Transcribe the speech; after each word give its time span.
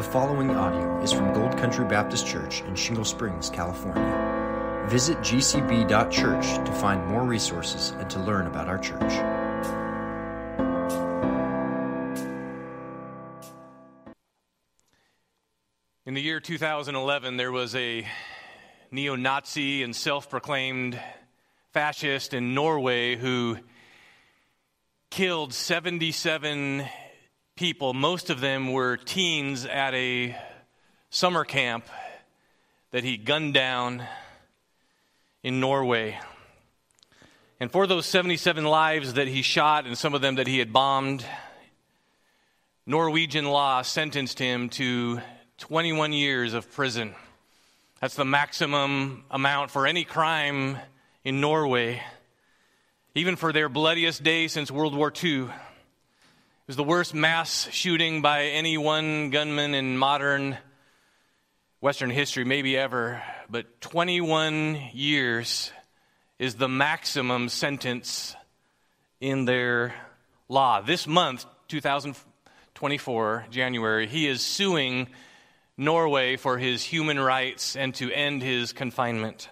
The 0.00 0.06
following 0.06 0.48
audio 0.52 0.98
is 1.02 1.12
from 1.12 1.34
Gold 1.34 1.58
Country 1.58 1.84
Baptist 1.84 2.26
Church 2.26 2.62
in 2.62 2.74
Shingle 2.74 3.04
Springs, 3.04 3.50
California. 3.50 4.86
Visit 4.88 5.18
gcb.church 5.18 6.66
to 6.66 6.72
find 6.72 7.06
more 7.06 7.22
resources 7.22 7.90
and 7.98 8.08
to 8.08 8.18
learn 8.20 8.46
about 8.46 8.66
our 8.66 8.78
church. 8.78 9.12
In 16.06 16.14
the 16.14 16.22
year 16.22 16.40
2011, 16.40 17.36
there 17.36 17.52
was 17.52 17.74
a 17.74 18.08
neo 18.90 19.16
Nazi 19.16 19.82
and 19.82 19.94
self 19.94 20.30
proclaimed 20.30 20.98
fascist 21.74 22.32
in 22.32 22.54
Norway 22.54 23.16
who 23.16 23.58
killed 25.10 25.52
77 25.52 26.88
people. 27.60 27.92
Most 27.92 28.30
of 28.30 28.40
them 28.40 28.72
were 28.72 28.96
teens 28.96 29.66
at 29.66 29.92
a 29.92 30.34
summer 31.10 31.44
camp 31.44 31.84
that 32.90 33.04
he 33.04 33.18
gunned 33.18 33.52
down 33.52 34.02
in 35.42 35.60
Norway. 35.60 36.18
And 37.60 37.70
for 37.70 37.86
those 37.86 38.06
77 38.06 38.64
lives 38.64 39.12
that 39.12 39.28
he 39.28 39.42
shot 39.42 39.84
and 39.84 39.98
some 39.98 40.14
of 40.14 40.22
them 40.22 40.36
that 40.36 40.46
he 40.46 40.58
had 40.58 40.72
bombed, 40.72 41.22
Norwegian 42.86 43.44
law 43.44 43.82
sentenced 43.82 44.38
him 44.38 44.70
to 44.70 45.20
21 45.58 46.14
years 46.14 46.54
of 46.54 46.72
prison. 46.72 47.14
That's 48.00 48.14
the 48.14 48.24
maximum 48.24 49.24
amount 49.30 49.70
for 49.70 49.86
any 49.86 50.04
crime 50.04 50.78
in 51.24 51.42
Norway, 51.42 52.02
even 53.14 53.36
for 53.36 53.52
their 53.52 53.68
bloodiest 53.68 54.22
day 54.22 54.48
since 54.48 54.70
World 54.70 54.94
War 54.94 55.12
II 55.22 55.50
was 56.70 56.76
the 56.76 56.84
worst 56.84 57.14
mass 57.14 57.68
shooting 57.72 58.22
by 58.22 58.44
any 58.44 58.78
one 58.78 59.30
gunman 59.30 59.74
in 59.74 59.98
modern 59.98 60.56
Western 61.80 62.10
history, 62.10 62.44
maybe 62.44 62.76
ever. 62.76 63.20
But 63.50 63.80
21 63.80 64.80
years 64.92 65.72
is 66.38 66.54
the 66.54 66.68
maximum 66.68 67.48
sentence 67.48 68.36
in 69.20 69.46
their 69.46 69.92
law. 70.48 70.80
This 70.80 71.08
month, 71.08 71.44
2024, 71.66 73.46
January, 73.50 74.06
he 74.06 74.28
is 74.28 74.40
suing 74.40 75.08
Norway 75.76 76.36
for 76.36 76.56
his 76.56 76.84
human 76.84 77.18
rights 77.18 77.74
and 77.74 77.92
to 77.96 78.12
end 78.12 78.44
his 78.44 78.72
confinement. 78.72 79.48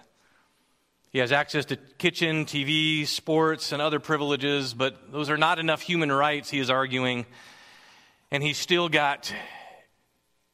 He 1.11 1.19
has 1.19 1.31
access 1.31 1.65
to 1.65 1.75
kitchen, 1.75 2.45
TV, 2.45 3.07
sports, 3.07 3.71
and 3.71 3.81
other 3.81 3.99
privileges, 3.99 4.75
but 4.75 5.11
those 5.11 5.31
are 5.31 5.37
not 5.37 5.57
enough 5.57 5.81
human 5.81 6.11
rights, 6.11 6.51
he 6.51 6.59
is 6.59 6.69
arguing. 6.69 7.25
And 8.29 8.43
he's 8.43 8.59
still 8.59 8.89
got 8.89 9.33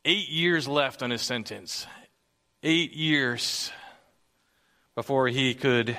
eight 0.05 0.29
years 0.29 0.65
left 0.65 1.03
on 1.03 1.09
his 1.09 1.21
sentence. 1.21 1.85
Eight 2.63 2.93
years 2.93 3.69
before 4.95 5.27
he 5.27 5.53
could 5.53 5.97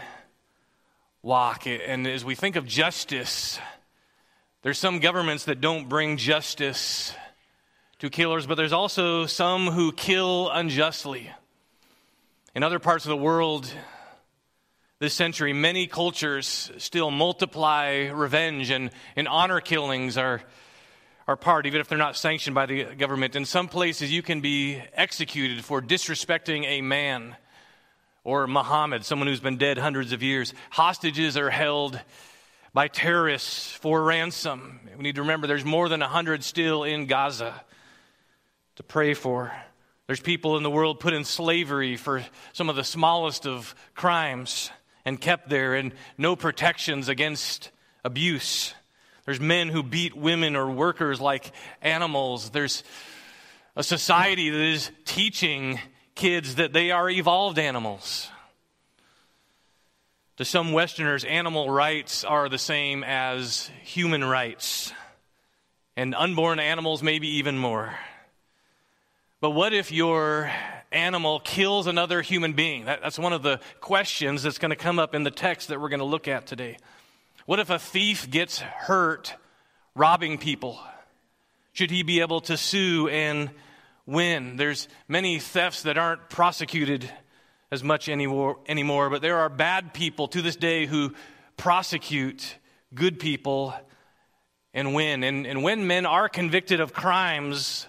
walk. 1.22 1.66
And 1.66 2.06
as 2.06 2.24
we 2.24 2.34
think 2.34 2.56
of 2.56 2.66
justice, 2.66 3.58
there's 4.62 4.78
some 4.78 5.00
governments 5.00 5.44
that 5.44 5.60
don't 5.60 5.86
bring 5.86 6.16
justice 6.16 7.14
to 7.98 8.08
killers, 8.08 8.46
but 8.46 8.54
there's 8.54 8.72
also 8.72 9.26
some 9.26 9.66
who 9.66 9.92
kill 9.92 10.48
unjustly. 10.48 11.30
In 12.54 12.62
other 12.62 12.78
parts 12.78 13.04
of 13.04 13.10
the 13.10 13.16
world, 13.18 13.70
this 14.98 15.12
century, 15.12 15.52
many 15.52 15.86
cultures 15.86 16.70
still 16.78 17.10
multiply 17.10 18.08
revenge 18.14 18.70
and, 18.70 18.90
and 19.14 19.28
honor 19.28 19.60
killings 19.60 20.16
are, 20.16 20.40
are 21.28 21.36
part, 21.36 21.66
even 21.66 21.82
if 21.82 21.88
they're 21.88 21.98
not 21.98 22.16
sanctioned 22.16 22.54
by 22.54 22.64
the 22.64 22.84
government. 22.94 23.36
In 23.36 23.44
some 23.44 23.68
places, 23.68 24.10
you 24.10 24.22
can 24.22 24.40
be 24.40 24.80
executed 24.94 25.62
for 25.62 25.82
disrespecting 25.82 26.64
a 26.64 26.80
man 26.80 27.36
or 28.24 28.46
Muhammad, 28.46 29.04
someone 29.04 29.28
who's 29.28 29.40
been 29.40 29.58
dead 29.58 29.76
hundreds 29.76 30.12
of 30.12 30.22
years. 30.22 30.54
Hostages 30.70 31.36
are 31.36 31.50
held 31.50 32.00
by 32.72 32.88
terrorists 32.88 33.70
for 33.72 34.02
ransom. 34.02 34.80
We 34.96 35.02
need 35.02 35.16
to 35.16 35.22
remember 35.22 35.46
there's 35.46 35.64
more 35.64 35.90
than 35.90 36.00
100 36.00 36.42
still 36.42 36.84
in 36.84 37.04
Gaza 37.04 37.54
to 38.76 38.82
pray 38.82 39.12
for. 39.12 39.52
There's 40.06 40.20
people 40.20 40.56
in 40.56 40.62
the 40.62 40.70
world 40.70 41.00
put 41.00 41.12
in 41.12 41.24
slavery 41.24 41.96
for 41.96 42.24
some 42.54 42.70
of 42.70 42.76
the 42.76 42.84
smallest 42.84 43.46
of 43.46 43.74
crimes 43.94 44.70
and 45.06 45.18
kept 45.18 45.48
there, 45.48 45.74
and 45.74 45.92
no 46.18 46.36
protections 46.36 47.08
against 47.08 47.70
abuse. 48.04 48.74
There's 49.24 49.40
men 49.40 49.68
who 49.68 49.82
beat 49.82 50.14
women 50.14 50.54
or 50.54 50.70
workers 50.70 51.20
like 51.20 51.52
animals. 51.80 52.50
There's 52.50 52.84
a 53.76 53.82
society 53.82 54.50
that 54.50 54.60
is 54.60 54.90
teaching 55.04 55.80
kids 56.16 56.56
that 56.56 56.72
they 56.72 56.90
are 56.90 57.08
evolved 57.08 57.58
animals. 57.58 58.28
To 60.38 60.44
some 60.44 60.72
Westerners, 60.72 61.24
animal 61.24 61.70
rights 61.70 62.24
are 62.24 62.48
the 62.48 62.58
same 62.58 63.02
as 63.04 63.70
human 63.84 64.24
rights, 64.24 64.92
and 65.96 66.14
unborn 66.14 66.58
animals, 66.58 67.02
maybe 67.02 67.28
even 67.38 67.56
more. 67.56 67.94
But 69.40 69.50
what 69.50 69.72
if 69.72 69.92
your 69.92 70.50
animal 70.96 71.40
kills 71.40 71.86
another 71.86 72.22
human 72.22 72.54
being? 72.54 72.86
That, 72.86 73.02
that's 73.02 73.18
one 73.18 73.32
of 73.32 73.42
the 73.42 73.60
questions 73.80 74.42
that's 74.42 74.58
going 74.58 74.70
to 74.70 74.76
come 74.76 74.98
up 74.98 75.14
in 75.14 75.22
the 75.22 75.30
text 75.30 75.68
that 75.68 75.80
we're 75.80 75.90
going 75.90 76.00
to 76.00 76.06
look 76.06 76.26
at 76.26 76.46
today. 76.46 76.78
What 77.44 77.60
if 77.60 77.70
a 77.70 77.78
thief 77.78 78.28
gets 78.30 78.58
hurt 78.58 79.34
robbing 79.94 80.38
people? 80.38 80.80
Should 81.72 81.90
he 81.90 82.02
be 82.02 82.20
able 82.20 82.40
to 82.42 82.56
sue 82.56 83.08
and 83.08 83.50
win? 84.06 84.56
There's 84.56 84.88
many 85.06 85.38
thefts 85.38 85.82
that 85.82 85.98
aren't 85.98 86.28
prosecuted 86.30 87.08
as 87.70 87.84
much 87.84 88.08
anymore, 88.08 88.58
anymore 88.66 89.10
but 89.10 89.22
there 89.22 89.38
are 89.38 89.48
bad 89.48 89.92
people 89.92 90.28
to 90.28 90.42
this 90.42 90.56
day 90.56 90.86
who 90.86 91.14
prosecute 91.56 92.56
good 92.94 93.20
people 93.20 93.74
and 94.72 94.94
win. 94.94 95.22
And, 95.22 95.46
and 95.46 95.62
when 95.62 95.86
men 95.86 96.06
are 96.06 96.28
convicted 96.28 96.80
of 96.80 96.92
crimes, 96.92 97.86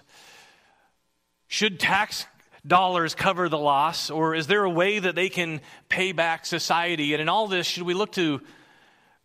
should 1.46 1.80
tax 1.80 2.26
dollars 2.68 3.14
cover 3.14 3.48
the 3.48 3.58
loss, 3.58 4.10
or 4.10 4.34
is 4.34 4.46
there 4.46 4.62
a 4.62 4.70
way 4.70 4.98
that 4.98 5.14
they 5.14 5.28
can 5.28 5.60
pay 5.88 6.12
back 6.12 6.46
society? 6.46 7.14
And 7.14 7.22
in 7.22 7.28
all 7.28 7.48
this, 7.48 7.66
should 7.66 7.82
we 7.82 7.94
look 7.94 8.12
to 8.12 8.40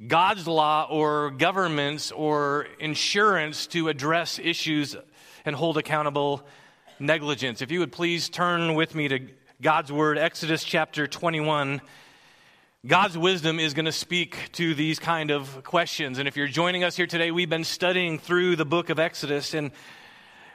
God's 0.06 0.48
law 0.48 0.88
or 0.90 1.32
governments 1.32 2.12
or 2.12 2.68
insurance 2.80 3.68
to 3.68 3.90
address 3.90 4.40
issues 4.40 4.96
and 5.46 5.56
hold 5.56 5.78
accountable 5.78 6.46
negligence? 7.00 7.62
If 7.62 7.70
you 7.70 7.80
would 7.82 7.92
please 7.92 8.30
turn 8.30 8.76
with 8.76 8.96
me 8.96 9.10
to 9.10 9.20
God's 9.62 9.92
Word, 9.92 10.18
Exodus 10.18 10.64
chapter 10.64 11.06
21. 11.06 11.82
God's 12.86 13.18
wisdom 13.18 13.60
is 13.60 13.74
going 13.74 13.86
to 13.86 13.94
speak 13.94 14.38
to 14.54 14.74
these 14.74 15.00
kind 15.00 15.32
of 15.32 15.64
questions. 15.64 16.18
And 16.18 16.28
if 16.28 16.36
you're 16.36 16.48
joining 16.48 16.84
us 16.84 16.98
here 16.98 17.08
today, 17.08 17.32
we've 17.32 17.50
been 17.50 17.64
studying 17.64 18.20
through 18.20 18.56
the 18.56 18.66
book 18.66 18.90
of 18.90 19.00
Exodus. 19.00 19.54
And 19.54 19.72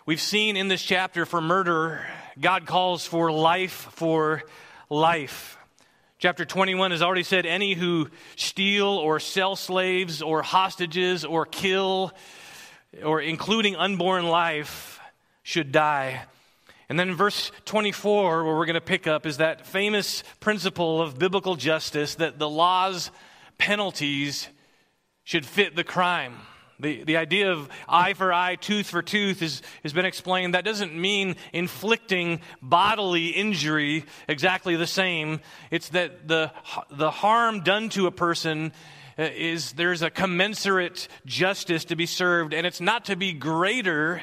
We've 0.08 0.18
seen 0.18 0.56
in 0.56 0.68
this 0.68 0.82
chapter 0.82 1.26
for 1.26 1.38
murder, 1.38 2.00
God 2.40 2.66
calls 2.66 3.04
for 3.04 3.32
life 3.32 3.88
for 3.92 4.44
life. 4.88 5.58
Chapter 6.18 6.44
21 6.44 6.92
has 6.92 7.02
already 7.02 7.24
said 7.24 7.46
any 7.46 7.74
who 7.74 8.08
steal 8.36 8.86
or 8.86 9.18
sell 9.18 9.56
slaves 9.56 10.22
or 10.22 10.42
hostages 10.42 11.24
or 11.24 11.46
kill, 11.46 12.12
or 13.04 13.20
including 13.20 13.74
unborn 13.74 14.26
life, 14.26 15.00
should 15.42 15.72
die. 15.72 16.22
And 16.88 16.98
then 16.98 17.08
in 17.10 17.16
verse 17.16 17.50
24, 17.64 18.44
where 18.44 18.56
we're 18.56 18.66
going 18.66 18.74
to 18.74 18.80
pick 18.80 19.06
up, 19.06 19.26
is 19.26 19.38
that 19.38 19.66
famous 19.66 20.22
principle 20.38 21.02
of 21.02 21.18
biblical 21.18 21.56
justice 21.56 22.14
that 22.16 22.38
the 22.38 22.48
law's 22.48 23.10
penalties 23.58 24.48
should 25.24 25.44
fit 25.44 25.74
the 25.74 25.84
crime. 25.84 26.34
The, 26.80 27.02
the 27.02 27.16
idea 27.16 27.50
of 27.50 27.68
eye 27.88 28.14
for 28.14 28.32
eye, 28.32 28.54
tooth 28.54 28.86
for 28.86 29.02
tooth 29.02 29.42
is, 29.42 29.62
has 29.82 29.92
been 29.92 30.04
explained. 30.04 30.54
That 30.54 30.64
doesn't 30.64 30.94
mean 30.94 31.34
inflicting 31.52 32.40
bodily 32.62 33.28
injury 33.28 34.04
exactly 34.28 34.76
the 34.76 34.86
same. 34.86 35.40
It's 35.72 35.88
that 35.88 36.28
the, 36.28 36.52
the 36.90 37.10
harm 37.10 37.64
done 37.64 37.88
to 37.90 38.06
a 38.06 38.12
person 38.12 38.72
uh, 39.18 39.22
is 39.22 39.72
there's 39.72 40.02
a 40.02 40.10
commensurate 40.10 41.08
justice 41.26 41.86
to 41.86 41.96
be 41.96 42.06
served, 42.06 42.54
and 42.54 42.64
it's 42.64 42.80
not 42.80 43.06
to 43.06 43.16
be 43.16 43.32
greater 43.32 44.22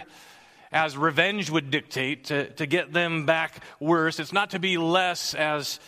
as 0.72 0.96
revenge 0.96 1.50
would 1.50 1.72
dictate 1.72 2.26
to, 2.26 2.50
to 2.52 2.66
get 2.66 2.94
them 2.94 3.26
back 3.26 3.64
worse. 3.82 4.18
It's 4.18 4.34
not 4.34 4.52
to 4.52 4.60
be 4.60 4.78
less 4.78 5.34
as 5.34 5.82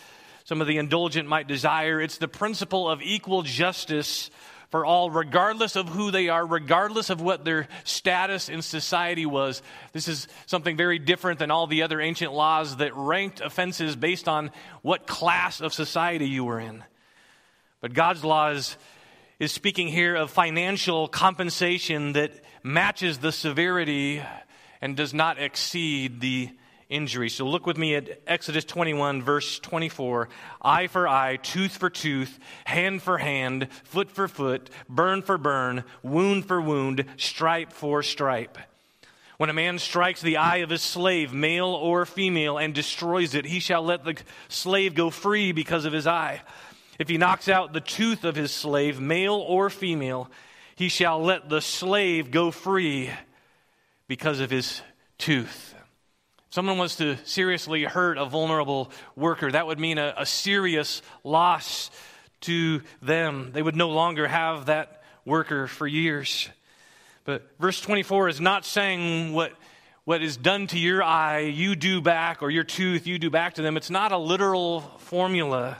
some 0.44 0.60
of 0.60 0.66
the 0.66 0.76
indulgent 0.76 1.28
might 1.28 1.48
desire. 1.48 1.98
It's 2.00 2.18
the 2.18 2.28
principle 2.28 2.90
of 2.90 3.00
equal 3.00 3.42
justice 3.42 4.30
for 4.70 4.84
all, 4.84 5.10
regardless 5.10 5.76
of 5.76 5.88
who 5.88 6.10
they 6.10 6.28
are, 6.28 6.44
regardless 6.44 7.10
of 7.10 7.20
what 7.20 7.44
their 7.44 7.68
status 7.84 8.48
in 8.48 8.60
society 8.60 9.24
was. 9.24 9.62
This 9.92 10.08
is 10.08 10.28
something 10.46 10.76
very 10.76 10.98
different 10.98 11.38
than 11.38 11.50
all 11.50 11.66
the 11.66 11.82
other 11.82 12.00
ancient 12.00 12.32
laws 12.32 12.76
that 12.76 12.94
ranked 12.94 13.40
offenses 13.40 13.96
based 13.96 14.28
on 14.28 14.50
what 14.82 15.06
class 15.06 15.60
of 15.60 15.72
society 15.72 16.26
you 16.26 16.44
were 16.44 16.60
in. 16.60 16.84
But 17.80 17.94
God's 17.94 18.24
law 18.24 18.50
is, 18.50 18.76
is 19.38 19.52
speaking 19.52 19.88
here 19.88 20.14
of 20.14 20.30
financial 20.30 21.08
compensation 21.08 22.12
that 22.12 22.32
matches 22.62 23.18
the 23.18 23.32
severity 23.32 24.22
and 24.82 24.96
does 24.96 25.14
not 25.14 25.38
exceed 25.38 26.20
the 26.20 26.50
injury. 26.88 27.28
So 27.28 27.46
look 27.46 27.66
with 27.66 27.76
me 27.76 27.94
at 27.94 28.20
Exodus 28.26 28.64
21, 28.64 29.22
verse 29.22 29.58
24. 29.58 30.28
Eye 30.62 30.86
for 30.86 31.06
eye, 31.06 31.36
tooth 31.36 31.76
for 31.76 31.90
tooth, 31.90 32.38
hand 32.64 33.02
for 33.02 33.18
hand, 33.18 33.68
foot 33.84 34.10
for 34.10 34.28
foot, 34.28 34.70
burn 34.88 35.22
for 35.22 35.38
burn, 35.38 35.84
wound 36.02 36.46
for 36.46 36.60
wound, 36.60 37.04
stripe 37.16 37.72
for 37.72 38.02
stripe. 38.02 38.58
When 39.36 39.50
a 39.50 39.54
man 39.54 39.78
strikes 39.78 40.20
the 40.20 40.38
eye 40.38 40.56
of 40.58 40.70
his 40.70 40.82
slave, 40.82 41.32
male 41.32 41.68
or 41.68 42.04
female, 42.04 42.58
and 42.58 42.74
destroys 42.74 43.34
it, 43.34 43.44
he 43.44 43.60
shall 43.60 43.82
let 43.82 44.04
the 44.04 44.16
slave 44.48 44.94
go 44.94 45.10
free 45.10 45.52
because 45.52 45.84
of 45.84 45.92
his 45.92 46.08
eye. 46.08 46.42
If 46.98 47.08
he 47.08 47.18
knocks 47.18 47.48
out 47.48 47.72
the 47.72 47.80
tooth 47.80 48.24
of 48.24 48.34
his 48.34 48.50
slave, 48.50 48.98
male 49.00 49.36
or 49.36 49.70
female, 49.70 50.28
he 50.74 50.88
shall 50.88 51.22
let 51.22 51.48
the 51.48 51.60
slave 51.60 52.32
go 52.32 52.50
free 52.50 53.10
because 54.08 54.40
of 54.40 54.50
his 54.50 54.82
tooth. 55.18 55.67
Someone 56.50 56.78
was 56.78 56.96
to 56.96 57.16
seriously 57.24 57.84
hurt 57.84 58.16
a 58.16 58.24
vulnerable 58.24 58.90
worker, 59.16 59.52
that 59.52 59.66
would 59.66 59.78
mean 59.78 59.98
a, 59.98 60.14
a 60.16 60.24
serious 60.24 61.02
loss 61.22 61.90
to 62.42 62.80
them. 63.02 63.50
They 63.52 63.60
would 63.60 63.76
no 63.76 63.90
longer 63.90 64.26
have 64.26 64.66
that 64.66 65.02
worker 65.26 65.66
for 65.66 65.86
years. 65.86 66.48
But 67.24 67.46
verse 67.58 67.80
24 67.82 68.30
is 68.30 68.40
not 68.40 68.64
saying 68.64 69.34
what, 69.34 69.52
what 70.04 70.22
is 70.22 70.38
done 70.38 70.66
to 70.68 70.78
your 70.78 71.02
eye, 71.02 71.40
you 71.40 71.76
do 71.76 72.00
back, 72.00 72.42
or 72.42 72.50
your 72.50 72.64
tooth, 72.64 73.06
you 73.06 73.18
do 73.18 73.28
back 73.28 73.54
to 73.54 73.62
them. 73.62 73.76
It's 73.76 73.90
not 73.90 74.12
a 74.12 74.18
literal 74.18 74.80
formula 74.98 75.76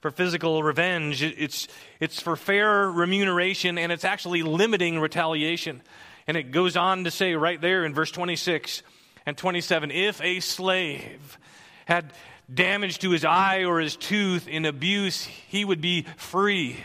for 0.00 0.12
physical 0.12 0.62
revenge. 0.62 1.20
It's, 1.22 1.66
it's 1.98 2.22
for 2.22 2.36
fair 2.36 2.88
remuneration, 2.88 3.76
and 3.76 3.90
it's 3.90 4.04
actually 4.04 4.42
limiting 4.42 5.00
retaliation. 5.00 5.82
And 6.28 6.36
it 6.36 6.52
goes 6.52 6.76
on 6.76 7.02
to 7.04 7.10
say 7.10 7.34
right 7.34 7.60
there 7.60 7.84
in 7.84 7.92
verse 7.92 8.12
26 8.12 8.84
and 9.26 9.36
27 9.36 9.90
if 9.90 10.20
a 10.22 10.40
slave 10.40 11.38
had 11.86 12.12
damage 12.52 12.98
to 13.00 13.10
his 13.10 13.24
eye 13.24 13.64
or 13.64 13.80
his 13.80 13.96
tooth 13.96 14.48
in 14.48 14.64
abuse, 14.64 15.24
he 15.24 15.64
would 15.64 15.80
be 15.80 16.06
free. 16.16 16.76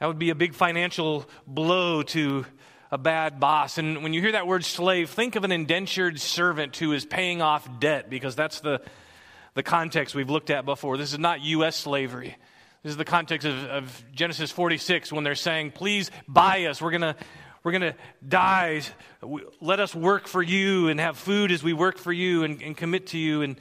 That 0.00 0.06
would 0.06 0.18
be 0.18 0.30
a 0.30 0.34
big 0.34 0.54
financial 0.54 1.28
blow 1.46 2.02
to 2.02 2.46
a 2.90 2.98
bad 2.98 3.40
boss. 3.40 3.78
And 3.78 4.02
when 4.02 4.12
you 4.12 4.20
hear 4.20 4.32
that 4.32 4.46
word 4.46 4.64
slave, 4.64 5.10
think 5.10 5.36
of 5.36 5.44
an 5.44 5.52
indentured 5.52 6.20
servant 6.20 6.76
who 6.76 6.92
is 6.92 7.04
paying 7.04 7.42
off 7.42 7.68
debt 7.80 8.08
because 8.08 8.34
that's 8.34 8.60
the, 8.60 8.80
the 9.54 9.62
context 9.62 10.14
we've 10.14 10.30
looked 10.30 10.50
at 10.50 10.64
before. 10.64 10.96
This 10.96 11.12
is 11.12 11.18
not 11.18 11.40
U.S. 11.42 11.76
slavery. 11.76 12.36
This 12.82 12.90
is 12.90 12.96
the 12.96 13.04
context 13.04 13.46
of, 13.46 13.64
of 13.64 14.04
Genesis 14.14 14.50
46 14.50 15.12
when 15.12 15.24
they're 15.24 15.34
saying, 15.34 15.72
please 15.72 16.10
buy 16.26 16.64
us. 16.66 16.80
We're 16.80 16.92
going 16.92 17.00
to 17.02 17.16
we're 17.62 17.72
going 17.72 17.92
to 17.92 17.94
die. 18.26 18.82
Let 19.60 19.80
us 19.80 19.94
work 19.94 20.28
for 20.28 20.42
you 20.42 20.88
and 20.88 21.00
have 21.00 21.16
food 21.18 21.50
as 21.50 21.62
we 21.62 21.72
work 21.72 21.98
for 21.98 22.12
you 22.12 22.44
and, 22.44 22.62
and 22.62 22.76
commit 22.76 23.08
to 23.08 23.18
you. 23.18 23.42
And 23.42 23.56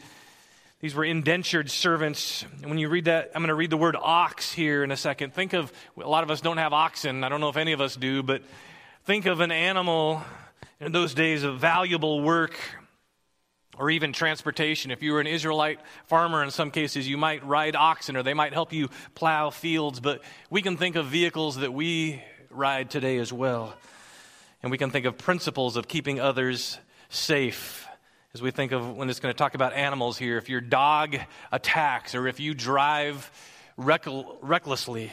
these 0.79 0.93
were 0.93 1.03
indentured 1.03 1.71
servants. 1.71 2.45
And 2.61 2.69
when 2.69 2.77
you 2.77 2.89
read 2.89 3.05
that, 3.05 3.31
I'm 3.33 3.41
going 3.41 3.49
to 3.49 3.55
read 3.55 3.71
the 3.71 3.77
word 3.77 3.95
ox 3.99 4.53
here 4.53 4.83
in 4.83 4.91
a 4.91 4.97
second. 4.97 5.33
Think 5.33 5.53
of 5.53 5.73
a 6.01 6.07
lot 6.07 6.23
of 6.23 6.29
us 6.29 6.41
don't 6.41 6.57
have 6.57 6.73
oxen. 6.73 7.23
I 7.23 7.29
don't 7.29 7.41
know 7.41 7.49
if 7.49 7.57
any 7.57 7.71
of 7.71 7.81
us 7.81 7.95
do, 7.95 8.21
but 8.21 8.43
think 9.05 9.25
of 9.25 9.39
an 9.39 9.51
animal 9.51 10.21
in 10.79 10.91
those 10.91 11.15
days 11.15 11.43
of 11.43 11.59
valuable 11.59 12.21
work 12.21 12.59
or 13.79 13.89
even 13.89 14.13
transportation. 14.13 14.91
If 14.91 15.01
you 15.01 15.13
were 15.13 15.19
an 15.19 15.27
Israelite 15.27 15.79
farmer, 16.05 16.43
in 16.43 16.51
some 16.51 16.69
cases, 16.71 17.07
you 17.07 17.17
might 17.17 17.43
ride 17.45 17.75
oxen 17.75 18.15
or 18.15 18.23
they 18.23 18.33
might 18.35 18.53
help 18.53 18.73
you 18.73 18.89
plow 19.15 19.49
fields. 19.49 19.99
But 19.99 20.21
we 20.49 20.61
can 20.61 20.77
think 20.77 20.95
of 20.95 21.07
vehicles 21.07 21.57
that 21.57 21.73
we 21.73 22.21
ride 22.49 22.89
today 22.89 23.17
as 23.17 23.31
well. 23.31 23.73
And 24.63 24.71
we 24.71 24.77
can 24.77 24.89
think 24.89 25.05
of 25.05 25.17
principles 25.17 25.77
of 25.77 25.87
keeping 25.87 26.19
others 26.19 26.79
safe 27.09 27.87
as 28.33 28.41
we 28.41 28.51
think 28.51 28.71
of 28.71 28.95
when 28.95 29.09
it's 29.09 29.19
going 29.19 29.33
to 29.33 29.37
talk 29.37 29.55
about 29.55 29.73
animals 29.73 30.17
here. 30.17 30.37
If 30.37 30.49
your 30.49 30.61
dog 30.61 31.17
attacks, 31.51 32.15
or 32.15 32.27
if 32.27 32.39
you 32.39 32.53
drive 32.53 33.31
recklessly, 33.77 35.11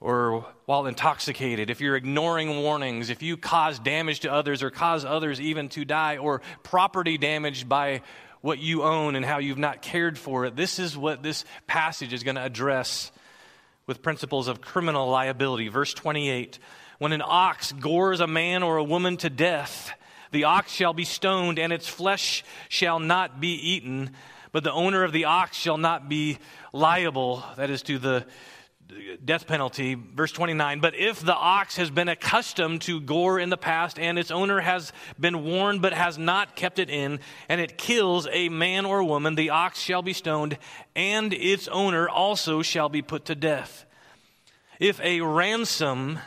or 0.00 0.44
while 0.66 0.86
intoxicated, 0.86 1.70
if 1.70 1.80
you're 1.80 1.96
ignoring 1.96 2.62
warnings, 2.62 3.10
if 3.10 3.22
you 3.22 3.36
cause 3.36 3.78
damage 3.78 4.20
to 4.20 4.32
others 4.32 4.62
or 4.62 4.70
cause 4.70 5.04
others 5.04 5.40
even 5.40 5.68
to 5.70 5.84
die, 5.84 6.16
or 6.16 6.42
property 6.62 7.18
damaged 7.18 7.68
by 7.68 8.02
what 8.40 8.58
you 8.58 8.82
own 8.82 9.14
and 9.14 9.24
how 9.24 9.38
you've 9.38 9.58
not 9.58 9.82
cared 9.82 10.18
for 10.18 10.44
it, 10.44 10.56
this 10.56 10.78
is 10.78 10.96
what 10.96 11.22
this 11.22 11.44
passage 11.68 12.12
is 12.12 12.24
going 12.24 12.34
to 12.34 12.44
address 12.44 13.12
with 13.92 14.00
principles 14.00 14.48
of 14.48 14.62
criminal 14.62 15.10
liability. 15.10 15.68
Verse 15.68 15.92
28 15.92 16.58
When 16.96 17.12
an 17.12 17.20
ox 17.22 17.72
gores 17.72 18.20
a 18.20 18.26
man 18.26 18.62
or 18.62 18.78
a 18.78 18.84
woman 18.84 19.18
to 19.18 19.28
death, 19.28 19.92
the 20.30 20.44
ox 20.44 20.72
shall 20.72 20.94
be 20.94 21.04
stoned, 21.04 21.58
and 21.58 21.74
its 21.74 21.86
flesh 21.86 22.42
shall 22.70 22.98
not 22.98 23.38
be 23.38 23.52
eaten, 23.52 24.12
but 24.50 24.64
the 24.64 24.72
owner 24.72 25.04
of 25.04 25.12
the 25.12 25.26
ox 25.26 25.58
shall 25.58 25.76
not 25.76 26.08
be 26.08 26.38
liable, 26.72 27.44
that 27.58 27.68
is, 27.68 27.82
to 27.82 27.98
the 27.98 28.24
death 29.24 29.46
penalty. 29.46 29.94
Verse 29.94 30.32
29 30.32 30.80
But 30.80 30.94
if 30.94 31.20
the 31.20 31.34
ox 31.34 31.76
has 31.76 31.90
been 31.90 32.08
accustomed 32.08 32.82
to 32.82 33.00
gore 33.00 33.38
in 33.38 33.50
the 33.50 33.56
past, 33.56 33.98
and 33.98 34.18
its 34.18 34.30
owner 34.30 34.60
has 34.60 34.92
been 35.18 35.44
warned 35.44 35.82
but 35.82 35.92
has 35.92 36.18
not 36.18 36.56
kept 36.56 36.78
it 36.78 36.90
in, 36.90 37.20
and 37.48 37.60
it 37.60 37.78
kills 37.78 38.28
a 38.30 38.48
man 38.48 38.84
or 38.84 39.02
woman, 39.04 39.34
the 39.34 39.50
ox 39.50 39.80
shall 39.80 40.02
be 40.02 40.12
stoned, 40.12 40.58
and 40.94 41.32
its 41.32 41.68
owner 41.68 42.08
also 42.08 42.62
shall 42.62 42.88
be 42.88 43.02
put 43.02 43.24
to 43.26 43.34
death. 43.34 43.84
If 44.78 45.00
a 45.00 45.20
ransom 45.20 46.18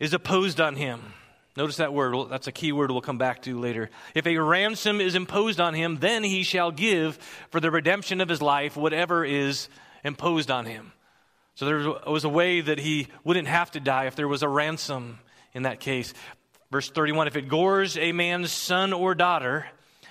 is 0.00 0.12
opposed 0.12 0.60
on 0.60 0.76
him, 0.76 1.14
Notice 1.56 1.78
that 1.78 1.92
word. 1.92 2.30
That's 2.30 2.46
a 2.46 2.52
key 2.52 2.70
word 2.70 2.92
we'll 2.92 3.00
come 3.00 3.18
back 3.18 3.42
to 3.42 3.58
later. 3.58 3.90
If 4.14 4.28
a 4.28 4.36
ransom 4.36 5.00
is 5.00 5.16
imposed 5.16 5.58
on 5.58 5.74
him, 5.74 5.96
then 5.96 6.22
he 6.22 6.44
shall 6.44 6.70
give 6.70 7.16
for 7.50 7.58
the 7.58 7.72
redemption 7.72 8.20
of 8.20 8.28
his 8.28 8.40
life 8.40 8.76
whatever 8.76 9.24
is 9.24 9.68
imposed 10.04 10.52
on 10.52 10.66
him. 10.66 10.92
So 11.58 11.66
there 11.66 11.92
was 12.06 12.22
a 12.22 12.28
way 12.28 12.60
that 12.60 12.78
he 12.78 13.08
wouldn't 13.24 13.48
have 13.48 13.72
to 13.72 13.80
die 13.80 14.06
if 14.06 14.14
there 14.14 14.28
was 14.28 14.44
a 14.44 14.48
ransom 14.48 15.18
in 15.52 15.64
that 15.64 15.80
case. 15.80 16.14
Verse 16.70 16.88
31 16.88 17.26
If 17.26 17.34
it 17.34 17.48
gores 17.48 17.98
a 17.98 18.12
man's 18.12 18.52
son 18.52 18.92
or 18.92 19.16
daughter, 19.16 19.66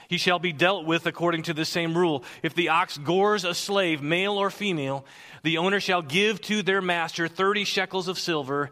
he 0.09 0.17
shall 0.17 0.39
be 0.39 0.51
dealt 0.51 0.85
with 0.85 1.05
according 1.05 1.43
to 1.43 1.53
the 1.53 1.63
same 1.63 1.97
rule. 1.97 2.25
If 2.43 2.53
the 2.53 2.67
ox 2.67 2.97
gores 2.97 3.45
a 3.45 3.53
slave, 3.53 4.01
male 4.01 4.33
or 4.33 4.49
female, 4.49 5.05
the 5.41 5.59
owner 5.59 5.79
shall 5.79 6.01
give 6.01 6.41
to 6.41 6.63
their 6.63 6.81
master 6.81 7.29
30 7.29 7.63
shekels 7.63 8.09
of 8.09 8.19
silver, 8.19 8.69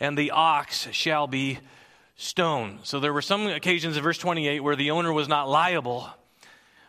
and 0.00 0.18
the 0.18 0.32
ox 0.32 0.88
shall 0.90 1.28
be 1.28 1.60
stoned. 2.16 2.80
So 2.82 2.98
there 2.98 3.12
were 3.12 3.22
some 3.22 3.46
occasions 3.46 3.96
in 3.96 4.02
verse 4.02 4.18
28 4.18 4.58
where 4.64 4.74
the 4.74 4.90
owner 4.90 5.12
was 5.12 5.28
not 5.28 5.48
liable 5.48 6.10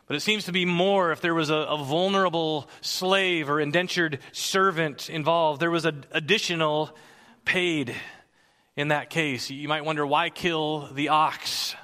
but 0.08 0.16
it 0.16 0.22
seems 0.22 0.46
to 0.46 0.54
be 0.54 0.64
more 0.64 1.12
if 1.12 1.20
there 1.20 1.34
was 1.34 1.50
a, 1.50 1.56
a 1.56 1.84
vulnerable 1.84 2.70
slave 2.82 3.50
or 3.50 3.60
indentured 3.60 4.20
servant 4.32 5.10
involved. 5.10 5.60
There 5.60 5.72
was 5.72 5.86
an 5.86 6.06
additional 6.12 6.96
paid 7.44 7.94
in 8.78 8.90
that 8.90 9.10
case. 9.10 9.50
You 9.50 9.68
might 9.68 9.84
wonder 9.84 10.08
why 10.08 10.30
kill 10.30 10.88
the 10.94 11.10
ox? 11.10 11.76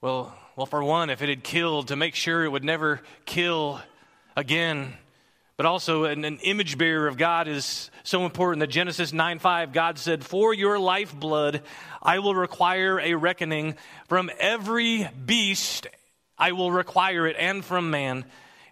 Well, 0.00 0.36
well, 0.56 0.66
for 0.66 0.82
one, 0.82 1.10
if 1.10 1.22
it 1.22 1.28
had 1.28 1.44
killed, 1.44 1.88
to 1.88 1.96
make 1.96 2.14
sure 2.14 2.44
it 2.44 2.48
would 2.48 2.64
never 2.64 3.00
kill 3.24 3.80
again. 4.36 4.94
But 5.56 5.66
also, 5.66 6.04
an, 6.04 6.24
an 6.24 6.40
image 6.42 6.76
bearer 6.76 7.06
of 7.06 7.16
God 7.16 7.46
is 7.46 7.90
so 8.02 8.24
important 8.24 8.60
that 8.60 8.66
Genesis 8.66 9.12
9 9.12 9.38
5, 9.38 9.72
God 9.72 9.98
said, 9.98 10.24
For 10.24 10.52
your 10.52 10.78
lifeblood, 10.78 11.62
I 12.02 12.18
will 12.18 12.34
require 12.34 12.98
a 12.98 13.14
reckoning 13.14 13.76
from 14.08 14.28
every 14.40 15.08
beast 15.24 15.86
I 16.38 16.52
will 16.52 16.72
require 16.72 17.26
it 17.26 17.36
and 17.38 17.64
from 17.64 17.90
man. 17.90 18.24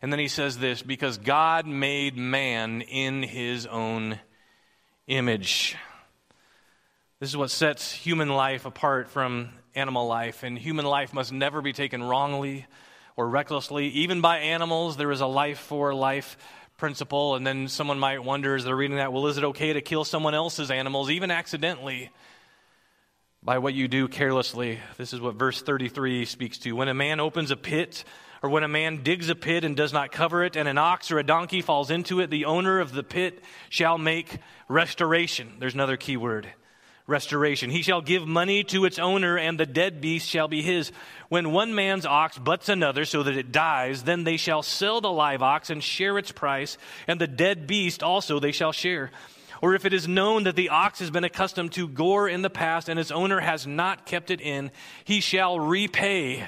And 0.03 0.13
then 0.13 0.19
he 0.19 0.29
says 0.29 0.59
this 0.59 0.83
because 0.83 1.19
God 1.19 1.67
made 1.67 2.17
man 2.17 2.81
in 2.81 3.23
his 3.23 3.67
own 3.67 4.19
image. 5.07 5.77
This 7.21 7.29
is 7.29 7.37
what 7.37 7.51
sets 7.51 7.93
human 7.93 8.31
life 8.31 8.65
apart 8.65 9.09
from 9.09 9.51
animal 9.75 10.07
life. 10.07 10.43
And 10.43 10.59
human 10.59 10.87
life 10.87 11.13
must 11.13 11.33
never 11.33 11.61
be 11.61 11.73
taken 11.73 12.03
wrongly 12.03 12.67
or 13.17 13.29
recklessly. 13.29 13.89
Even 13.89 14.23
by 14.23 14.39
animals, 14.39 14.97
there 14.97 15.11
is 15.11 15.21
a 15.21 15.27
life 15.27 15.59
for 15.59 15.95
life 15.95 16.39
principle. 16.79 17.35
And 17.35 17.47
then 17.47 17.69
someone 17.69 17.99
might 17.99 18.25
wonder 18.25 18.55
as 18.55 18.65
they're 18.65 18.75
reading 18.75 18.97
that, 18.97 19.13
well, 19.13 19.27
is 19.27 19.37
it 19.37 19.45
okay 19.45 19.75
to 19.75 19.83
kill 19.83 20.05
someone 20.05 20.35
else's 20.35 20.71
animals, 20.71 21.11
even 21.11 21.31
accidentally? 21.31 22.11
By 23.43 23.59
what 23.59 23.73
you 23.73 23.89
do 23.89 24.07
carelessly. 24.07 24.79
This 24.99 25.13
is 25.13 25.21
what 25.21 25.35
verse 25.35 25.63
33 25.63 26.27
speaks 26.27 26.59
to. 26.59 26.73
When 26.73 26.89
a 26.89 26.95
man 26.95 27.21
opens 27.21 27.51
a 27.51 27.57
pit, 27.57 28.05
or 28.43 28.51
when 28.51 28.65
a 28.65 28.69
man 28.69 29.03
digs 29.03 29.31
a 29.31 29.35
pit 29.35 29.65
and 29.65 29.77
does 29.77 29.93
not 29.93 30.13
cover 30.13 30.45
it, 30.45 30.57
and 30.57 30.69
an 30.69 30.79
ox 30.79 31.11
or 31.11 31.19
a 31.19 31.25
donkey 31.25 31.63
falls 31.63 31.91
into 31.91 32.21
it, 32.21 32.29
the 32.29 32.45
owner 32.45 32.81
of 32.81 32.93
the 32.93 33.03
pit 33.03 33.43
shall 33.71 33.97
make 33.97 34.39
restoration. 34.69 35.55
There's 35.59 35.75
another 35.75 35.97
key 35.97 36.17
word 36.17 36.49
restoration. 37.07 37.71
He 37.71 37.83
shall 37.83 38.03
give 38.03 38.27
money 38.27 38.63
to 38.65 38.85
its 38.85 38.99
owner, 38.99 39.37
and 39.37 39.59
the 39.59 39.67
dead 39.67 40.01
beast 40.01 40.29
shall 40.29 40.47
be 40.47 40.63
his. 40.63 40.93
When 41.29 41.51
one 41.51 41.75
man's 41.75 42.07
ox 42.07 42.39
butts 42.39 42.69
another 42.69 43.05
so 43.05 43.23
that 43.25 43.37
it 43.37 43.51
dies, 43.51 44.05
then 44.05 44.25
they 44.25 44.37
shall 44.37 44.63
sell 44.63 45.01
the 45.01 45.11
live 45.11 45.43
ox 45.43 45.71
and 45.71 45.83
share 45.83 46.19
its 46.19 46.31
price, 46.31 46.79
and 47.09 47.21
the 47.21 47.27
dead 47.27 47.67
beast 47.67 48.03
also 48.03 48.39
they 48.39 48.53
shall 48.53 48.73
share. 48.73 49.11
Or 49.63 49.75
if 49.75 49.85
it 49.85 49.93
is 49.93 50.09
known 50.09 50.45
that 50.45 50.57
the 50.57 50.71
ox 50.71 50.99
has 51.01 51.11
been 51.11 51.25
accustomed 51.25 51.73
to 51.73 51.89
gore 51.89 52.29
in 52.29 52.43
the 52.43 52.51
past 52.51 52.89
and 52.89 52.99
its 52.99 53.11
owner 53.11 53.41
has 53.41 53.67
not 53.67 54.07
kept 54.07 54.31
it 54.31 54.41
in, 54.41 54.71
he 55.05 55.21
shall 55.21 55.61
repay. 55.61 56.47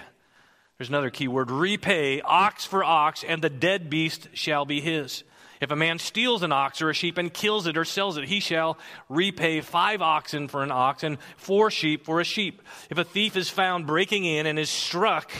There's 0.79 0.89
another 0.89 1.11
key 1.11 1.29
word 1.29 1.51
repay, 1.51 2.21
ox 2.23 2.65
for 2.65 2.83
ox, 2.83 3.23
and 3.23 3.43
the 3.43 3.51
dead 3.51 3.91
beast 3.91 4.29
shall 4.33 4.65
be 4.65 4.81
his. 4.81 5.25
If 5.61 5.71
a 5.71 5.77
man 5.77 6.01
steals 6.01 6.43
an 6.43 6.51
ox 6.51 6.83
or 6.83 6.91
a 6.91 6.95
sheep 6.95 7.19
and 7.19 7.33
kills 7.33 7.69
it 7.69 7.77
or 7.77 7.85
sells 7.85 8.17
it, 8.17 8.25
he 8.25 8.41
shall 8.41 8.79
repay 9.09 9.61
five 9.61 10.03
oxen 10.03 10.49
for 10.49 10.65
an 10.65 10.73
ox 10.73 11.05
and 11.05 11.19
four 11.37 11.71
sheep 11.71 12.05
for 12.05 12.21
a 12.21 12.25
sheep. 12.25 12.63
If 12.91 12.99
a 12.99 13.05
thief 13.05 13.37
is 13.37 13.49
found 13.49 13.87
breaking 13.87 14.25
in 14.25 14.47
and 14.47 14.59
is 14.59 14.71
struck 14.71 15.31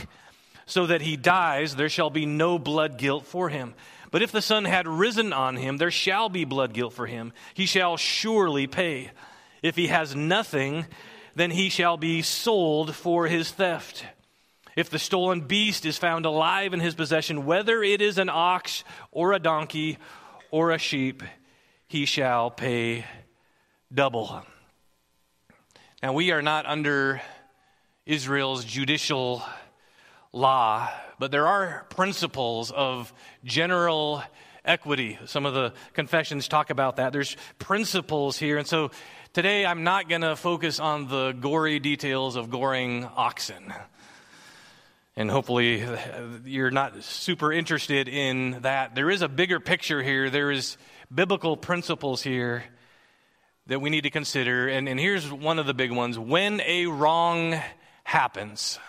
so 0.65 0.87
that 0.87 1.03
he 1.03 1.17
dies, 1.17 1.75
there 1.75 1.89
shall 1.89 2.09
be 2.09 2.25
no 2.25 2.57
blood 2.57 2.99
guilt 2.99 3.27
for 3.27 3.49
him. 3.49 3.75
But 4.13 4.23
if 4.23 4.31
the 4.31 4.43
sun 4.43 4.67
had 4.67 4.87
risen 4.87 5.33
on 5.33 5.57
him, 5.57 5.79
there 5.79 5.91
shall 5.91 6.29
be 6.29 6.45
blood 6.45 6.75
guilt 6.75 6.93
for 6.93 7.07
him. 7.07 7.33
He 7.55 7.65
shall 7.67 7.97
surely 7.97 8.67
pay. 8.69 9.11
If 9.63 9.75
he 9.75 9.87
has 9.87 10.15
nothing, 10.15 10.87
then 11.35 11.51
he 11.51 11.71
shall 11.71 11.97
be 11.97 12.21
sold 12.21 12.95
for 12.95 13.27
his 13.27 13.51
theft. 13.51 14.05
If 14.77 14.91
the 14.91 14.99
stolen 14.99 15.41
beast 15.41 15.87
is 15.87 15.97
found 15.97 16.27
alive 16.27 16.75
in 16.75 16.81
his 16.81 16.95
possession, 16.95 17.47
whether 17.47 17.83
it 17.83 18.03
is 18.03 18.19
an 18.19 18.29
ox 18.29 18.85
or 19.11 19.33
a 19.33 19.39
donkey 19.39 19.97
or 20.51 20.73
a 20.73 20.79
sheep, 20.79 21.23
he 21.89 22.05
shall 22.05 22.51
pay 22.51 23.07
double. 23.93 24.43
Now, 26.03 26.13
we 26.13 26.33
are 26.33 26.43
not 26.43 26.67
under 26.67 27.23
Israel's 28.05 28.65
judicial 28.67 29.43
law, 30.33 30.91
but 31.23 31.31
there 31.31 31.47
are 31.47 31.87
principles 31.89 32.73
of 32.73 33.15
general 33.45 34.25
equity. 34.65 35.21
Some 35.27 35.47
of 35.47 35.55
the 35.55 35.73
confessions 35.93 36.49
talk 36.49 36.71
about 36.71 36.97
that. 36.97 37.13
There's 37.13 37.37
principles 37.61 38.37
here. 38.37 38.59
And 38.59 38.67
so 38.67 38.91
today 39.33 39.65
I'm 39.65 39.85
not 39.85 40.09
going 40.09 40.23
to 40.23 40.35
focus 40.35 40.81
on 40.81 41.07
the 41.07 41.31
gory 41.31 41.79
details 41.79 42.35
of 42.35 42.51
goring 42.51 43.05
oxen. 43.05 43.73
And 45.15 45.31
hopefully, 45.31 45.85
uh, 45.85 45.97
you're 46.45 46.73
not 46.73 47.05
super 47.05 47.53
interested 47.53 48.09
in 48.09 48.63
that. 48.63 48.97
There 48.97 49.09
is 49.09 49.23
a 49.23 49.29
bigger 49.29 49.61
picture 49.61 50.03
here. 50.03 50.29
There 50.29 50.51
is 50.51 50.77
biblical 51.15 51.57
principles 51.57 52.21
here 52.21 52.65
that 53.69 53.81
we 53.81 53.91
need 53.91 54.01
to 54.01 54.11
consider. 54.11 54.67
And, 54.67 54.89
and 54.89 54.99
here's 54.99 55.31
one 55.33 55.61
of 55.61 55.67
the 55.67 55.75
big 55.75 55.93
ones 55.93 56.19
when 56.19 56.61
a 56.63 56.87
wrong 56.87 57.63
happens. 58.03 58.81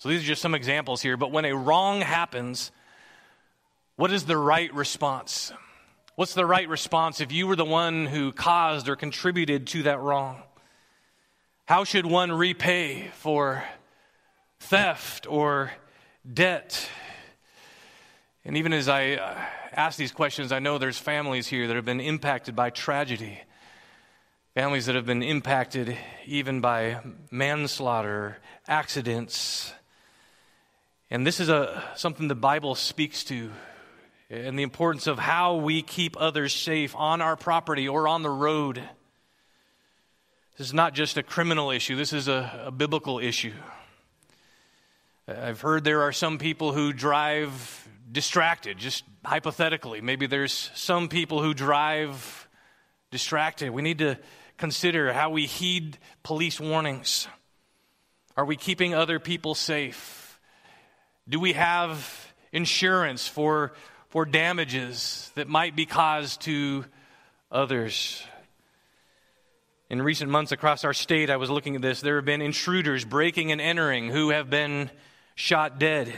So 0.00 0.08
these 0.08 0.22
are 0.22 0.26
just 0.26 0.42
some 0.42 0.54
examples 0.54 1.00
here. 1.00 1.16
But 1.16 1.30
when 1.30 1.44
a 1.44 1.54
wrong 1.54 2.00
happens, 2.00 2.72
what 3.96 4.12
is 4.12 4.24
the 4.24 4.36
right 4.36 4.74
response? 4.74 5.52
What's 6.16 6.34
the 6.34 6.44
right 6.44 6.68
response 6.68 7.20
if 7.20 7.32
you 7.32 7.46
were 7.46 7.56
the 7.56 7.64
one 7.64 8.06
who 8.06 8.32
caused 8.32 8.88
or 8.88 8.96
contributed 8.96 9.68
to 9.68 9.84
that 9.84 10.00
wrong? 10.00 10.42
How 11.66 11.84
should 11.84 12.04
one 12.04 12.32
repay 12.32 13.12
for 13.14 13.62
theft 14.60 15.26
or 15.26 15.72
debt. 16.30 16.88
And 18.44 18.56
even 18.56 18.72
as 18.72 18.88
I 18.88 19.14
uh, 19.14 19.34
ask 19.72 19.98
these 19.98 20.12
questions, 20.12 20.52
I 20.52 20.58
know 20.58 20.78
there's 20.78 20.98
families 20.98 21.46
here 21.46 21.66
that 21.66 21.76
have 21.76 21.84
been 21.84 22.00
impacted 22.00 22.54
by 22.54 22.70
tragedy. 22.70 23.40
Families 24.54 24.86
that 24.86 24.94
have 24.94 25.06
been 25.06 25.22
impacted 25.22 25.96
even 26.26 26.60
by 26.60 27.00
manslaughter, 27.30 28.38
accidents. 28.68 29.72
And 31.12 31.26
this 31.26 31.40
is 31.40 31.48
a, 31.48 31.82
something 31.96 32.28
the 32.28 32.36
Bible 32.36 32.76
speaks 32.76 33.24
to, 33.24 33.50
and 34.30 34.56
the 34.56 34.62
importance 34.62 35.08
of 35.08 35.18
how 35.18 35.56
we 35.56 35.82
keep 35.82 36.16
others 36.16 36.54
safe 36.54 36.94
on 36.94 37.20
our 37.20 37.34
property 37.34 37.88
or 37.88 38.06
on 38.06 38.22
the 38.22 38.30
road. 38.30 38.76
This 40.56 40.68
is 40.68 40.72
not 40.72 40.94
just 40.94 41.16
a 41.16 41.24
criminal 41.24 41.72
issue, 41.72 41.96
this 41.96 42.12
is 42.12 42.28
a, 42.28 42.66
a 42.66 42.70
biblical 42.70 43.18
issue. 43.18 43.54
I've 45.26 45.60
heard 45.60 45.82
there 45.82 46.02
are 46.02 46.12
some 46.12 46.38
people 46.38 46.72
who 46.72 46.92
drive 46.92 47.88
distracted, 48.10 48.78
just 48.78 49.02
hypothetically. 49.24 50.00
Maybe 50.00 50.28
there's 50.28 50.70
some 50.74 51.08
people 51.08 51.42
who 51.42 51.54
drive 51.54 52.48
distracted. 53.10 53.70
We 53.70 53.82
need 53.82 53.98
to 53.98 54.16
consider 54.58 55.12
how 55.12 55.30
we 55.30 55.46
heed 55.46 55.98
police 56.22 56.60
warnings. 56.60 57.26
Are 58.36 58.44
we 58.44 58.54
keeping 58.54 58.94
other 58.94 59.18
people 59.18 59.56
safe? 59.56 60.19
Do 61.30 61.38
we 61.38 61.52
have 61.52 62.34
insurance 62.50 63.28
for, 63.28 63.72
for 64.08 64.24
damages 64.24 65.30
that 65.36 65.46
might 65.46 65.76
be 65.76 65.86
caused 65.86 66.40
to 66.42 66.84
others? 67.52 68.24
In 69.88 70.02
recent 70.02 70.28
months 70.28 70.50
across 70.50 70.84
our 70.84 70.92
state, 70.92 71.30
I 71.30 71.36
was 71.36 71.48
looking 71.48 71.76
at 71.76 71.82
this. 71.82 72.00
There 72.00 72.16
have 72.16 72.24
been 72.24 72.42
intruders 72.42 73.04
breaking 73.04 73.52
and 73.52 73.60
entering 73.60 74.08
who 74.08 74.30
have 74.30 74.50
been 74.50 74.90
shot 75.36 75.78
dead. 75.78 76.12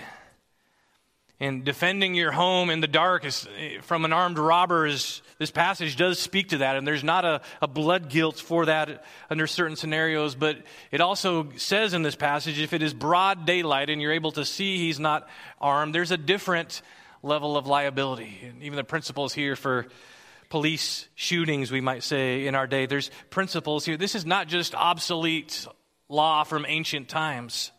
And 1.42 1.64
defending 1.64 2.14
your 2.14 2.30
home 2.30 2.70
in 2.70 2.78
the 2.78 2.86
dark 2.86 3.24
is, 3.24 3.48
from 3.80 4.04
an 4.04 4.12
armed 4.12 4.38
robber 4.38 4.86
is, 4.86 5.22
this 5.38 5.50
passage 5.50 5.96
does 5.96 6.20
speak 6.20 6.50
to 6.50 6.58
that, 6.58 6.76
and 6.76 6.86
there's 6.86 7.02
not 7.02 7.24
a, 7.24 7.40
a 7.60 7.66
blood 7.66 8.08
guilt 8.08 8.38
for 8.38 8.66
that 8.66 9.04
under 9.28 9.48
certain 9.48 9.74
scenarios, 9.74 10.36
but 10.36 10.58
it 10.92 11.00
also 11.00 11.48
says 11.56 11.94
in 11.94 12.02
this 12.02 12.14
passage 12.14 12.60
if 12.60 12.72
it 12.72 12.80
is 12.80 12.94
broad 12.94 13.44
daylight 13.44 13.90
and 13.90 14.00
you're 14.00 14.12
able 14.12 14.30
to 14.30 14.44
see 14.44 14.78
he's 14.78 15.00
not 15.00 15.28
armed, 15.60 15.92
there's 15.92 16.12
a 16.12 16.16
different 16.16 16.80
level 17.24 17.56
of 17.56 17.66
liability. 17.66 18.38
And 18.44 18.62
even 18.62 18.76
the 18.76 18.84
principles 18.84 19.34
here 19.34 19.56
for 19.56 19.88
police 20.48 21.08
shootings, 21.16 21.72
we 21.72 21.80
might 21.80 22.04
say, 22.04 22.46
in 22.46 22.54
our 22.54 22.68
day, 22.68 22.86
there's 22.86 23.10
principles 23.30 23.84
here. 23.84 23.96
This 23.96 24.14
is 24.14 24.24
not 24.24 24.46
just 24.46 24.76
obsolete 24.76 25.66
law 26.08 26.44
from 26.44 26.66
ancient 26.68 27.08
times. 27.08 27.72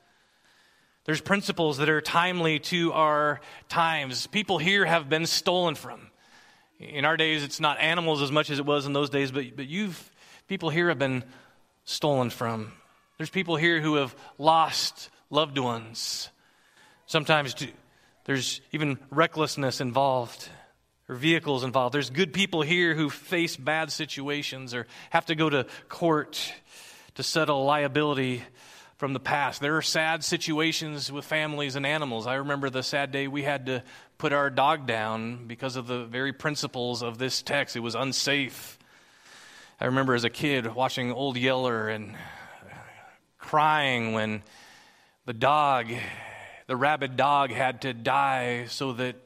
There's 1.06 1.20
principles 1.20 1.78
that 1.80 1.90
are 1.90 2.00
timely 2.00 2.60
to 2.60 2.94
our 2.94 3.42
times. 3.68 4.26
People 4.28 4.58
here 4.58 4.86
have 4.86 5.10
been 5.10 5.26
stolen 5.26 5.76
from. 5.76 6.10
In 6.80 7.04
our 7.04 7.18
days, 7.18 7.44
it's 7.44 7.60
not 7.60 7.80
animals 7.80 8.22
as 8.22 8.32
much 8.32 8.50
as 8.50 8.60
it 8.60 8.66
was 8.66 8.86
in 8.86 8.94
those 8.94 9.10
days, 9.10 9.32
but, 9.32 9.56
but 9.56 9.68
you've, 9.68 10.12
people 10.48 10.70
here 10.70 10.88
have 10.90 11.00
been 11.00 11.24
stolen 11.84 12.30
from. 12.30 12.72
There's 13.18 13.30
people 13.30 13.58
here 13.58 13.82
who 13.82 13.96
have 13.96 14.16
lost 14.38 15.10
loved 15.30 15.58
ones. 15.58 16.30
Sometimes 17.06 17.54
there's 18.24 18.62
even 18.72 18.98
recklessness 19.12 19.82
involved 19.82 20.48
or 21.10 21.16
vehicles 21.16 21.66
involved. 21.66 21.94
There's 21.94 22.10
good 22.10 22.32
people 22.32 22.62
here 22.62 22.96
who 22.96 23.10
face 23.10 23.58
bad 23.58 23.92
situations 23.92 24.74
or 24.74 24.88
have 25.10 25.26
to 25.26 25.36
go 25.36 25.50
to 25.50 25.66
court 25.90 26.54
to 27.16 27.24
settle 27.24 27.66
liability 27.66 28.44
from 29.04 29.12
the 29.12 29.20
past. 29.20 29.60
There 29.60 29.76
are 29.76 29.82
sad 29.82 30.24
situations 30.24 31.12
with 31.12 31.26
families 31.26 31.76
and 31.76 31.86
animals. 31.86 32.26
I 32.26 32.36
remember 32.36 32.70
the 32.70 32.84
sad 32.84 33.12
day 33.12 33.28
we 33.28 33.44
had 33.44 33.66
to 33.66 33.84
put 34.18 34.32
our 34.32 34.50
dog 34.50 34.88
down 34.88 35.46
because 35.46 35.76
of 35.76 35.88
the 35.88 36.06
very 36.06 36.32
principles 36.32 37.04
of 37.04 37.18
this 37.18 37.42
text. 37.42 37.76
It 37.76 37.82
was 37.82 37.96
unsafe. 37.96 38.80
I 39.82 39.88
remember 39.88 40.16
as 40.16 40.24
a 40.24 40.30
kid 40.30 40.74
watching 40.74 41.12
Old 41.12 41.36
Yeller 41.36 41.90
and 41.90 42.16
crying 43.40 44.14
when 44.14 44.42
the 45.26 45.34
dog, 45.34 45.88
the 46.68 46.78
rabid 46.78 47.18
dog, 47.18 47.52
had 47.52 47.82
to 47.82 47.94
die 47.94 48.68
so 48.68 48.94
that 48.94 49.18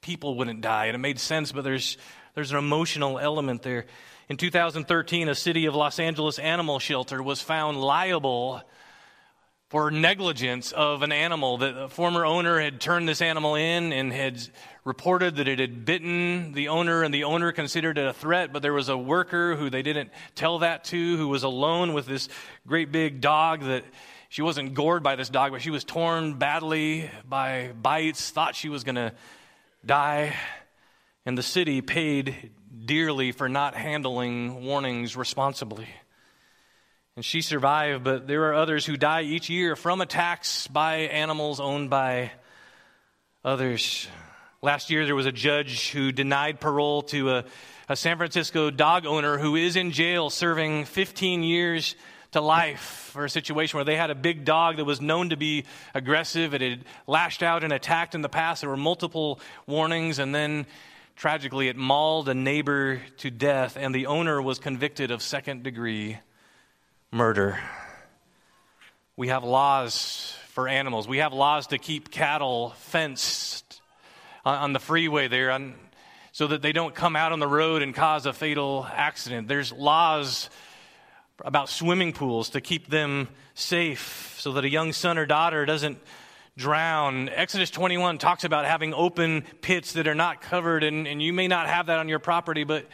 people 0.00 0.38
wouldn't 0.38 0.60
die. 0.60 0.86
And 0.86 0.96
it 0.96 0.98
made 0.98 1.20
sense, 1.20 1.52
but 1.52 1.62
there's, 1.62 1.98
there's 2.34 2.50
an 2.50 2.58
emotional 2.58 3.16
element 3.16 3.62
there. 3.62 3.86
In 4.28 4.36
2013, 4.36 5.28
a 5.28 5.36
city 5.36 5.66
of 5.66 5.76
Los 5.76 6.00
Angeles 6.00 6.40
animal 6.40 6.80
shelter 6.80 7.22
was 7.22 7.40
found 7.40 7.80
liable 7.80 8.62
for 9.70 9.92
negligence 9.92 10.72
of 10.72 11.02
an 11.02 11.12
animal. 11.12 11.56
The 11.56 11.86
former 11.90 12.26
owner 12.26 12.60
had 12.60 12.80
turned 12.80 13.08
this 13.08 13.22
animal 13.22 13.54
in 13.54 13.92
and 13.92 14.12
had 14.12 14.42
reported 14.84 15.36
that 15.36 15.46
it 15.46 15.60
had 15.60 15.84
bitten 15.84 16.52
the 16.52 16.68
owner, 16.68 17.04
and 17.04 17.14
the 17.14 17.22
owner 17.24 17.52
considered 17.52 17.96
it 17.96 18.04
a 18.04 18.12
threat. 18.12 18.52
But 18.52 18.62
there 18.62 18.72
was 18.72 18.88
a 18.88 18.98
worker 18.98 19.54
who 19.54 19.70
they 19.70 19.82
didn't 19.82 20.10
tell 20.34 20.58
that 20.58 20.82
to, 20.86 21.16
who 21.16 21.28
was 21.28 21.44
alone 21.44 21.92
with 21.92 22.06
this 22.06 22.28
great 22.66 22.90
big 22.90 23.20
dog 23.20 23.62
that 23.62 23.84
she 24.28 24.42
wasn't 24.42 24.74
gored 24.74 25.04
by 25.04 25.14
this 25.14 25.28
dog, 25.28 25.52
but 25.52 25.62
she 25.62 25.70
was 25.70 25.84
torn 25.84 26.34
badly 26.34 27.08
by 27.28 27.70
bites, 27.80 28.30
thought 28.30 28.56
she 28.56 28.68
was 28.68 28.82
going 28.82 28.96
to 28.96 29.12
die. 29.86 30.34
And 31.24 31.38
the 31.38 31.44
city 31.44 31.80
paid 31.80 32.50
dearly 32.84 33.30
for 33.30 33.48
not 33.48 33.76
handling 33.76 34.64
warnings 34.64 35.16
responsibly. 35.16 35.86
And 37.20 37.24
she 37.26 37.42
survived, 37.42 38.02
but 38.02 38.26
there 38.26 38.44
are 38.44 38.54
others 38.54 38.86
who 38.86 38.96
die 38.96 39.20
each 39.20 39.50
year 39.50 39.76
from 39.76 40.00
attacks 40.00 40.66
by 40.68 41.00
animals 41.00 41.60
owned 41.60 41.90
by 41.90 42.30
others. 43.44 44.08
Last 44.62 44.88
year, 44.88 45.04
there 45.04 45.14
was 45.14 45.26
a 45.26 45.30
judge 45.30 45.90
who 45.90 46.12
denied 46.12 46.60
parole 46.60 47.02
to 47.02 47.32
a, 47.32 47.44
a 47.90 47.94
San 47.94 48.16
Francisco 48.16 48.70
dog 48.70 49.04
owner 49.04 49.36
who 49.36 49.54
is 49.54 49.76
in 49.76 49.90
jail 49.90 50.30
serving 50.30 50.86
15 50.86 51.42
years 51.42 51.94
to 52.32 52.40
life 52.40 53.10
for 53.12 53.26
a 53.26 53.28
situation 53.28 53.76
where 53.76 53.84
they 53.84 53.96
had 53.96 54.08
a 54.08 54.14
big 54.14 54.46
dog 54.46 54.78
that 54.78 54.86
was 54.86 55.02
known 55.02 55.28
to 55.28 55.36
be 55.36 55.66
aggressive. 55.92 56.54
It 56.54 56.62
had 56.62 56.84
lashed 57.06 57.42
out 57.42 57.64
and 57.64 57.72
attacked 57.74 58.14
in 58.14 58.22
the 58.22 58.30
past. 58.30 58.62
There 58.62 58.70
were 58.70 58.78
multiple 58.78 59.40
warnings, 59.66 60.18
and 60.18 60.34
then 60.34 60.64
tragically, 61.16 61.68
it 61.68 61.76
mauled 61.76 62.30
a 62.30 62.34
neighbor 62.34 63.02
to 63.18 63.30
death, 63.30 63.76
and 63.78 63.94
the 63.94 64.06
owner 64.06 64.40
was 64.40 64.58
convicted 64.58 65.10
of 65.10 65.20
second 65.20 65.64
degree 65.64 66.16
murder. 67.12 67.58
We 69.16 69.28
have 69.28 69.42
laws 69.42 70.34
for 70.50 70.68
animals. 70.68 71.08
We 71.08 71.18
have 71.18 71.32
laws 71.32 71.68
to 71.68 71.78
keep 71.78 72.10
cattle 72.10 72.70
fenced 72.76 73.80
on 74.44 74.72
the 74.72 74.78
freeway 74.78 75.26
there 75.28 75.58
so 76.32 76.46
that 76.46 76.62
they 76.62 76.72
don't 76.72 76.94
come 76.94 77.16
out 77.16 77.32
on 77.32 77.40
the 77.40 77.48
road 77.48 77.82
and 77.82 77.94
cause 77.94 78.26
a 78.26 78.32
fatal 78.32 78.86
accident. 78.88 79.48
There's 79.48 79.72
laws 79.72 80.50
about 81.44 81.68
swimming 81.68 82.12
pools 82.12 82.50
to 82.50 82.60
keep 82.60 82.88
them 82.88 83.28
safe 83.54 84.36
so 84.38 84.52
that 84.52 84.64
a 84.64 84.70
young 84.70 84.92
son 84.92 85.18
or 85.18 85.26
daughter 85.26 85.66
doesn't 85.66 85.98
drown. 86.56 87.28
Exodus 87.28 87.70
21 87.70 88.18
talks 88.18 88.44
about 88.44 88.66
having 88.66 88.94
open 88.94 89.42
pits 89.62 89.94
that 89.94 90.06
are 90.06 90.14
not 90.14 90.42
covered, 90.42 90.84
and, 90.84 91.08
and 91.08 91.20
you 91.20 91.32
may 91.32 91.48
not 91.48 91.66
have 91.66 91.86
that 91.86 91.98
on 91.98 92.08
your 92.08 92.18
property, 92.20 92.62
but 92.62 92.86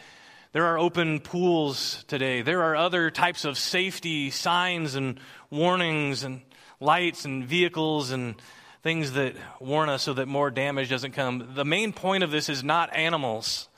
there 0.52 0.66
are 0.66 0.78
open 0.78 1.20
pools 1.20 2.04
today. 2.08 2.42
There 2.42 2.62
are 2.62 2.76
other 2.76 3.10
types 3.10 3.44
of 3.44 3.58
safety 3.58 4.30
signs 4.30 4.94
and 4.94 5.20
warnings 5.50 6.22
and 6.22 6.42
lights 6.80 7.24
and 7.24 7.44
vehicles 7.44 8.10
and 8.10 8.34
things 8.82 9.12
that 9.12 9.34
warn 9.60 9.88
us 9.88 10.02
so 10.02 10.14
that 10.14 10.28
more 10.28 10.50
damage 10.50 10.90
doesn't 10.90 11.12
come. 11.12 11.52
The 11.54 11.64
main 11.64 11.92
point 11.92 12.22
of 12.22 12.30
this 12.30 12.48
is 12.48 12.62
not 12.62 12.94
animals, 12.94 13.68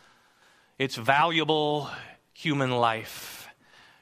it's 0.79 0.97
valuable 0.97 1.91
human 2.33 2.71
life. 2.71 3.49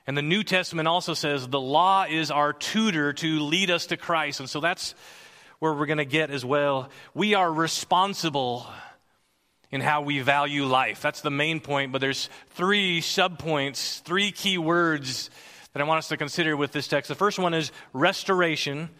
And 0.06 0.16
the 0.16 0.22
New 0.22 0.44
Testament 0.44 0.86
also 0.86 1.14
says 1.14 1.48
the 1.48 1.60
law 1.60 2.04
is 2.08 2.30
our 2.30 2.52
tutor 2.52 3.12
to 3.14 3.40
lead 3.40 3.70
us 3.70 3.86
to 3.86 3.96
Christ. 3.96 4.38
And 4.40 4.48
so 4.48 4.60
that's 4.60 4.94
where 5.58 5.72
we're 5.72 5.86
going 5.86 5.98
to 5.98 6.04
get 6.04 6.30
as 6.30 6.44
well. 6.44 6.90
We 7.14 7.34
are 7.34 7.52
responsible 7.52 8.66
in 9.76 9.80
how 9.80 10.02
we 10.02 10.18
value 10.18 10.64
life. 10.64 11.00
That's 11.00 11.20
the 11.20 11.30
main 11.30 11.60
point, 11.60 11.92
but 11.92 12.00
there's 12.00 12.28
three 12.50 13.00
subpoints, 13.00 14.02
three 14.02 14.32
key 14.32 14.58
words 14.58 15.30
that 15.72 15.80
I 15.80 15.84
want 15.84 15.98
us 15.98 16.08
to 16.08 16.16
consider 16.16 16.56
with 16.56 16.72
this 16.72 16.88
text. 16.88 17.08
The 17.08 17.14
first 17.14 17.38
one 17.38 17.54
is 17.54 17.70
restoration. 17.92 18.90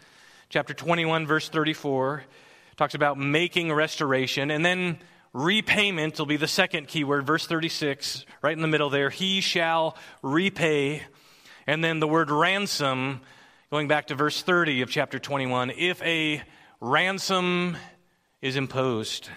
Chapter 0.48 0.72
21 0.72 1.26
verse 1.26 1.48
34 1.48 2.22
talks 2.76 2.94
about 2.94 3.18
making 3.18 3.72
restoration 3.72 4.52
and 4.52 4.64
then 4.64 4.98
repayment 5.32 6.18
will 6.18 6.26
be 6.26 6.36
the 6.36 6.46
second 6.46 6.86
key 6.86 7.02
word 7.02 7.26
verse 7.26 7.46
36 7.46 8.24
right 8.42 8.52
in 8.52 8.62
the 8.62 8.68
middle 8.68 8.90
there 8.90 9.10
he 9.10 9.40
shall 9.40 9.96
repay 10.22 11.02
and 11.66 11.82
then 11.82 11.98
the 12.00 12.06
word 12.06 12.30
ransom 12.30 13.20
Going 13.72 13.88
back 13.88 14.06
to 14.06 14.14
verse 14.14 14.42
30 14.42 14.82
of 14.82 14.90
chapter 14.90 15.18
21, 15.18 15.72
if 15.76 16.00
a 16.02 16.40
ransom 16.80 17.76
is 18.40 18.54
imposed. 18.54 19.28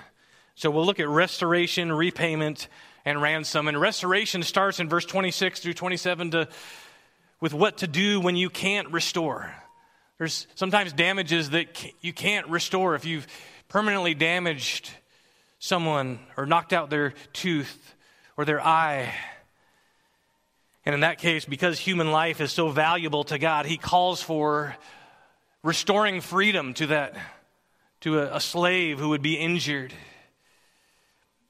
So 0.60 0.70
we'll 0.70 0.86
look 0.86 1.00
at 1.00 1.08
restoration, 1.08 1.90
repayment, 1.90 2.68
and 3.06 3.22
ransom. 3.22 3.70
And 3.70 3.80
restoration 3.80 4.44
starts 4.44 4.82
in 4.82 4.90
verse 4.90 5.06
26 5.06 5.62
through 5.62 5.76
27 5.76 6.32
to, 6.32 6.50
with 7.40 7.54
what 7.54 7.78
to 7.78 7.88
do 7.88 8.20
when 8.20 8.36
you 8.36 8.50
can't 8.50 8.92
restore. 8.92 9.56
There's 10.18 10.48
sometimes 10.56 10.92
damages 10.92 11.52
that 11.52 11.82
you 12.02 12.12
can't 12.12 12.46
restore. 12.50 12.96
If 12.96 13.06
you've 13.06 13.26
permanently 13.70 14.14
damaged 14.14 14.90
someone 15.60 16.20
or 16.36 16.46
knocked 16.46 16.74
out 16.74 16.90
their 16.90 17.14
tooth 17.32 17.96
or 18.36 18.44
their 18.44 18.60
eye, 18.60 19.14
and 20.86 20.94
in 20.94 21.00
that 21.00 21.20
case, 21.20 21.46
because 21.46 21.80
human 21.80 22.12
life 22.12 22.42
is 22.42 22.52
so 22.52 22.68
valuable 22.68 23.24
to 23.24 23.40
God, 23.40 23.66
He 23.66 23.78
calls 23.78 24.22
for 24.22 24.76
restoring 25.64 26.20
freedom 26.20 26.74
to 26.74 26.88
that, 26.88 27.16
to 28.02 28.20
a, 28.20 28.36
a 28.36 28.40
slave 28.42 29.00
who 29.00 29.08
would 29.08 29.22
be 29.22 29.36
injured. 29.36 29.94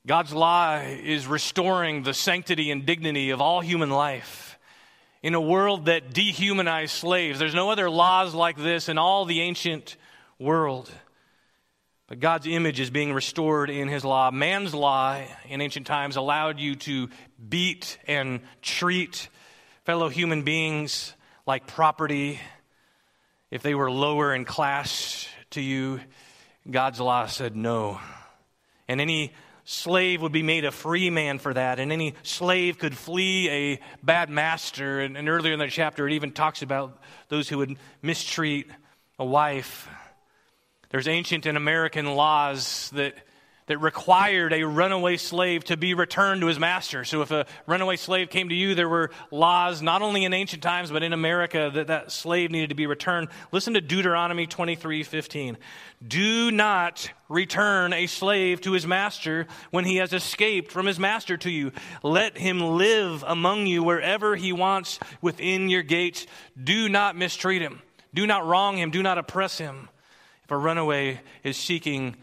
God's 0.08 0.34
law 0.34 0.78
is 0.80 1.28
restoring 1.28 2.04
the 2.04 2.14
sanctity 2.14 2.72
and 2.72 2.86
dignity 2.86 3.32
of 3.32 3.42
all 3.42 3.62
human 3.62 3.90
life. 3.90 4.58
In 5.22 5.36
a 5.36 5.42
world 5.42 5.86
that 5.86 6.14
dehumanized 6.14 6.94
slaves, 6.94 7.40
there's 7.40 7.54
no 7.54 7.70
other 7.70 7.90
laws 7.90 8.34
like 8.34 8.58
this 8.58 8.88
in 8.88 8.98
all 8.98 9.26
the 9.26 9.42
ancient 9.42 9.98
world. 10.40 10.90
But 12.08 12.22
God's 12.22 12.48
image 12.48 12.80
is 12.80 12.90
being 12.90 13.14
restored 13.14 13.70
in 13.70 13.90
His 13.90 14.06
law. 14.06 14.32
Man's 14.32 14.74
law 14.74 15.22
in 15.48 15.62
ancient 15.62 15.86
times 15.86 16.16
allowed 16.16 16.60
you 16.60 16.76
to 16.76 17.10
beat 17.50 17.98
and 18.08 18.40
treat 18.62 19.28
fellow 19.84 20.08
human 20.08 20.44
beings 20.44 21.14
like 21.46 21.68
property. 21.68 22.40
If 23.52 23.62
they 23.62 23.76
were 23.76 23.92
lower 23.92 24.34
in 24.34 24.46
class 24.46 25.28
to 25.52 25.62
you, 25.62 26.00
God's 26.70 27.02
law 27.02 27.26
said 27.26 27.56
no. 27.56 28.00
And 28.88 29.02
any 29.02 29.34
slave 29.70 30.24
would 30.24 30.32
be 30.32 30.42
made 30.42 30.66
a 30.66 30.72
free 30.72 31.12
man 31.12 31.38
for 31.38 31.54
that, 31.54 31.80
and 31.80 31.92
any 31.92 32.16
slave 32.24 32.80
could 32.80 32.98
flee 32.98 33.50
a 33.50 33.80
bad 34.02 34.28
master. 34.28 35.00
And, 35.00 35.16
and 35.16 35.30
earlier 35.30 35.54
in 35.54 35.60
the 35.60 35.68
chapter, 35.68 36.08
it 36.08 36.14
even 36.14 36.32
talks 36.32 36.64
about 36.64 37.00
those 37.28 37.48
who 37.48 37.60
would 37.60 37.78
mistreat 38.02 38.68
a 39.20 39.26
wife. 39.26 39.88
There's 40.90 41.08
ancient 41.08 41.46
and 41.46 41.56
American 41.56 42.16
laws 42.16 42.90
that, 42.96 43.14
that 43.70 43.78
required 43.78 44.52
a 44.52 44.64
runaway 44.64 45.16
slave 45.16 45.64
to 45.64 45.78
be 45.78 45.94
returned 45.94 46.42
to 46.42 46.48
his 46.48 46.58
master. 46.58 47.06
So 47.06 47.22
if 47.22 47.30
a 47.30 47.46
runaway 47.68 47.98
slave 47.98 48.32
came 48.32 48.50
to 48.50 48.56
you, 48.56 48.74
there 48.74 48.90
were 48.90 49.12
laws, 49.30 49.84
not 49.84 50.02
only 50.02 50.26
in 50.26 50.34
ancient 50.34 50.64
times, 50.64 50.90
but 50.90 51.04
in 51.04 51.14
America, 51.14 51.70
that 51.76 51.86
that 51.86 52.12
slave 52.12 52.50
needed 52.50 52.70
to 52.70 52.76
be 52.76 52.88
returned. 52.88 53.28
Listen 53.52 53.76
to 53.76 53.82
Deuteronomy 53.82 54.48
23 54.48 55.04
15. 55.04 55.56
Do 56.06 56.50
not 56.50 57.12
return 57.28 57.94
a 57.94 58.08
slave 58.08 58.60
to 58.62 58.72
his 58.72 58.88
master 58.88 59.46
when 59.70 59.86
he 59.86 59.98
has 59.98 60.14
escaped 60.14 60.72
from 60.72 60.88
his 60.88 60.98
master 60.98 61.38
to 61.38 61.52
you. 61.52 61.72
Let 62.02 62.40
him 62.40 62.62
live 62.62 63.24
among 63.28 63.68
you 63.68 63.84
wherever 63.84 64.36
he 64.36 64.52
wants 64.52 65.00
within 65.22 65.70
your 65.70 65.84
gates. 65.84 66.26
Do 66.62 66.90
not 66.90 67.16
mistreat 67.16 67.62
him. 67.62 67.84
Do 68.16 68.26
not 68.26 68.48
wrong 68.48 68.80
him. 68.80 68.90
Do 68.90 69.04
not 69.04 69.20
oppress 69.20 69.60
him 69.60 69.90
if 70.44 70.50
a 70.50 70.58
runaway 70.58 71.22
is 71.44 71.56
seeking 71.56 72.16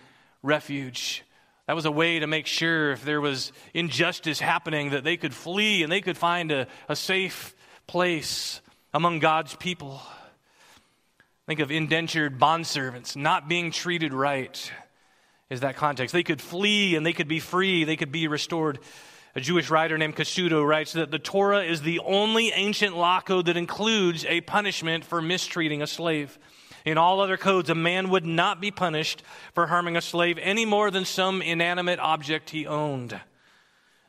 refuge. 0.43 1.23
That 1.67 1.75
was 1.75 1.85
a 1.85 1.91
way 1.91 2.21
to 2.21 2.27
make 2.29 2.47
sure 2.47 2.93
if 2.93 3.05
there 3.05 3.21
was 3.21 3.53
injustice 3.75 4.39
happening 4.39 4.91
that 4.91 5.03
they 5.03 5.17
could 5.17 5.35
flee 5.35 5.83
and 5.83 5.91
they 5.91 6.01
could 6.01 6.17
find 6.17 6.53
a, 6.53 6.69
a 6.89 6.95
safe 6.95 7.57
place 7.89 8.61
among 8.95 9.19
God's 9.19 9.57
people. 9.57 10.01
Think 11.47 11.59
of 11.61 11.73
indentured 11.73 12.39
bondservants 12.39 13.17
not 13.17 13.49
being 13.49 13.73
treated 13.73 14.13
right, 14.13 14.73
is 15.51 15.61
that 15.61 15.77
context. 15.77 16.13
They 16.13 16.23
could 16.23 16.41
flee 16.41 16.95
and 16.95 17.05
they 17.05 17.13
could 17.13 17.29
be 17.29 17.41
free, 17.41 17.85
they 17.85 17.97
could 17.97 18.13
be 18.13 18.29
restored. 18.29 18.79
A 19.35 19.41
Jewish 19.41 19.69
writer 19.69 19.99
named 19.99 20.17
Cassuto 20.17 20.67
writes 20.67 20.95
that 20.95 21.11
the 21.11 21.19
Torah 21.19 21.63
is 21.63 21.83
the 21.83 21.99
only 22.01 22.53
ancient 22.53 22.97
law 22.97 23.21
code 23.21 23.47
that 23.47 23.57
includes 23.57 24.25
a 24.25 24.41
punishment 24.41 25.05
for 25.05 25.21
mistreating 25.21 25.83
a 25.83 25.87
slave. 25.87 26.39
In 26.87 26.99
all 26.99 27.21
other 27.21 27.37
codes, 27.37 27.69
a 27.69 27.75
man 27.75 28.11
would 28.11 28.25
not 28.25 28.61
be 28.61 28.71
punished 28.71 29.23
for 29.53 29.67
harming 29.67 29.97
a 29.97 30.01
slave 30.01 30.39
any 30.41 30.65
more 30.65 30.91
than 30.93 31.05
some 31.05 31.43
inanimate 31.43 31.99
object 31.99 32.51
he 32.51 32.67
owned. 32.67 33.21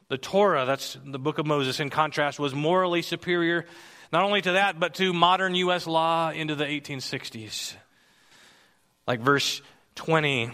The 0.10 0.20
Torah, 0.20 0.66
that's 0.66 0.96
the 1.04 1.18
book 1.18 1.40
of 1.40 1.48
Moses, 1.48 1.80
in 1.80 1.90
contrast, 1.90 2.40
was 2.40 2.54
morally 2.54 3.02
superior 3.02 3.66
not 4.14 4.24
only 4.24 4.42
to 4.42 4.54
that, 4.54 4.80
but 4.80 4.94
to 4.96 5.12
modern 5.12 5.56
U.S. 5.56 5.88
law 5.88 6.30
into 6.30 6.56
the 6.56 6.66
1860s. 6.66 7.74
Like 9.06 9.22
verse 9.22 9.62
20, 9.96 10.52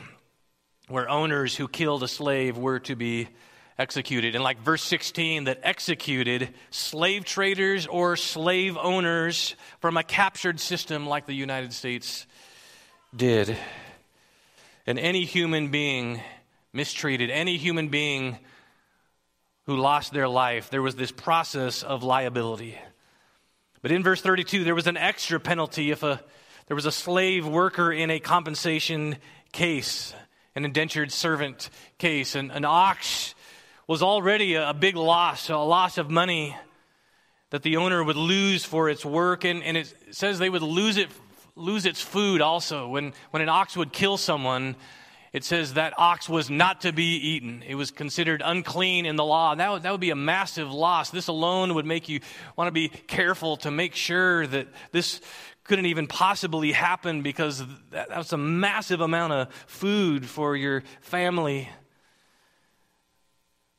where 0.88 1.10
owners 1.10 1.56
who 1.56 1.68
killed 1.68 2.04
a 2.04 2.08
slave 2.08 2.58
were 2.58 2.80
to 2.80 2.96
be 2.96 3.28
executed. 3.78 4.36
And 4.36 4.44
like 4.44 4.60
verse 4.60 4.84
16, 4.84 5.46
that 5.46 5.60
executed 5.64 6.50
slave 6.70 7.26
traders 7.26 7.88
or 7.88 8.16
slave 8.16 8.78
owners 8.78 9.56
from 9.80 9.98
a 9.98 10.04
captured 10.04 10.60
system 10.60 11.08
like 11.08 11.26
the 11.26 11.34
United 11.34 11.74
States 11.74 12.28
did. 13.16 13.58
And 14.86 15.00
any 15.00 15.26
human 15.26 15.70
being 15.70 16.22
mistreated, 16.74 17.30
any 17.30 17.58
human 17.58 17.90
being 17.90 18.38
who 19.66 19.78
lost 19.78 20.12
their 20.12 20.28
life, 20.28 20.70
there 20.70 20.82
was 20.82 20.96
this 20.96 21.12
process 21.12 21.84
of 21.84 22.04
liability. 22.04 22.78
But 23.82 23.92
in 23.92 24.04
verse 24.04 24.22
32, 24.22 24.64
there 24.64 24.76
was 24.76 24.88
an 24.88 24.98
extra 24.98 25.40
penalty 25.40 25.92
if 25.92 26.04
a, 26.04 26.22
there 26.68 26.76
was 26.76 26.86
a 26.86 26.92
slave 26.92 27.46
worker 27.46 27.92
in 27.92 28.10
a 28.10 28.20
compensation 28.20 29.18
case, 29.52 30.14
an 30.56 30.66
indentured 30.66 31.12
servant 31.12 31.70
case, 31.98 32.36
and 32.36 32.52
an 32.52 32.66
ox 32.66 33.33
was 33.88 34.02
already 34.02 34.56
a, 34.56 34.74
big 34.74 34.96
loss, 34.96 35.50
a 35.50 35.58
loss 35.58 35.98
of 35.98 36.10
money 36.10 36.56
that 37.50 37.63
the 37.63 37.78
owner 37.78 38.04
would 38.04 38.15
lose 38.15 38.65
for 38.65 38.89
its 38.89 39.06
work. 39.06 39.43
And, 39.43 39.63
and 39.63 39.78
it 39.78 39.93
says 40.12 40.39
they 40.39 40.50
would 40.50 40.62
lose, 40.62 40.98
it, 40.98 41.10
lose 41.56 41.86
its 41.86 42.02
food 42.02 42.41
also. 42.41 42.88
When, 42.88 43.13
when 43.32 43.41
an 43.41 43.50
ox 43.50 43.76
would 43.78 43.91
kill 43.91 44.17
someone, 44.17 44.76
it 45.34 45.43
says 45.43 45.74
that 45.74 45.93
ox 45.98 46.30
was 46.30 46.50
not 46.50 46.82
to 46.82 46.93
be 46.93 47.15
eaten. 47.15 47.63
It 47.67 47.76
was 47.76 47.91
considered 47.91 48.41
unclean 48.46 49.06
in 49.06 49.15
the 49.15 49.26
law. 49.26 49.56
That 49.56 49.72
would, 49.72 49.84
that 49.84 49.91
would 49.91 50.02
be 50.02 50.12
a 50.12 50.15
massive 50.15 50.72
loss. 50.72 51.10
This 51.10 51.28
alone 51.28 51.74
would 51.74 51.86
make 51.86 52.08
you 52.08 52.22
want 52.56 52.67
to 52.67 52.72
be 52.72 52.88
careful 52.88 53.58
to 53.58 53.72
make 53.72 53.96
sure 53.96 54.46
that 54.48 54.67
this 54.91 55.22
couldn't 55.63 55.88
even 55.88 56.08
possibly 56.08 56.72
happen 56.72 57.22
because 57.22 57.60
that, 57.91 58.10
that 58.10 58.17
was 58.17 58.34
a 58.34 58.38
massive 58.38 59.02
amount 59.02 59.34
of 59.34 59.54
food 59.65 60.26
for 60.28 60.56
your 60.56 60.84
family. 61.02 61.67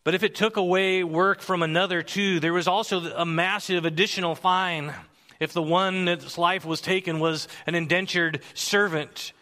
But 0.04 0.14
if 0.14 0.22
it 0.22 0.34
took 0.34 0.58
away 0.58 1.02
work 1.02 1.40
from 1.40 1.62
another 1.62 2.02
too, 2.02 2.38
there 2.38 2.52
was 2.52 2.68
also 2.68 3.00
a 3.14 3.24
massive 3.24 3.86
additional 3.86 4.34
fine 4.34 4.92
if 5.40 5.52
the 5.54 5.62
one 5.62 6.04
that's 6.04 6.36
life 6.36 6.64
was 6.64 6.82
taken 6.82 7.20
was 7.20 7.48
an 7.66 7.74
indentured 7.74 8.40
servant. 8.52 9.32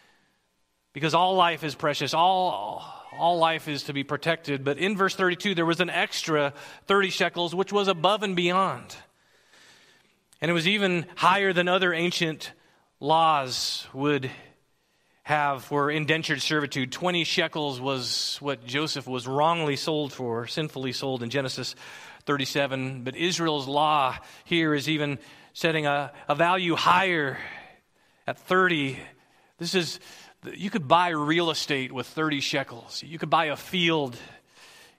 Because 0.93 1.13
all 1.13 1.35
life 1.35 1.63
is 1.63 1.75
precious, 1.75 2.13
all, 2.13 2.85
all 3.17 3.39
life 3.39 3.67
is 3.67 3.83
to 3.83 3.93
be 3.93 4.03
protected. 4.03 4.63
But 4.63 4.77
in 4.77 4.95
verse 4.95 5.15
32, 5.15 5.53
there 5.53 5.65
was 5.65 5.81
an 5.81 5.89
extra 5.89 6.53
30 6.87 7.09
shekels, 7.09 7.53
which 7.53 7.73
was 7.73 7.87
above 7.87 8.23
and 8.23 8.35
beyond. 8.35 8.95
And 10.39 10.49
it 10.49 10.53
was 10.53 10.67
even 10.67 11.05
higher 11.15 11.51
than 11.51 11.67
other 11.67 11.93
ancient 11.93 12.53
laws 12.99 13.87
would 13.93 14.29
have 15.23 15.63
for 15.63 15.89
indentured 15.89 16.41
servitude. 16.41 16.91
20 16.91 17.23
shekels 17.23 17.79
was 17.79 18.37
what 18.41 18.65
Joseph 18.65 19.07
was 19.07 19.25
wrongly 19.25 19.77
sold 19.77 20.11
for, 20.11 20.47
sinfully 20.47 20.91
sold 20.91 21.23
in 21.23 21.29
Genesis 21.29 21.75
37. 22.25 23.03
But 23.03 23.15
Israel's 23.15 23.67
law 23.67 24.17
here 24.43 24.73
is 24.73 24.89
even 24.89 25.17
setting 25.53 25.85
a, 25.85 26.11
a 26.27 26.35
value 26.35 26.75
higher 26.75 27.37
at 28.27 28.37
30. 28.37 28.99
This 29.59 29.75
is, 29.75 29.99
you 30.53 30.69
could 30.69 30.89
buy 30.89 31.09
real 31.09 31.51
estate 31.51 31.93
with 31.93 32.05
30 32.07 32.41
shekels. 32.41 33.01
You 33.05 33.17
could 33.17 33.29
buy 33.29 33.45
a 33.45 33.55
field 33.55 34.17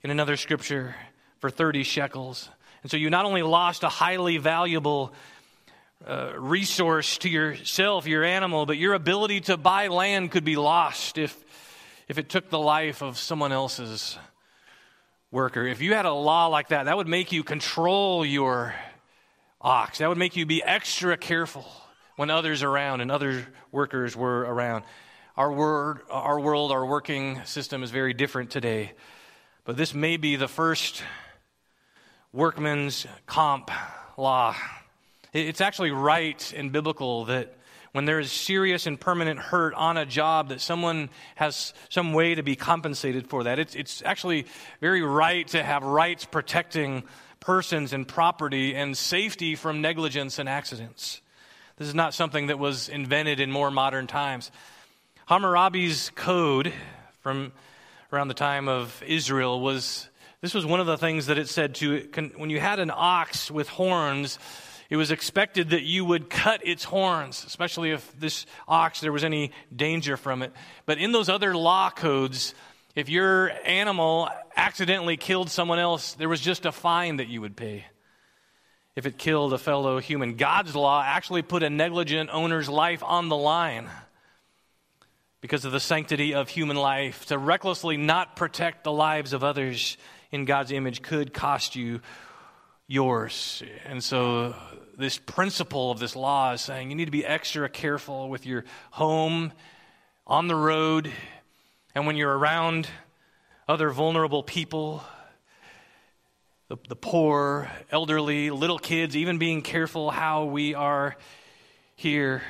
in 0.02 0.10
another 0.10 0.38
scripture 0.38 0.94
for 1.38 1.50
30 1.50 1.82
shekels. 1.82 2.48
And 2.82 2.90
so 2.90 2.96
you 2.96 3.10
not 3.10 3.26
only 3.26 3.42
lost 3.42 3.82
a 3.82 3.90
highly 3.90 4.38
valuable 4.38 5.12
uh, 6.06 6.32
resource 6.36 7.16
to 7.18 7.28
yourself, 7.30 8.06
your 8.06 8.24
animal, 8.24 8.66
but 8.66 8.76
your 8.76 8.94
ability 8.94 9.40
to 9.40 9.56
buy 9.56 9.88
land 9.88 10.30
could 10.30 10.44
be 10.44 10.56
lost 10.56 11.16
if, 11.16 11.42
if 12.08 12.18
it 12.18 12.28
took 12.28 12.50
the 12.50 12.58
life 12.58 13.02
of 13.02 13.16
someone 13.16 13.52
else's 13.52 14.18
worker. 15.30 15.66
If 15.66 15.80
you 15.80 15.94
had 15.94 16.04
a 16.04 16.12
law 16.12 16.48
like 16.48 16.68
that, 16.68 16.84
that 16.84 16.96
would 16.96 17.08
make 17.08 17.32
you 17.32 17.42
control 17.42 18.24
your 18.24 18.74
ox. 19.60 19.98
That 19.98 20.08
would 20.10 20.18
make 20.18 20.36
you 20.36 20.44
be 20.44 20.62
extra 20.62 21.16
careful 21.16 21.64
when 22.16 22.28
others 22.28 22.62
around 22.62 23.00
and 23.00 23.10
other 23.10 23.46
workers 23.72 24.14
were 24.14 24.40
around. 24.40 24.84
Our, 25.36 25.50
word, 25.50 26.00
our 26.10 26.38
world, 26.38 26.70
our 26.70 26.84
working 26.84 27.42
system 27.44 27.82
is 27.82 27.90
very 27.90 28.12
different 28.12 28.50
today. 28.50 28.92
But 29.64 29.78
this 29.78 29.94
may 29.94 30.18
be 30.18 30.36
the 30.36 30.48
first 30.48 31.02
workman's 32.30 33.06
comp 33.26 33.70
law 34.18 34.54
it's 35.34 35.60
actually 35.60 35.90
right 35.90 36.52
and 36.56 36.70
biblical 36.70 37.24
that 37.26 37.56
when 37.92 38.04
there 38.04 38.18
is 38.18 38.32
serious 38.32 38.86
and 38.86 38.98
permanent 38.98 39.38
hurt 39.38 39.74
on 39.74 39.96
a 39.96 40.06
job 40.06 40.48
that 40.48 40.60
someone 40.60 41.10
has 41.34 41.74
some 41.88 42.12
way 42.12 42.34
to 42.34 42.42
be 42.42 42.56
compensated 42.56 43.28
for 43.28 43.44
that. 43.44 43.58
It's, 43.58 43.74
it's 43.74 44.02
actually 44.04 44.46
very 44.80 45.02
right 45.02 45.46
to 45.48 45.62
have 45.62 45.82
rights 45.82 46.24
protecting 46.24 47.04
persons 47.40 47.92
and 47.92 48.06
property 48.06 48.74
and 48.74 48.96
safety 48.96 49.54
from 49.54 49.80
negligence 49.80 50.38
and 50.38 50.48
accidents. 50.48 51.20
This 51.76 51.88
is 51.88 51.94
not 51.94 52.14
something 52.14 52.46
that 52.46 52.58
was 52.58 52.88
invented 52.88 53.40
in 53.40 53.50
more 53.50 53.70
modern 53.70 54.06
times. 54.06 54.50
Hammurabi's 55.28 56.10
code 56.14 56.72
from 57.20 57.52
around 58.12 58.28
the 58.28 58.34
time 58.34 58.68
of 58.68 59.02
Israel 59.06 59.60
was 59.60 60.08
this 60.40 60.52
was 60.52 60.66
one 60.66 60.78
of 60.78 60.86
the 60.86 60.98
things 60.98 61.26
that 61.26 61.38
it 61.38 61.48
said 61.48 61.74
to 61.76 62.06
when 62.36 62.50
you 62.50 62.60
had 62.60 62.78
an 62.78 62.90
ox 62.94 63.50
with 63.50 63.68
horns 63.68 64.38
it 64.90 64.96
was 64.96 65.10
expected 65.10 65.70
that 65.70 65.82
you 65.82 66.04
would 66.04 66.28
cut 66.28 66.66
its 66.66 66.84
horns, 66.84 67.44
especially 67.46 67.90
if 67.90 68.18
this 68.18 68.46
ox, 68.68 69.00
there 69.00 69.12
was 69.12 69.24
any 69.24 69.52
danger 69.74 70.16
from 70.16 70.42
it. 70.42 70.52
But 70.86 70.98
in 70.98 71.12
those 71.12 71.28
other 71.28 71.56
law 71.56 71.90
codes, 71.90 72.54
if 72.94 73.08
your 73.08 73.50
animal 73.64 74.28
accidentally 74.56 75.16
killed 75.16 75.50
someone 75.50 75.78
else, 75.78 76.14
there 76.14 76.28
was 76.28 76.40
just 76.40 76.66
a 76.66 76.72
fine 76.72 77.16
that 77.16 77.28
you 77.28 77.40
would 77.40 77.56
pay 77.56 77.86
if 78.94 79.06
it 79.06 79.18
killed 79.18 79.52
a 79.52 79.58
fellow 79.58 79.98
human. 79.98 80.36
God's 80.36 80.76
law 80.76 81.02
actually 81.04 81.42
put 81.42 81.62
a 81.62 81.70
negligent 81.70 82.30
owner's 82.32 82.68
life 82.68 83.02
on 83.02 83.28
the 83.28 83.36
line 83.36 83.88
because 85.40 85.64
of 85.64 85.72
the 85.72 85.80
sanctity 85.80 86.34
of 86.34 86.48
human 86.48 86.76
life. 86.76 87.26
To 87.26 87.38
recklessly 87.38 87.96
not 87.96 88.36
protect 88.36 88.84
the 88.84 88.92
lives 88.92 89.32
of 89.32 89.42
others 89.42 89.96
in 90.30 90.44
God's 90.44 90.72
image 90.72 91.02
could 91.02 91.34
cost 91.34 91.74
you 91.74 92.00
yours. 92.86 93.62
And 93.86 94.02
so, 94.02 94.46
uh, 94.46 94.54
this 94.96 95.18
principle 95.18 95.90
of 95.90 95.98
this 95.98 96.14
law 96.14 96.52
is 96.52 96.60
saying 96.60 96.90
you 96.90 96.96
need 96.96 97.06
to 97.06 97.10
be 97.10 97.24
extra 97.24 97.68
careful 97.68 98.28
with 98.28 98.46
your 98.46 98.64
home, 98.90 99.52
on 100.26 100.48
the 100.48 100.54
road, 100.54 101.10
and 101.94 102.06
when 102.06 102.16
you're 102.16 102.36
around 102.36 102.88
other 103.68 103.90
vulnerable 103.90 104.42
people, 104.42 105.04
the, 106.68 106.78
the 106.88 106.96
poor, 106.96 107.70
elderly, 107.90 108.50
little 108.50 108.78
kids, 108.78 109.16
even 109.16 109.38
being 109.38 109.60
careful 109.60 110.10
how 110.10 110.44
we 110.44 110.74
are 110.74 111.16
here. 111.94 112.42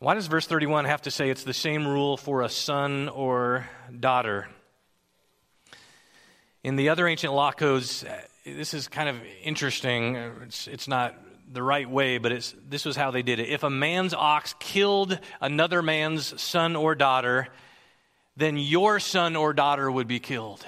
Why 0.00 0.14
does 0.14 0.26
verse 0.26 0.46
31 0.46 0.86
have 0.86 1.02
to 1.02 1.12
say 1.12 1.30
it's 1.30 1.44
the 1.44 1.54
same 1.54 1.86
rule 1.86 2.16
for 2.16 2.42
a 2.42 2.48
son 2.48 3.08
or 3.08 3.68
daughter? 4.00 4.48
In 6.64 6.74
the 6.74 6.88
other 6.88 7.06
ancient 7.06 7.32
law 7.32 7.52
codes, 7.52 8.04
this 8.44 8.74
is 8.74 8.88
kind 8.88 9.08
of 9.08 9.16
interesting. 9.42 10.16
It's, 10.16 10.66
it's 10.66 10.88
not 10.88 11.14
the 11.52 11.62
right 11.62 11.88
way, 11.88 12.18
but 12.18 12.32
it's, 12.32 12.54
this 12.68 12.84
was 12.84 12.96
how 12.96 13.10
they 13.10 13.22
did 13.22 13.38
it. 13.38 13.48
If 13.48 13.62
a 13.62 13.70
man's 13.70 14.14
ox 14.14 14.54
killed 14.58 15.18
another 15.40 15.82
man's 15.82 16.40
son 16.40 16.76
or 16.76 16.94
daughter, 16.94 17.48
then 18.36 18.56
your 18.56 18.98
son 18.98 19.36
or 19.36 19.52
daughter 19.52 19.90
would 19.90 20.08
be 20.08 20.18
killed. 20.18 20.64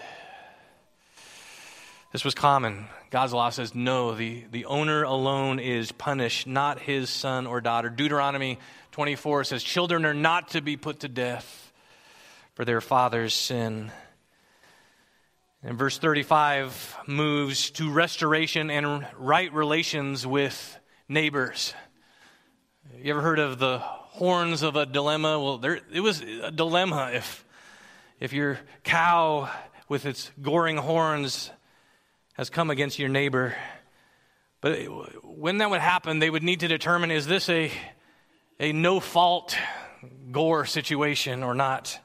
This 2.13 2.25
was 2.25 2.35
common. 2.35 2.87
God's 3.11 3.33
law 3.33 3.51
says 3.51 3.75
no, 3.75 4.15
the, 4.15 4.45
the 4.51 4.67
owner 4.67 5.03
alone 5.03 5.59
is 5.59 5.91
punished, 5.91 6.47
not 6.47 6.79
his 6.79 7.11
son 7.11 7.47
or 7.47 7.61
daughter. 7.61 7.89
Deuteronomy 7.89 8.59
24 8.93 9.45
says 9.45 9.65
children 9.65 10.05
are 10.05 10.15
not 10.15 10.51
to 10.51 10.61
be 10.61 10.77
put 10.77 11.01
to 11.01 11.09
death 11.09 11.73
for 12.55 12.65
their 12.65 12.81
father's 12.81 13.35
sin. 13.35 13.91
And 15.67 15.79
verse 15.79 15.97
35 15.97 16.95
moves 17.07 17.71
to 17.71 17.91
restoration 17.91 18.71
and 18.71 19.07
right 19.17 19.51
relations 19.51 20.27
with 20.27 20.79
neighbors. 21.09 21.73
You 22.99 23.15
ever 23.15 23.23
heard 23.23 23.39
of 23.39 23.59
the 23.59 23.79
horns 23.79 24.63
of 24.63 24.77
a 24.77 24.85
dilemma? 24.85 25.41
Well, 25.41 25.57
there, 25.57 25.81
it 25.91 26.01
was 26.01 26.21
a 26.21 26.51
dilemma 26.51 27.13
if, 27.15 27.47
if 28.21 28.35
your 28.35 28.59
cow 28.83 29.51
with 29.89 30.05
its 30.05 30.31
goring 30.43 30.77
horns 30.77 31.51
has 32.35 32.51
come 32.51 32.69
against 32.69 32.99
your 32.99 33.09
neighbor. 33.09 33.57
But 34.61 34.81
when 35.25 35.57
that 35.59 35.71
would 35.71 35.81
happen, 35.81 36.19
they 36.19 36.29
would 36.29 36.43
need 36.43 36.61
to 36.61 36.69
determine 36.69 37.11
is 37.11 37.27
this 37.27 37.49
a, 37.49 37.73
a 38.61 38.75
no 38.75 39.01
fault 39.01 39.57
gore 40.31 40.67
situation 40.67 41.43
or 41.43 41.55
not? 41.55 41.99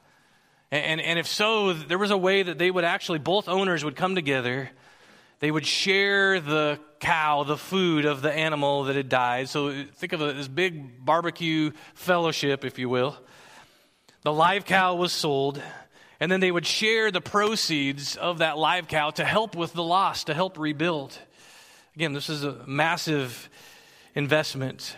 And, 0.70 1.00
and 1.00 1.18
if 1.18 1.26
so, 1.26 1.72
there 1.72 1.98
was 1.98 2.10
a 2.10 2.18
way 2.18 2.42
that 2.42 2.58
they 2.58 2.70
would 2.70 2.84
actually, 2.84 3.18
both 3.18 3.48
owners 3.48 3.84
would 3.84 3.96
come 3.96 4.14
together. 4.14 4.70
They 5.40 5.50
would 5.50 5.66
share 5.66 6.38
the 6.38 6.78
cow, 7.00 7.42
the 7.42 7.56
food 7.56 8.04
of 8.04 8.22
the 8.22 8.32
animal 8.32 8.84
that 8.84 8.94
had 8.94 9.08
died. 9.08 9.48
So 9.48 9.68
uh, 9.68 9.84
think 9.94 10.12
of 10.12 10.20
this 10.20 10.46
big 10.46 11.04
barbecue 11.04 11.72
fellowship, 11.94 12.64
if 12.64 12.78
you 12.78 12.88
will. 12.88 13.16
The 14.22 14.32
live 14.32 14.64
cow 14.64 14.94
was 14.94 15.12
sold, 15.12 15.60
and 16.20 16.30
then 16.30 16.40
they 16.40 16.52
would 16.52 16.66
share 16.66 17.10
the 17.10 17.22
proceeds 17.22 18.16
of 18.16 18.38
that 18.38 18.58
live 18.58 18.86
cow 18.86 19.10
to 19.10 19.24
help 19.24 19.56
with 19.56 19.72
the 19.72 19.82
loss, 19.82 20.24
to 20.24 20.34
help 20.34 20.58
rebuild. 20.58 21.18
Again, 21.96 22.12
this 22.12 22.28
is 22.28 22.44
a 22.44 22.64
massive 22.66 23.48
investment. 24.14 24.96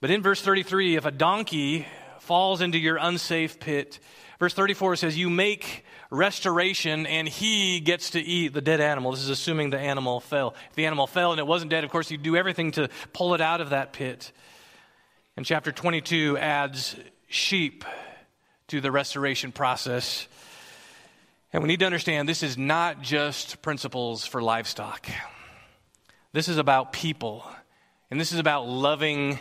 But 0.00 0.10
in 0.10 0.22
verse 0.22 0.42
33, 0.42 0.96
if 0.96 1.06
a 1.06 1.10
donkey 1.10 1.86
falls 2.20 2.60
into 2.60 2.78
your 2.78 2.98
unsafe 2.98 3.58
pit, 3.58 3.98
Verse 4.38 4.54
34 4.54 4.96
says, 4.96 5.16
You 5.16 5.30
make 5.30 5.84
restoration, 6.10 7.06
and 7.06 7.28
he 7.28 7.80
gets 7.80 8.10
to 8.10 8.20
eat 8.20 8.52
the 8.52 8.60
dead 8.60 8.80
animal. 8.80 9.12
This 9.12 9.22
is 9.22 9.30
assuming 9.30 9.70
the 9.70 9.78
animal 9.78 10.20
fell. 10.20 10.54
If 10.70 10.76
the 10.76 10.86
animal 10.86 11.06
fell 11.06 11.32
and 11.32 11.38
it 11.38 11.46
wasn't 11.46 11.70
dead, 11.70 11.84
of 11.84 11.90
course, 11.90 12.10
you 12.10 12.18
do 12.18 12.36
everything 12.36 12.72
to 12.72 12.88
pull 13.12 13.34
it 13.34 13.40
out 13.40 13.60
of 13.60 13.70
that 13.70 13.92
pit. 13.92 14.32
And 15.36 15.44
chapter 15.44 15.72
22 15.72 16.38
adds 16.38 16.96
sheep 17.28 17.84
to 18.68 18.80
the 18.80 18.90
restoration 18.90 19.52
process. 19.52 20.28
And 21.52 21.62
we 21.62 21.68
need 21.68 21.80
to 21.80 21.86
understand 21.86 22.28
this 22.28 22.42
is 22.42 22.58
not 22.58 23.02
just 23.02 23.62
principles 23.62 24.26
for 24.26 24.42
livestock, 24.42 25.08
this 26.32 26.48
is 26.48 26.58
about 26.58 26.92
people, 26.92 27.44
and 28.10 28.20
this 28.20 28.32
is 28.32 28.40
about 28.40 28.66
loving 28.66 29.38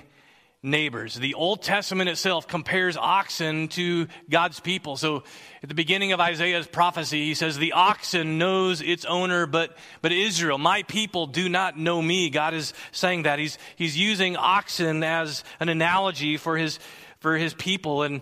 neighbors. 0.63 1.15
The 1.15 1.33
Old 1.33 1.61
Testament 1.61 2.09
itself 2.09 2.47
compares 2.47 2.95
oxen 2.95 3.67
to 3.69 4.07
God's 4.29 4.61
people. 4.61 4.95
So 4.95 5.23
at 5.61 5.67
the 5.67 5.75
beginning 5.75 6.13
of 6.13 6.21
Isaiah's 6.21 6.65
prophecy, 6.65 7.25
he 7.25 7.33
says, 7.33 7.57
The 7.57 7.73
oxen 7.73 8.37
knows 8.37 8.81
its 8.81 9.03
owner, 9.03 9.45
but, 9.45 9.77
but 10.01 10.13
Israel, 10.13 10.57
my 10.57 10.83
people, 10.83 11.27
do 11.27 11.49
not 11.49 11.77
know 11.77 12.01
me. 12.01 12.29
God 12.29 12.53
is 12.53 12.73
saying 12.93 13.23
that. 13.23 13.39
He's, 13.39 13.57
he's 13.75 13.97
using 13.97 14.37
oxen 14.37 15.03
as 15.03 15.43
an 15.59 15.67
analogy 15.67 16.37
for 16.37 16.57
his, 16.57 16.79
for 17.19 17.37
his 17.37 17.53
people. 17.53 18.03
And, 18.03 18.21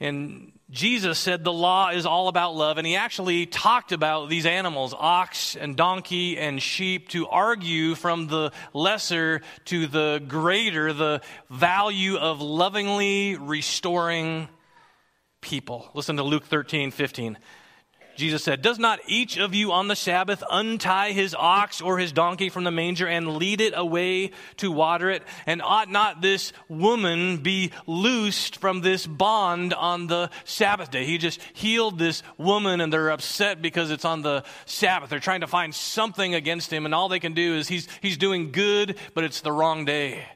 and 0.00 0.52
Jesus 0.70 1.18
said 1.18 1.44
the 1.44 1.52
law 1.52 1.90
is 1.90 2.04
all 2.04 2.28
about 2.28 2.54
love, 2.54 2.76
and 2.76 2.86
he 2.86 2.96
actually 2.96 3.46
talked 3.46 3.90
about 3.90 4.28
these 4.28 4.44
animals, 4.44 4.94
ox 4.96 5.56
and 5.56 5.74
donkey 5.76 6.36
and 6.36 6.60
sheep, 6.60 7.08
to 7.10 7.26
argue 7.26 7.94
from 7.94 8.26
the 8.26 8.52
lesser 8.74 9.40
to 9.66 9.86
the 9.86 10.22
greater 10.28 10.92
the 10.92 11.22
value 11.48 12.18
of 12.18 12.42
lovingly 12.42 13.36
restoring 13.36 14.48
people. 15.40 15.88
Listen 15.94 16.16
to 16.16 16.22
Luke 16.22 16.44
13, 16.44 16.90
15. 16.90 17.38
Jesus 18.18 18.42
said, 18.42 18.62
Does 18.62 18.78
not 18.78 19.00
each 19.06 19.38
of 19.38 19.54
you 19.54 19.72
on 19.72 19.88
the 19.88 19.96
Sabbath 19.96 20.42
untie 20.50 21.12
his 21.12 21.34
ox 21.38 21.80
or 21.80 21.98
his 21.98 22.12
donkey 22.12 22.48
from 22.48 22.64
the 22.64 22.70
manger 22.70 23.06
and 23.06 23.36
lead 23.36 23.60
it 23.60 23.72
away 23.76 24.32
to 24.56 24.70
water 24.70 25.08
it? 25.08 25.22
And 25.46 25.62
ought 25.62 25.88
not 25.88 26.20
this 26.20 26.52
woman 26.68 27.38
be 27.38 27.70
loosed 27.86 28.58
from 28.58 28.80
this 28.80 29.06
bond 29.06 29.72
on 29.72 30.08
the 30.08 30.30
Sabbath 30.44 30.90
day? 30.90 31.06
He 31.06 31.16
just 31.16 31.40
healed 31.52 31.98
this 31.98 32.22
woman 32.36 32.80
and 32.80 32.92
they're 32.92 33.10
upset 33.10 33.62
because 33.62 33.90
it's 33.90 34.04
on 34.04 34.22
the 34.22 34.44
Sabbath. 34.66 35.10
They're 35.10 35.20
trying 35.20 35.40
to 35.42 35.46
find 35.46 35.74
something 35.74 36.34
against 36.34 36.72
him, 36.72 36.84
and 36.84 36.94
all 36.94 37.08
they 37.08 37.20
can 37.20 37.34
do 37.34 37.54
is 37.54 37.68
he's, 37.68 37.86
he's 38.02 38.18
doing 38.18 38.50
good, 38.50 38.96
but 39.14 39.24
it's 39.24 39.40
the 39.40 39.52
wrong 39.52 39.84
day. 39.84 40.26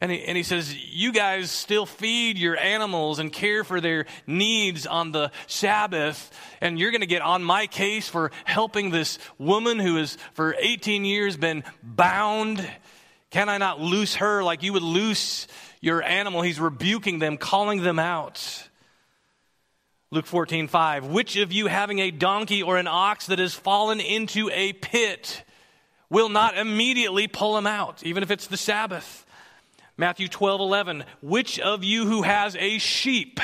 And 0.00 0.10
he, 0.10 0.22
and 0.24 0.36
he 0.36 0.42
says, 0.42 0.74
You 0.74 1.12
guys 1.12 1.50
still 1.50 1.84
feed 1.84 2.38
your 2.38 2.56
animals 2.56 3.18
and 3.18 3.30
care 3.32 3.64
for 3.64 3.80
their 3.80 4.06
needs 4.26 4.86
on 4.86 5.12
the 5.12 5.30
Sabbath, 5.46 6.30
and 6.60 6.78
you're 6.78 6.90
going 6.90 7.02
to 7.02 7.06
get 7.06 7.22
on 7.22 7.44
my 7.44 7.66
case 7.66 8.08
for 8.08 8.30
helping 8.44 8.90
this 8.90 9.18
woman 9.38 9.78
who 9.78 9.96
has 9.96 10.16
for 10.32 10.56
18 10.58 11.04
years 11.04 11.36
been 11.36 11.64
bound. 11.82 12.66
Can 13.30 13.48
I 13.48 13.58
not 13.58 13.80
loose 13.80 14.16
her 14.16 14.42
like 14.42 14.62
you 14.62 14.72
would 14.72 14.82
loose 14.82 15.46
your 15.82 16.02
animal? 16.02 16.40
He's 16.42 16.58
rebuking 16.58 17.18
them, 17.18 17.36
calling 17.36 17.82
them 17.82 17.98
out. 17.98 18.68
Luke 20.10 20.26
14, 20.26 20.66
5. 20.66 21.06
Which 21.06 21.36
of 21.36 21.52
you 21.52 21.66
having 21.66 22.00
a 22.00 22.10
donkey 22.10 22.62
or 22.62 22.78
an 22.78 22.88
ox 22.88 23.26
that 23.26 23.38
has 23.38 23.54
fallen 23.54 24.00
into 24.00 24.50
a 24.50 24.72
pit 24.72 25.44
will 26.08 26.30
not 26.30 26.56
immediately 26.56 27.28
pull 27.28 27.56
him 27.56 27.66
out, 27.66 28.02
even 28.02 28.22
if 28.22 28.30
it's 28.30 28.48
the 28.48 28.56
Sabbath? 28.56 29.26
Matthew 30.00 30.28
12, 30.28 30.62
11. 30.62 31.04
Which 31.20 31.60
of 31.60 31.84
you 31.84 32.06
who 32.06 32.22
has 32.22 32.56
a 32.56 32.78
sheep, 32.78 33.38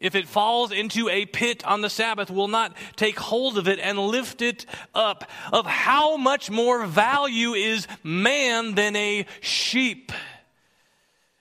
if 0.00 0.16
it 0.16 0.26
falls 0.26 0.72
into 0.72 1.08
a 1.08 1.26
pit 1.26 1.64
on 1.64 1.80
the 1.80 1.88
Sabbath, 1.88 2.28
will 2.28 2.48
not 2.48 2.76
take 2.96 3.16
hold 3.16 3.56
of 3.56 3.68
it 3.68 3.78
and 3.78 3.96
lift 3.96 4.42
it 4.42 4.66
up? 4.96 5.30
Of 5.52 5.64
how 5.64 6.16
much 6.16 6.50
more 6.50 6.84
value 6.86 7.54
is 7.54 7.86
man 8.02 8.74
than 8.74 8.96
a 8.96 9.26
sheep? 9.40 10.10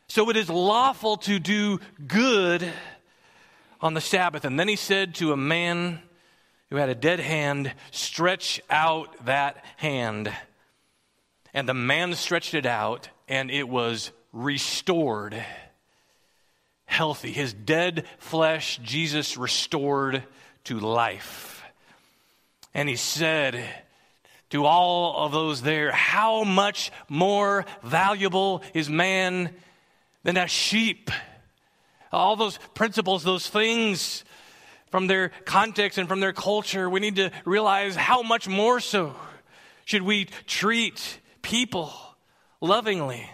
So 0.10 0.30
it 0.30 0.38
is 0.38 0.48
lawful 0.48 1.18
to 1.18 1.40
do 1.40 1.80
good 2.06 2.72
on 3.82 3.96
the 3.96 4.02
Sabbath. 4.02 4.46
And 4.46 4.60
then 4.60 4.68
he 4.68 4.76
said 4.76 5.16
to 5.16 5.34
a 5.34 5.38
man 5.38 6.04
who 6.70 6.76
had 6.76 6.90
a 6.90 6.96
dead 6.96 7.20
hand, 7.20 7.74
Stretch 7.90 8.62
out 8.70 9.26
that 9.26 9.66
hand. 9.78 10.32
And 11.52 11.68
the 11.68 11.74
man 11.74 12.14
stretched 12.14 12.54
it 12.54 12.68
out, 12.68 13.10
and 13.28 13.50
it 13.50 13.68
was 13.68 14.12
restored, 14.36 15.42
healthy. 16.86 17.32
His 17.32 17.54
dead 17.54 18.06
flesh, 18.20 18.80
Jesus 18.84 19.38
restored 19.38 20.24
to 20.66 20.80
life. 20.80 21.64
And 22.74 22.90
he 22.90 22.98
said 22.98 23.68
to 24.50 24.66
all 24.66 25.26
of 25.26 25.32
those 25.32 25.62
there, 25.62 25.92
How 25.92 26.44
much 26.44 26.92
more 27.08 27.66
valuable 27.82 28.62
is 28.74 28.90
man 28.90 29.56
than 30.24 30.36
a 30.36 30.48
sheep? 30.48 31.10
All 32.12 32.36
those 32.36 32.60
principles, 32.74 33.24
those 33.24 33.50
things 33.50 34.26
from 34.92 35.08
their 35.08 35.30
context 35.46 35.98
and 35.98 36.10
from 36.10 36.20
their 36.20 36.34
culture, 36.34 36.90
we 36.90 37.00
need 37.00 37.16
to 37.16 37.32
realize 37.46 37.96
how 37.96 38.22
much 38.22 38.48
more 38.48 38.82
so 38.82 39.16
should 39.86 40.02
we 40.02 40.26
treat 40.46 41.20
people 41.42 41.94
lovingly 42.60 43.30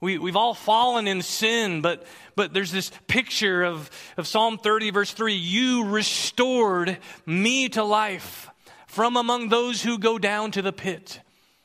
we, 0.00 0.16
we've 0.16 0.36
all 0.36 0.54
fallen 0.54 1.06
in 1.06 1.20
sin, 1.20 1.82
but, 1.82 2.06
but 2.34 2.54
there's 2.54 2.72
this 2.72 2.90
picture 3.06 3.62
of, 3.62 3.90
of 4.16 4.26
Psalm 4.26 4.56
30, 4.56 4.90
verse 4.90 5.12
3 5.12 5.34
You 5.34 5.84
restored 5.84 6.98
me 7.26 7.68
to 7.70 7.84
life 7.84 8.48
from 8.86 9.16
among 9.16 9.48
those 9.48 9.82
who 9.82 9.98
go 9.98 10.18
down 10.18 10.52
to 10.52 10.62
the 10.62 10.72
pit. 10.72 11.20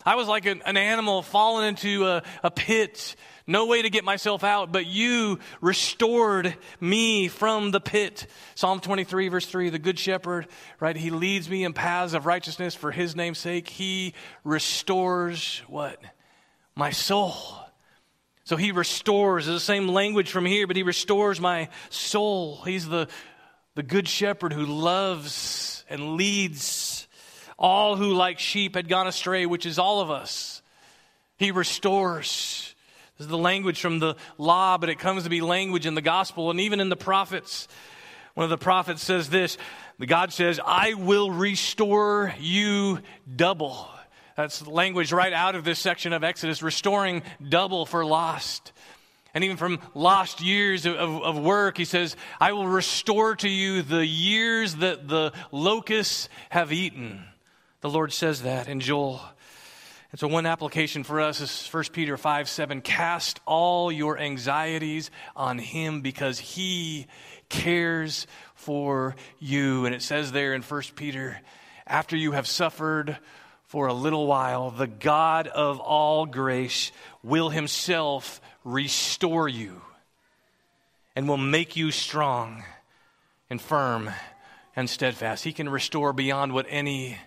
I 0.05 0.15
was 0.15 0.27
like 0.27 0.45
an, 0.45 0.61
an 0.65 0.77
animal 0.77 1.23
fallen 1.23 1.65
into 1.65 2.05
a, 2.05 2.23
a 2.43 2.51
pit, 2.51 3.15
no 3.47 3.67
way 3.67 3.81
to 3.81 3.89
get 3.89 4.03
myself 4.03 4.43
out, 4.43 4.71
but 4.71 4.85
you 4.85 5.39
restored 5.61 6.55
me 6.79 7.29
from 7.29 7.71
the 7.71 7.79
pit. 7.79 8.27
Psalm 8.53 8.81
23, 8.81 9.29
verse 9.29 9.45
3 9.45 9.69
The 9.69 9.79
good 9.79 9.97
shepherd, 9.97 10.47
right? 10.79 10.95
He 10.95 11.09
leads 11.09 11.49
me 11.49 11.63
in 11.63 11.73
paths 11.73 12.13
of 12.13 12.25
righteousness 12.25 12.75
for 12.75 12.91
his 12.91 13.15
name's 13.15 13.39
sake. 13.39 13.69
He 13.69 14.13
restores 14.43 15.63
what? 15.67 15.99
My 16.75 16.91
soul. 16.91 17.64
So 18.45 18.55
he 18.55 18.71
restores, 18.71 19.47
the 19.47 19.59
same 19.59 19.87
language 19.87 20.31
from 20.31 20.45
here, 20.45 20.67
but 20.67 20.75
he 20.75 20.83
restores 20.83 21.41
my 21.41 21.69
soul. 21.89 22.61
He's 22.63 22.87
the, 22.87 23.07
the 23.73 23.81
good 23.81 24.07
shepherd 24.07 24.53
who 24.53 24.65
loves 24.65 25.83
and 25.89 26.15
leads 26.15 27.07
all 27.57 27.95
who, 27.95 28.13
like 28.13 28.37
sheep, 28.37 28.75
had 28.75 28.87
gone 28.87 29.07
astray, 29.07 29.47
which 29.47 29.65
is 29.65 29.79
all 29.79 29.99
of 29.99 30.11
us. 30.11 30.61
He 31.37 31.51
restores. 31.51 32.75
This 33.17 33.25
is 33.25 33.31
the 33.31 33.37
language 33.37 33.81
from 33.81 33.97
the 33.97 34.15
law, 34.37 34.77
but 34.77 34.89
it 34.89 34.99
comes 34.99 35.23
to 35.23 35.29
be 35.29 35.41
language 35.41 35.87
in 35.87 35.95
the 35.95 36.01
gospel 36.01 36.51
and 36.51 36.59
even 36.59 36.79
in 36.79 36.89
the 36.89 36.95
prophets. 36.95 37.67
One 38.35 38.43
of 38.43 38.49
the 38.51 38.57
prophets 38.57 39.01
says 39.01 39.29
this 39.29 39.57
God 40.05 40.31
says, 40.33 40.59
I 40.63 40.93
will 40.93 41.31
restore 41.31 42.33
you 42.39 42.99
double. 43.33 43.89
That's 44.35 44.67
language 44.67 45.13
right 45.13 45.31
out 45.31 45.55
of 45.55 45.63
this 45.63 45.79
section 45.79 46.11
of 46.11 46.23
Exodus, 46.23 46.61
restoring 46.61 47.23
double 47.47 47.85
for 47.85 48.05
lost. 48.05 48.73
And 49.33 49.43
even 49.43 49.57
from 49.57 49.79
lost 49.93 50.41
years 50.41 50.85
of, 50.85 50.95
of, 50.95 51.37
work, 51.37 51.77
he 51.77 51.85
says, 51.85 52.15
I 52.39 52.53
will 52.53 52.67
restore 52.67 53.35
to 53.37 53.49
you 53.49 53.81
the 53.81 54.05
years 54.05 54.75
that 54.77 55.07
the 55.07 55.33
locusts 55.51 56.29
have 56.49 56.71
eaten. 56.71 57.25
The 57.81 57.89
Lord 57.89 58.13
says 58.13 58.43
that 58.43 58.67
in 58.67 58.79
Joel. 58.79 59.21
And 60.11 60.19
so, 60.19 60.29
one 60.29 60.45
application 60.45 61.03
for 61.03 61.19
us 61.19 61.41
is 61.41 61.67
1 61.67 61.83
Peter 61.91 62.15
5 62.15 62.47
7. 62.47 62.79
Cast 62.79 63.41
all 63.45 63.91
your 63.91 64.17
anxieties 64.17 65.11
on 65.35 65.59
him 65.59 65.99
because 65.99 66.39
he 66.39 67.07
cares 67.49 68.27
for 68.53 69.17
you. 69.39 69.85
And 69.85 69.93
it 69.93 70.01
says 70.01 70.31
there 70.31 70.53
in 70.53 70.61
1 70.61 70.81
Peter, 70.95 71.41
after 71.85 72.15
you 72.15 72.31
have 72.31 72.47
suffered 72.47 73.17
for 73.75 73.87
a 73.87 73.93
little 73.93 74.25
while, 74.25 74.71
the 74.71 74.87
God 74.87 75.47
of 75.47 75.81
all 75.81 76.25
grace 76.25 76.93
will 77.21 77.49
himself 77.49 78.39
restore 78.63 79.49
you 79.49 79.81
and 81.13 81.27
will 81.27 81.35
make 81.35 81.75
you 81.75 81.91
strong 81.91 82.63
and 83.49 83.59
firm 83.59 84.09
and 84.77 84.89
steadfast. 84.89 85.43
He 85.43 85.51
can 85.51 85.67
restore 85.67 86.13
beyond 86.13 86.53
what 86.53 86.67
any 86.69 87.17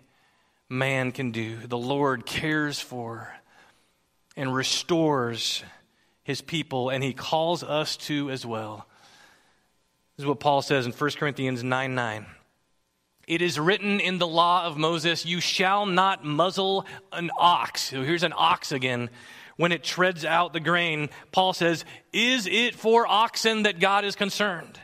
man 0.70 1.12
can 1.12 1.32
do. 1.32 1.58
The 1.58 1.76
Lord 1.76 2.24
cares 2.24 2.80
for 2.80 3.36
and 4.34 4.54
restores 4.54 5.62
his 6.22 6.40
people, 6.40 6.88
and 6.88 7.04
he 7.04 7.12
calls 7.12 7.62
us 7.62 7.98
to 7.98 8.30
as 8.30 8.46
well. 8.46 8.88
This 10.16 10.24
is 10.24 10.26
what 10.26 10.40
Paul 10.40 10.62
says 10.62 10.86
in 10.86 10.92
1 10.92 11.10
Corinthians 11.10 11.62
9 11.62 11.94
9. 11.94 12.26
It 13.28 13.42
is 13.42 13.60
written 13.60 14.00
in 14.00 14.16
the 14.16 14.26
law 14.26 14.64
of 14.64 14.78
Moses, 14.78 15.26
You 15.26 15.40
shall 15.40 15.84
not 15.84 16.24
muzzle 16.24 16.86
an 17.12 17.30
ox. 17.38 17.82
So 17.82 18.02
here's 18.02 18.22
an 18.22 18.32
ox 18.34 18.72
again. 18.72 19.10
When 19.58 19.70
it 19.70 19.84
treads 19.84 20.24
out 20.24 20.54
the 20.54 20.60
grain, 20.60 21.10
Paul 21.30 21.52
says, 21.52 21.84
Is 22.10 22.46
it 22.46 22.74
for 22.74 23.06
oxen 23.06 23.64
that 23.64 23.80
God 23.80 24.06
is 24.06 24.16
concerned? 24.16 24.80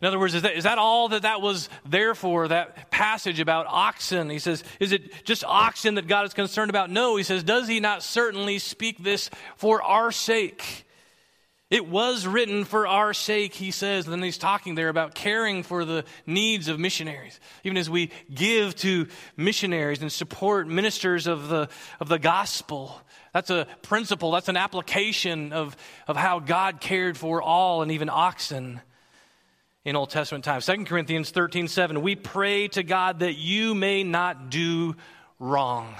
In 0.00 0.06
other 0.06 0.20
words, 0.20 0.34
is 0.34 0.42
that, 0.42 0.56
is 0.56 0.64
that 0.64 0.78
all 0.78 1.08
that 1.08 1.22
that 1.22 1.42
was 1.42 1.68
there 1.84 2.14
for, 2.14 2.46
that 2.48 2.90
passage 2.92 3.40
about 3.40 3.66
oxen? 3.68 4.30
He 4.30 4.38
says, 4.38 4.62
Is 4.78 4.92
it 4.92 5.24
just 5.24 5.42
oxen 5.42 5.96
that 5.96 6.06
God 6.06 6.24
is 6.26 6.32
concerned 6.32 6.70
about? 6.70 6.90
No, 6.90 7.16
he 7.16 7.24
says, 7.24 7.42
Does 7.42 7.66
he 7.66 7.80
not 7.80 8.04
certainly 8.04 8.60
speak 8.60 9.02
this 9.02 9.30
for 9.56 9.82
our 9.82 10.12
sake? 10.12 10.86
It 11.70 11.86
was 11.86 12.26
written 12.26 12.64
for 12.64 12.88
our 12.88 13.14
sake, 13.14 13.54
he 13.54 13.70
says. 13.70 14.04
And 14.04 14.12
then 14.12 14.22
he's 14.22 14.38
talking 14.38 14.74
there 14.74 14.88
about 14.88 15.14
caring 15.14 15.62
for 15.62 15.84
the 15.84 16.04
needs 16.26 16.66
of 16.66 16.80
missionaries. 16.80 17.38
Even 17.62 17.76
as 17.76 17.88
we 17.88 18.10
give 18.34 18.74
to 18.76 19.06
missionaries 19.36 20.02
and 20.02 20.10
support 20.10 20.66
ministers 20.66 21.28
of 21.28 21.48
the, 21.48 21.68
of 22.00 22.08
the 22.08 22.18
gospel, 22.18 23.00
that's 23.32 23.50
a 23.50 23.68
principle, 23.82 24.32
that's 24.32 24.48
an 24.48 24.56
application 24.56 25.52
of, 25.52 25.76
of 26.08 26.16
how 26.16 26.40
God 26.40 26.80
cared 26.80 27.16
for 27.16 27.40
all 27.40 27.82
and 27.82 27.92
even 27.92 28.10
oxen 28.10 28.80
in 29.84 29.94
Old 29.94 30.10
Testament 30.10 30.44
times. 30.44 30.66
2 30.66 30.84
Corinthians 30.84 31.30
13 31.30 31.68
7, 31.68 32.02
we 32.02 32.16
pray 32.16 32.66
to 32.68 32.82
God 32.82 33.20
that 33.20 33.34
you 33.34 33.76
may 33.76 34.02
not 34.02 34.50
do 34.50 34.96
wrong. 35.38 35.94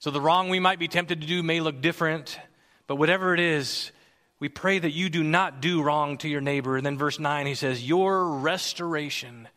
So 0.00 0.10
the 0.10 0.20
wrong 0.20 0.50
we 0.50 0.60
might 0.60 0.78
be 0.78 0.86
tempted 0.86 1.22
to 1.22 1.26
do 1.26 1.42
may 1.42 1.60
look 1.60 1.80
different, 1.80 2.38
but 2.86 2.96
whatever 2.96 3.32
it 3.32 3.40
is, 3.40 3.90
we 4.38 4.48
pray 4.48 4.78
that 4.78 4.92
you 4.92 5.08
do 5.08 5.22
not 5.22 5.60
do 5.60 5.82
wrong 5.82 6.18
to 6.18 6.28
your 6.28 6.40
neighbor. 6.40 6.76
And 6.76 6.84
then 6.84 6.98
verse 6.98 7.18
9, 7.18 7.46
he 7.46 7.54
says, 7.54 7.86
Your 7.86 8.38
restoration 8.38 9.48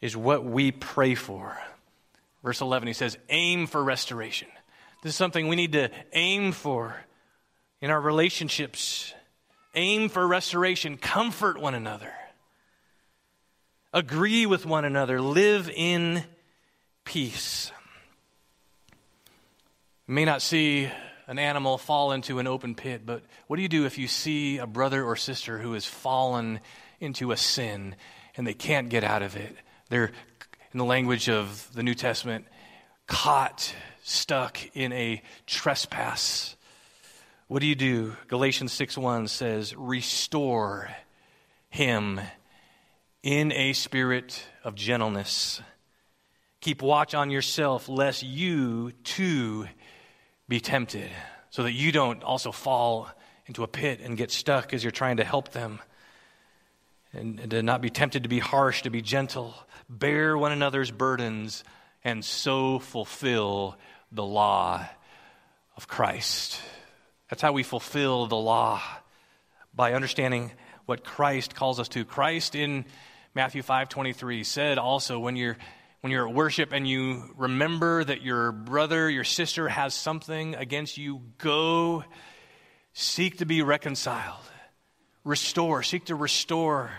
is 0.00 0.16
what 0.16 0.44
we 0.44 0.72
pray 0.72 1.14
for. 1.14 1.58
Verse 2.42 2.60
11, 2.60 2.86
he 2.86 2.94
says, 2.94 3.16
Aim 3.30 3.66
for 3.66 3.82
restoration. 3.82 4.48
This 5.02 5.10
is 5.10 5.16
something 5.16 5.48
we 5.48 5.56
need 5.56 5.72
to 5.72 5.90
aim 6.12 6.52
for 6.52 6.96
in 7.80 7.90
our 7.90 8.00
relationships. 8.00 9.14
Aim 9.74 10.08
for 10.08 10.26
restoration. 10.26 10.96
Comfort 10.96 11.60
one 11.60 11.74
another. 11.74 12.12
Agree 13.92 14.44
with 14.44 14.66
one 14.66 14.84
another. 14.84 15.20
Live 15.20 15.70
in 15.70 16.24
peace. 17.04 17.72
You 20.06 20.14
may 20.14 20.24
not 20.24 20.42
see 20.42 20.90
an 21.28 21.38
animal 21.38 21.76
fall 21.78 22.10
into 22.12 22.38
an 22.38 22.46
open 22.46 22.74
pit, 22.74 23.02
but 23.04 23.22
what 23.46 23.56
do 23.56 23.62
you 23.62 23.68
do 23.68 23.84
if 23.84 23.98
you 23.98 24.08
see 24.08 24.58
a 24.58 24.66
brother 24.66 25.04
or 25.04 25.14
sister 25.14 25.58
who 25.58 25.74
has 25.74 25.84
fallen 25.84 26.58
into 26.98 27.30
a 27.30 27.36
sin 27.36 27.94
and 28.36 28.46
they 28.46 28.54
can't 28.54 28.88
get 28.88 29.04
out 29.04 29.22
of 29.22 29.36
it? 29.36 29.54
They're, 29.90 30.10
in 30.72 30.78
the 30.78 30.84
language 30.84 31.28
of 31.28 31.68
the 31.74 31.82
New 31.82 31.94
Testament, 31.94 32.46
caught, 33.06 33.74
stuck 34.02 34.58
in 34.74 34.92
a 34.92 35.22
trespass. 35.46 36.56
What 37.46 37.60
do 37.60 37.66
you 37.66 37.74
do? 37.74 38.16
Galatians 38.28 38.72
6:1 38.72 39.28
says, 39.28 39.74
"Restore 39.76 40.90
him 41.68 42.20
in 43.22 43.52
a 43.52 43.72
spirit 43.74 44.46
of 44.64 44.74
gentleness. 44.74 45.60
Keep 46.60 46.82
watch 46.82 47.14
on 47.14 47.30
yourself 47.30 47.88
lest 47.88 48.22
you 48.22 48.92
too 49.04 49.68
be 50.48 50.60
tempted, 50.60 51.10
so 51.50 51.62
that 51.62 51.72
you 51.72 51.92
don't 51.92 52.22
also 52.22 52.52
fall 52.52 53.08
into 53.46 53.62
a 53.62 53.68
pit 53.68 54.00
and 54.02 54.16
get 54.16 54.30
stuck 54.30 54.72
as 54.72 54.82
you're 54.82 54.90
trying 54.90 55.18
to 55.18 55.24
help 55.24 55.50
them. 55.50 55.80
And, 57.12 57.40
and 57.40 57.50
to 57.52 57.62
not 57.62 57.80
be 57.80 57.90
tempted 57.90 58.24
to 58.24 58.28
be 58.28 58.38
harsh, 58.38 58.82
to 58.82 58.90
be 58.90 59.00
gentle. 59.00 59.54
Bear 59.88 60.36
one 60.36 60.52
another's 60.52 60.90
burdens, 60.90 61.64
and 62.04 62.24
so 62.24 62.78
fulfill 62.78 63.76
the 64.12 64.24
law 64.24 64.86
of 65.76 65.88
Christ. 65.88 66.60
That's 67.30 67.42
how 67.42 67.52
we 67.52 67.62
fulfill 67.62 68.26
the 68.26 68.36
law 68.36 68.82
by 69.74 69.94
understanding 69.94 70.52
what 70.86 71.04
Christ 71.04 71.54
calls 71.54 71.78
us 71.78 71.88
to. 71.90 72.04
Christ 72.04 72.54
in 72.54 72.84
Matthew 73.34 73.62
5:23 73.62 74.44
said 74.44 74.78
also 74.78 75.18
when 75.18 75.36
you're 75.36 75.58
when 76.00 76.12
you're 76.12 76.28
at 76.28 76.34
worship 76.34 76.72
and 76.72 76.86
you 76.86 77.34
remember 77.36 78.04
that 78.04 78.22
your 78.22 78.52
brother, 78.52 79.10
your 79.10 79.24
sister 79.24 79.68
has 79.68 79.94
something 79.94 80.54
against 80.54 80.96
you, 80.96 81.22
go 81.38 82.04
seek 82.92 83.38
to 83.38 83.46
be 83.46 83.62
reconciled. 83.62 84.44
Restore, 85.24 85.82
seek 85.82 86.06
to 86.06 86.14
restore 86.14 86.90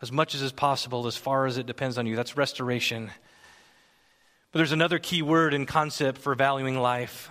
as 0.00 0.10
much 0.10 0.34
as 0.34 0.42
is 0.42 0.52
possible 0.52 1.06
as 1.06 1.16
far 1.16 1.46
as 1.46 1.58
it 1.58 1.66
depends 1.66 1.98
on 1.98 2.06
you. 2.06 2.16
That's 2.16 2.36
restoration. 2.36 3.10
But 4.52 4.58
there's 4.58 4.72
another 4.72 4.98
key 4.98 5.22
word 5.22 5.52
and 5.52 5.68
concept 5.68 6.18
for 6.18 6.34
valuing 6.34 6.78
life, 6.78 7.28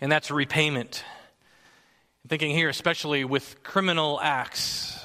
and 0.00 0.12
that's 0.12 0.30
repayment. 0.30 1.04
I'm 2.22 2.28
thinking 2.28 2.52
here, 2.52 2.68
especially 2.68 3.24
with 3.24 3.64
criminal 3.64 4.20
acts. 4.22 4.98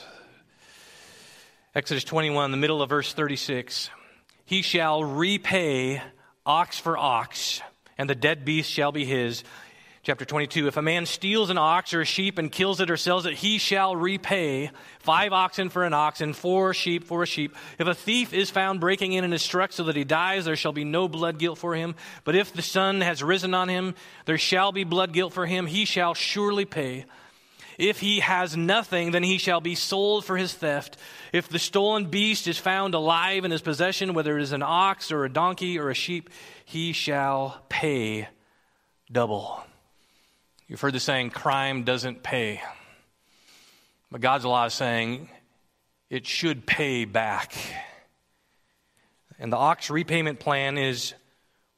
Exodus 1.73 2.03
21, 2.03 2.51
the 2.51 2.57
middle 2.57 2.81
of 2.81 2.89
verse 2.89 3.13
36 3.13 3.89
he 4.47 4.61
shall 4.61 5.03
repay 5.03 6.01
ox 6.45 6.79
for 6.79 6.97
ox, 6.97 7.61
and 7.97 8.09
the 8.09 8.15
dead 8.15 8.45
beast 8.45 8.71
shall 8.71 8.93
be 8.93 9.03
his. 9.03 9.43
Chapter 10.03 10.23
22 10.23 10.67
If 10.67 10.77
a 10.77 10.81
man 10.81 11.05
steals 11.05 11.49
an 11.49 11.57
ox 11.57 11.93
or 11.93 11.99
a 11.99 12.05
sheep 12.05 12.37
and 12.37 12.49
kills 12.49 12.79
it 12.79 12.89
or 12.89 12.95
sells 12.95 13.25
it, 13.25 13.33
he 13.33 13.57
shall 13.57 13.93
repay 13.93 14.71
five 14.99 15.33
oxen 15.33 15.67
for 15.67 15.83
an 15.83 15.93
ox 15.93 16.21
and 16.21 16.33
four 16.33 16.73
sheep 16.73 17.03
for 17.03 17.23
a 17.23 17.25
sheep. 17.25 17.57
If 17.77 17.87
a 17.87 17.93
thief 17.93 18.33
is 18.33 18.49
found 18.49 18.79
breaking 18.79 19.11
in 19.11 19.25
and 19.25 19.33
is 19.33 19.41
struck 19.41 19.73
so 19.73 19.83
that 19.83 19.97
he 19.97 20.05
dies, 20.05 20.45
there 20.45 20.55
shall 20.55 20.71
be 20.71 20.85
no 20.85 21.09
blood 21.09 21.39
guilt 21.39 21.57
for 21.57 21.75
him. 21.75 21.93
But 22.23 22.37
if 22.37 22.53
the 22.53 22.61
sun 22.61 23.01
has 23.01 23.21
risen 23.21 23.53
on 23.53 23.67
him, 23.67 23.95
there 24.23 24.37
shall 24.37 24.71
be 24.71 24.85
blood 24.85 25.11
guilt 25.11 25.33
for 25.33 25.45
him. 25.45 25.67
He 25.67 25.83
shall 25.83 26.13
surely 26.13 26.63
pay. 26.63 27.03
If 27.77 27.99
he 27.99 28.21
has 28.21 28.57
nothing, 28.57 29.11
then 29.11 29.21
he 29.21 29.37
shall 29.37 29.61
be 29.61 29.75
sold 29.75 30.25
for 30.25 30.35
his 30.35 30.53
theft. 30.53 30.97
If 31.31 31.47
the 31.47 31.59
stolen 31.59 32.05
beast 32.05 32.47
is 32.47 32.57
found 32.57 32.95
alive 32.95 33.45
in 33.45 33.51
his 33.51 33.61
possession, 33.61 34.15
whether 34.15 34.37
it 34.37 34.41
is 34.41 34.51
an 34.51 34.63
ox 34.63 35.11
or 35.11 35.25
a 35.25 35.29
donkey 35.31 35.77
or 35.77 35.89
a 35.89 35.93
sheep, 35.93 36.31
he 36.65 36.91
shall 36.91 37.61
pay 37.69 38.29
double. 39.11 39.63
You've 40.67 40.81
heard 40.81 40.93
the 40.93 40.99
saying, 40.99 41.29
crime 41.29 41.83
doesn't 41.83 42.23
pay. 42.23 42.61
But 44.11 44.21
God's 44.21 44.45
law 44.45 44.65
is 44.65 44.73
saying 44.73 45.29
it 46.09 46.25
should 46.25 46.65
pay 46.65 47.05
back. 47.05 47.53
And 49.37 49.53
the 49.53 49.57
ox 49.57 49.91
repayment 49.91 50.39
plan 50.39 50.79
is 50.79 51.13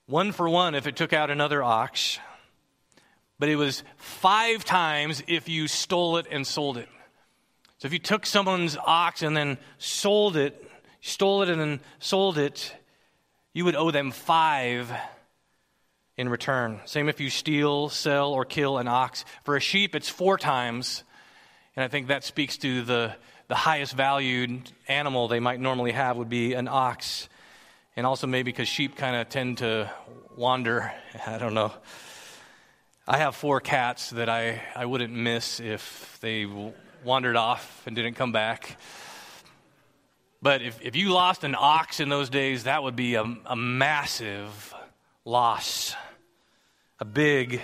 one 0.06 0.32
for 0.32 0.48
one 0.48 0.76
if 0.76 0.88
it 0.88 0.96
took 0.96 1.12
out 1.12 1.30
another 1.30 1.62
ox 1.62 2.20
but 3.40 3.50
it 3.50 3.56
was 3.56 3.84
five 3.96 4.66
times 4.66 5.24
if 5.28 5.48
you 5.48 5.68
stole 5.68 6.18
it 6.18 6.28
and 6.30 6.46
sold 6.46 6.78
it. 6.78 6.90
So 7.80 7.86
if 7.86 7.94
you 7.94 8.00
took 8.00 8.26
someone's 8.26 8.78
ox 8.78 9.24
and 9.24 9.36
then 9.36 9.58
sold 9.78 10.36
it, 10.36 10.70
stole 11.00 11.42
it 11.44 11.50
and 11.50 11.60
then 11.60 11.80
sold 12.00 12.38
it, 12.38 12.76
you 13.54 13.64
would 13.66 13.76
owe 13.76 13.92
them 13.92 14.12
five 14.12 14.92
in 16.18 16.28
return. 16.28 16.82
Same 16.84 17.08
if 17.08 17.22
you 17.22 17.30
steal, 17.30 17.88
sell, 17.88 18.34
or 18.34 18.44
kill 18.44 18.78
an 18.78 18.90
ox. 18.90 19.24
For 19.46 19.56
a 19.56 19.62
sheep, 19.62 19.96
it's 19.96 20.10
four 20.10 20.38
times. 20.38 21.04
And 21.78 21.84
I 21.84 21.88
think 21.88 22.08
that 22.08 22.26
speaks 22.26 22.58
to 22.58 22.82
the, 22.82 23.16
the 23.48 23.56
highest 23.56 23.94
valued 23.94 24.70
animal 24.90 25.30
they 25.30 25.40
might 25.40 25.62
normally 25.62 25.94
have 25.94 26.18
would 26.18 26.30
be 26.30 26.56
an 26.56 26.68
ox. 26.68 27.30
And 27.96 28.06
also 28.06 28.28
maybe 28.28 28.52
because 28.52 28.68
sheep 28.68 28.98
kind 28.98 29.16
of 29.16 29.30
tend 29.30 29.60
to 29.60 29.90
wander. 30.36 30.92
I 31.26 31.38
don't 31.38 31.54
know. 31.54 31.72
I 33.12 33.18
have 33.18 33.36
four 33.36 33.60
cats 33.60 34.12
that 34.12 34.30
I, 34.30 34.62
I 34.76 34.86
wouldn't 34.86 35.12
miss 35.12 35.60
if 35.60 36.20
they 36.22 36.46
wandered 37.04 37.36
off 37.36 37.82
and 37.88 37.96
didn't 37.96 38.14
come 38.14 38.32
back. 38.32 38.78
But 40.44 40.62
if, 40.62 40.80
if 40.84 40.96
you 40.96 41.10
lost 41.10 41.44
an 41.44 41.56
ox 41.58 42.00
in 42.00 42.10
those 42.10 42.30
days, 42.30 42.66
that 42.66 42.84
would 42.84 42.96
be 42.96 43.16
a, 43.16 43.24
a 43.48 43.56
massive 43.56 44.76
loss, 45.26 45.96
a 47.00 47.06
big 47.06 47.60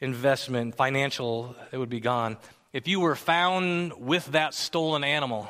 investment, 0.00 0.76
financial, 0.76 1.54
it 1.70 1.76
would 1.76 1.90
be 1.90 2.00
gone. 2.00 2.38
If 2.72 2.88
you 2.88 3.00
were 3.00 3.16
found 3.16 3.92
with 3.98 4.24
that 4.28 4.54
stolen 4.54 5.04
animal, 5.04 5.46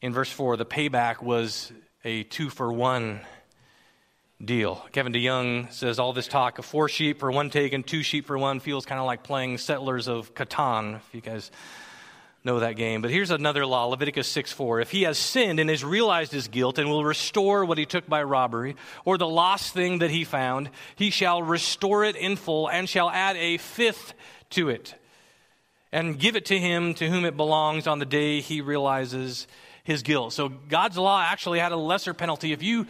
in 0.00 0.12
verse 0.12 0.30
4, 0.30 0.56
the 0.56 0.64
payback 0.64 1.20
was 1.20 1.72
a 2.04 2.22
two 2.22 2.50
for 2.50 2.72
one 2.72 3.22
deal. 4.44 4.86
Kevin 4.92 5.12
DeYoung 5.12 5.72
says 5.72 5.98
all 5.98 6.12
this 6.12 6.28
talk 6.28 6.58
of 6.58 6.64
four 6.64 6.88
sheep 6.88 7.20
for 7.20 7.30
one 7.30 7.50
taken, 7.50 7.82
two 7.82 8.02
sheep 8.02 8.26
for 8.26 8.36
one 8.36 8.60
feels 8.60 8.84
kind 8.84 9.00
of 9.00 9.06
like 9.06 9.22
playing 9.22 9.58
Settlers 9.58 10.08
of 10.08 10.34
Catan, 10.34 10.96
if 10.96 11.08
you 11.12 11.20
guys 11.20 11.50
know 12.44 12.60
that 12.60 12.76
game. 12.76 13.02
But 13.02 13.10
here's 13.10 13.30
another 13.30 13.64
law 13.64 13.86
Leviticus 13.86 14.28
6 14.28 14.52
4. 14.52 14.80
If 14.80 14.90
he 14.90 15.02
has 15.02 15.18
sinned 15.18 15.58
and 15.58 15.70
has 15.70 15.82
realized 15.82 16.32
his 16.32 16.48
guilt 16.48 16.78
and 16.78 16.88
will 16.88 17.04
restore 17.04 17.64
what 17.64 17.78
he 17.78 17.86
took 17.86 18.06
by 18.06 18.22
robbery, 18.22 18.76
or 19.04 19.16
the 19.16 19.26
lost 19.26 19.72
thing 19.72 19.98
that 20.00 20.10
he 20.10 20.24
found, 20.24 20.70
he 20.96 21.10
shall 21.10 21.42
restore 21.42 22.04
it 22.04 22.14
in 22.14 22.36
full 22.36 22.68
and 22.68 22.88
shall 22.88 23.10
add 23.10 23.36
a 23.36 23.56
fifth 23.56 24.12
to 24.50 24.68
it 24.68 24.94
and 25.92 26.18
give 26.18 26.36
it 26.36 26.44
to 26.46 26.58
him 26.58 26.92
to 26.94 27.08
whom 27.08 27.24
it 27.24 27.36
belongs 27.36 27.86
on 27.86 27.98
the 27.98 28.04
day 28.04 28.40
he 28.40 28.60
realizes 28.60 29.46
his 29.82 30.02
guilt. 30.02 30.32
So 30.32 30.48
God's 30.48 30.98
law 30.98 31.22
actually 31.22 31.58
had 31.58 31.72
a 31.72 31.76
lesser 31.76 32.12
penalty. 32.12 32.52
If 32.52 32.62
you 32.62 32.86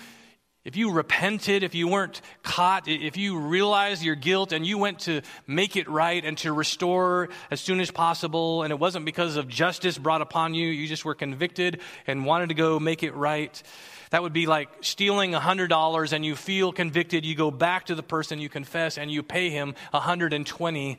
if 0.67 0.75
you 0.75 0.91
repented, 0.91 1.63
if 1.63 1.77
you 1.77 1.87
weren't 1.87 2.21
caught, 2.43 2.89
if 2.89 3.17
you 3.17 3.39
realized 3.39 4.03
your 4.03 4.17
guilt 4.17 4.51
and 4.51 4.67
you 4.67 4.79
went 4.79 4.99
to 4.99 5.23
make 5.47 5.77
it 5.77 5.89
right 5.89 6.25
and 6.25 6.37
to 6.39 6.53
restore 6.53 7.29
as 7.53 7.61
soon 7.61 7.79
as 7.79 7.93
possible, 7.93 8.65
and 8.65 8.73
it 8.73 8.79
wasn't 8.81 9.05
because 9.05 9.37
of 9.37 9.47
justice 9.47 9.97
brought 9.97 10.23
upon 10.23 10.55
you, 10.55 10.67
you 10.67 10.89
just 10.89 11.05
were 11.05 11.15
convicted 11.15 11.81
and 12.09 12.27
wanted 12.27 12.49
to 12.49 12.57
go 12.57 12.81
make 12.81 13.05
it 13.05 13.15
right, 13.15 13.63
that 14.11 14.25
would 14.25 14.33
be 14.33 14.47
like 14.47 14.69
stealing 14.81 15.31
$100 15.31 16.13
and 16.13 16.27
you 16.27 16.35
feel 16.35 16.73
convicted, 16.73 17.25
you 17.25 17.37
go 17.37 17.53
back 17.53 17.87
to 17.87 17.95
the 17.95 18.03
person 18.03 18.41
you 18.41 18.49
confess 18.49 18.99
and 18.99 19.09
you 19.09 19.23
pay 19.23 19.51
him 19.51 19.77
$120. 19.95 20.97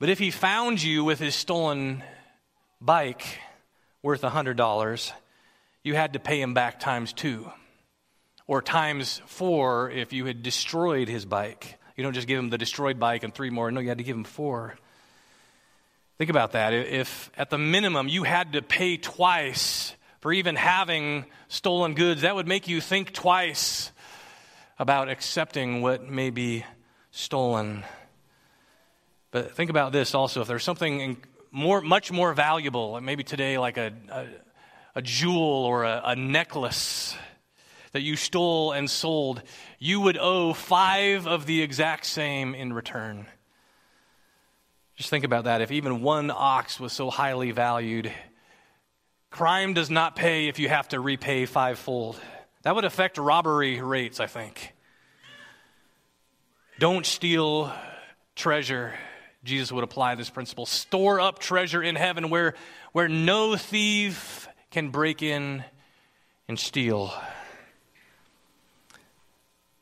But 0.00 0.08
if 0.08 0.18
he 0.18 0.32
found 0.32 0.82
you 0.82 1.04
with 1.04 1.20
his 1.20 1.36
stolen 1.36 2.02
bike 2.80 3.38
worth 4.02 4.22
$100, 4.22 5.12
you 5.84 5.94
had 5.94 6.12
to 6.12 6.18
pay 6.18 6.40
him 6.40 6.54
back 6.54 6.80
times 6.80 7.12
two 7.12 7.50
or 8.46 8.62
times 8.62 9.20
four 9.26 9.90
if 9.90 10.12
you 10.12 10.26
had 10.26 10.42
destroyed 10.42 11.08
his 11.08 11.24
bike. 11.24 11.78
You 11.96 12.04
don't 12.04 12.14
just 12.14 12.26
give 12.26 12.38
him 12.38 12.50
the 12.50 12.58
destroyed 12.58 12.98
bike 12.98 13.22
and 13.22 13.34
three 13.34 13.50
more. 13.50 13.70
No, 13.70 13.80
you 13.80 13.88
had 13.88 13.98
to 13.98 14.04
give 14.04 14.16
him 14.16 14.24
four. 14.24 14.76
Think 16.18 16.30
about 16.30 16.52
that. 16.52 16.72
If 16.72 17.30
at 17.36 17.50
the 17.50 17.58
minimum 17.58 18.08
you 18.08 18.22
had 18.22 18.52
to 18.52 18.62
pay 18.62 18.96
twice 18.96 19.94
for 20.20 20.32
even 20.32 20.54
having 20.54 21.24
stolen 21.48 21.94
goods, 21.94 22.22
that 22.22 22.34
would 22.34 22.46
make 22.46 22.68
you 22.68 22.80
think 22.80 23.12
twice 23.12 23.90
about 24.78 25.08
accepting 25.08 25.82
what 25.82 26.08
may 26.08 26.30
be 26.30 26.64
stolen. 27.10 27.84
But 29.30 29.56
think 29.56 29.70
about 29.70 29.92
this 29.92 30.14
also. 30.14 30.42
If 30.42 30.48
there's 30.48 30.64
something 30.64 31.16
more, 31.50 31.80
much 31.80 32.12
more 32.12 32.34
valuable, 32.34 33.00
maybe 33.00 33.24
today 33.24 33.58
like 33.58 33.76
a, 33.76 33.92
a, 34.10 34.26
a 34.94 35.02
jewel 35.02 35.40
or 35.42 35.84
a, 35.84 36.02
a 36.06 36.16
necklace 36.16 37.16
that 37.92 38.02
you 38.02 38.16
stole 38.16 38.72
and 38.72 38.90
sold, 38.90 39.42
you 39.78 40.00
would 40.00 40.16
owe 40.18 40.52
five 40.52 41.26
of 41.26 41.46
the 41.46 41.62
exact 41.62 42.06
same 42.06 42.54
in 42.54 42.72
return. 42.72 43.26
Just 44.96 45.10
think 45.10 45.24
about 45.24 45.44
that. 45.44 45.60
If 45.60 45.70
even 45.70 46.02
one 46.02 46.30
ox 46.30 46.78
was 46.78 46.92
so 46.92 47.10
highly 47.10 47.50
valued, 47.50 48.12
crime 49.30 49.74
does 49.74 49.90
not 49.90 50.16
pay 50.16 50.48
if 50.48 50.58
you 50.58 50.68
have 50.68 50.88
to 50.88 51.00
repay 51.00 51.46
fivefold. 51.46 52.20
That 52.62 52.74
would 52.74 52.84
affect 52.84 53.18
robbery 53.18 53.80
rates, 53.80 54.20
I 54.20 54.26
think. 54.26 54.74
Don't 56.78 57.04
steal 57.04 57.72
treasure. 58.36 58.94
Jesus 59.44 59.72
would 59.72 59.84
apply 59.84 60.14
this 60.14 60.30
principle. 60.30 60.66
Store 60.66 61.20
up 61.20 61.38
treasure 61.38 61.82
in 61.82 61.96
heaven 61.96 62.30
where, 62.30 62.54
where 62.92 63.08
no 63.08 63.56
thief 63.56 64.48
can 64.72 64.88
break 64.88 65.22
in 65.22 65.62
and 66.48 66.58
steal. 66.58 67.12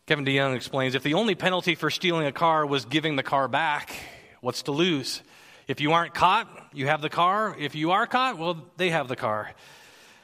Kevin 0.06 0.24
DeYoung 0.24 0.56
explains 0.56 0.96
if 0.96 1.04
the 1.04 1.14
only 1.14 1.36
penalty 1.36 1.76
for 1.76 1.90
stealing 1.90 2.26
a 2.26 2.32
car 2.32 2.66
was 2.66 2.84
giving 2.84 3.14
the 3.14 3.22
car 3.22 3.46
back, 3.46 3.92
what's 4.40 4.62
to 4.62 4.72
lose? 4.72 5.22
If 5.68 5.80
you 5.80 5.92
aren't 5.92 6.12
caught, 6.14 6.48
you 6.74 6.88
have 6.88 7.00
the 7.00 7.08
car. 7.08 7.56
If 7.56 7.76
you 7.76 7.92
are 7.92 8.08
caught, 8.08 8.36
well, 8.36 8.66
they 8.76 8.90
have 8.90 9.06
the 9.06 9.14
car. 9.14 9.52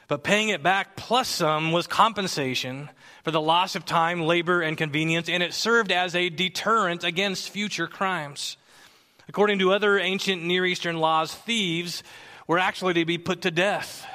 But 0.09 0.23
paying 0.23 0.49
it 0.49 0.61
back 0.61 0.97
plus 0.97 1.29
some 1.29 1.71
was 1.71 1.87
compensation 1.87 2.89
for 3.23 3.31
the 3.31 3.39
loss 3.39 3.75
of 3.75 3.85
time, 3.85 4.21
labor, 4.21 4.61
and 4.61 4.77
convenience, 4.77 5.29
and 5.29 5.41
it 5.41 5.53
served 5.53 5.93
as 5.93 6.13
a 6.15 6.27
deterrent 6.29 7.05
against 7.05 7.49
future 7.49 7.87
crimes. 7.87 8.57
According 9.29 9.59
to 9.59 9.71
other 9.71 9.97
ancient 9.97 10.43
Near 10.43 10.65
Eastern 10.65 10.97
laws, 10.97 11.33
thieves 11.33 12.03
were 12.47 12.59
actually 12.59 12.95
to 12.95 13.05
be 13.05 13.17
put 13.17 13.41
to 13.43 13.51
death. 13.51 14.05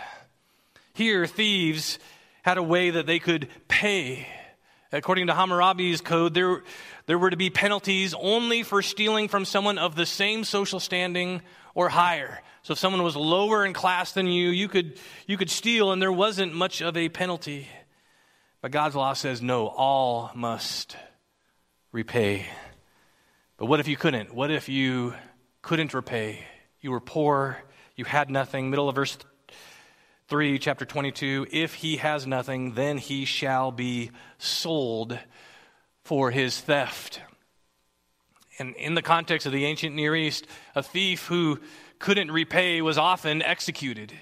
Here, 0.94 1.26
thieves 1.26 1.98
had 2.42 2.58
a 2.58 2.62
way 2.62 2.90
that 2.90 3.06
they 3.06 3.18
could 3.18 3.48
pay. 3.68 4.26
According 4.90 5.28
to 5.28 5.34
Hammurabi's 5.34 6.02
code, 6.02 6.34
there, 6.34 6.62
there 7.06 7.18
were 7.18 7.30
to 7.30 7.36
be 7.36 7.48
penalties 7.48 8.14
only 8.14 8.62
for 8.62 8.82
stealing 8.82 9.28
from 9.28 9.44
someone 9.44 9.78
of 9.78 9.94
the 9.94 10.04
same 10.04 10.44
social 10.44 10.80
standing 10.80 11.40
or 11.74 11.88
higher. 11.88 12.40
So 12.62 12.72
if 12.72 12.78
someone 12.78 13.02
was 13.02 13.16
lower 13.16 13.64
in 13.64 13.72
class 13.72 14.12
than 14.12 14.26
you, 14.26 14.50
you 14.50 14.68
could, 14.68 14.98
you 15.26 15.38
could 15.38 15.50
steal 15.50 15.92
and 15.92 16.02
there 16.02 16.12
wasn't 16.12 16.54
much 16.54 16.82
of 16.82 16.96
a 16.96 17.08
penalty. 17.08 17.68
But 18.60 18.70
God's 18.70 18.94
law 18.94 19.14
says 19.14 19.40
no, 19.40 19.66
all 19.66 20.30
must 20.34 20.96
repay. 21.90 22.46
But 23.56 23.66
what 23.66 23.80
if 23.80 23.88
you 23.88 23.96
couldn't? 23.96 24.34
What 24.34 24.50
if 24.50 24.68
you 24.68 25.14
couldn't 25.62 25.94
repay? 25.94 26.44
You 26.80 26.90
were 26.90 27.00
poor, 27.00 27.56
you 27.96 28.04
had 28.04 28.30
nothing. 28.30 28.70
Middle 28.70 28.88
of 28.88 28.94
verse 28.94 29.16
3, 30.32 30.58
chapter 30.58 30.86
22 30.86 31.48
If 31.52 31.74
he 31.74 31.98
has 31.98 32.26
nothing, 32.26 32.72
then 32.72 32.96
he 32.96 33.26
shall 33.26 33.70
be 33.70 34.10
sold 34.38 35.18
for 36.04 36.30
his 36.30 36.58
theft. 36.58 37.20
And 38.58 38.74
in 38.76 38.94
the 38.94 39.02
context 39.02 39.46
of 39.46 39.52
the 39.52 39.66
ancient 39.66 39.94
Near 39.94 40.16
East, 40.16 40.46
a 40.74 40.82
thief 40.82 41.26
who 41.26 41.60
couldn't 41.98 42.30
repay 42.30 42.80
was 42.80 42.96
often 42.96 43.42
executed 43.42 44.14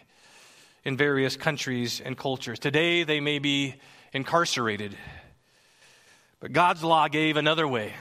in 0.84 0.96
various 0.96 1.36
countries 1.36 2.00
and 2.00 2.18
cultures. 2.18 2.58
Today, 2.58 3.04
they 3.04 3.20
may 3.20 3.38
be 3.38 3.76
incarcerated. 4.12 4.96
But 6.40 6.52
God's 6.52 6.82
law 6.82 7.06
gave 7.06 7.36
another 7.36 7.68
way. 7.68 7.94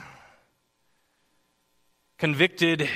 Convicted, 2.18 2.90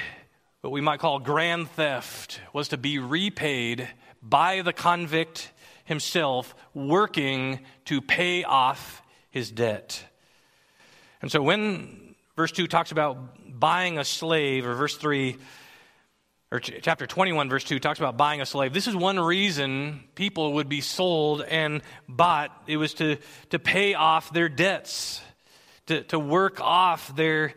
what 0.61 0.73
we 0.73 0.81
might 0.81 0.99
call 0.99 1.21
grand 1.21 1.71
theft, 1.71 2.41
was 2.53 2.67
to 2.71 2.77
be 2.77 2.99
repaid 2.99 3.89
by 4.25 4.63
the 4.63 4.73
convict 4.73 5.51
himself, 5.85 6.55
working 6.73 7.61
to 7.85 8.01
pay 8.01 8.43
off 8.43 9.03
his 9.31 9.51
debt. 9.51 10.03
And 11.21 11.31
so 11.31 11.43
when 11.43 12.15
verse 12.37 12.53
2 12.53 12.67
talks 12.67 12.91
about 12.91 13.19
buying 13.59 13.99
a 13.99 14.05
slave, 14.05 14.67
or 14.67 14.75
verse 14.75 14.97
3, 14.97 15.37
or 16.51 16.61
chapter 16.61 17.07
21, 17.07 17.49
verse 17.49 17.65
2 17.65 17.79
talks 17.79 17.99
about 17.99 18.17
buying 18.17 18.41
a 18.41 18.47
slave. 18.47 18.73
This 18.73 18.87
is 18.87 18.95
one 18.95 19.19
reason 19.19 20.05
people 20.15 20.55
would 20.55 20.69
be 20.69 20.81
sold 20.81 21.43
and 21.43 21.83
bought. 22.09 22.51
It 22.67 22.77
was 22.77 22.95
to, 22.95 23.17
to 23.51 23.59
pay 23.59 23.95
off 23.95 24.33
their 24.33 24.49
debts, 24.49 25.21
to, 25.87 26.03
to 26.05 26.19
work 26.19 26.61
off 26.61 27.15
their 27.17 27.55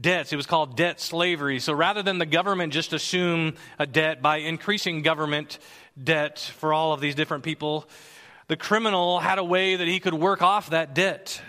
debts. 0.00 0.32
It 0.32 0.36
was 0.36 0.46
called 0.46 0.76
debt 0.76 1.00
slavery. 1.00 1.60
So 1.60 1.72
rather 1.72 2.02
than 2.02 2.18
the 2.18 2.26
government 2.26 2.72
just 2.72 2.92
assume 2.92 3.54
a 3.78 3.86
debt 3.86 4.22
by 4.22 4.38
increasing 4.38 5.02
government 5.02 5.58
debt 6.02 6.38
for 6.58 6.72
all 6.72 6.92
of 6.92 7.00
these 7.00 7.14
different 7.14 7.44
people, 7.44 7.88
the 8.48 8.56
criminal 8.56 9.20
had 9.20 9.38
a 9.38 9.44
way 9.44 9.76
that 9.76 9.86
he 9.86 10.00
could 10.00 10.14
work 10.14 10.42
off 10.42 10.70
that 10.70 10.94
debt. 10.94 11.40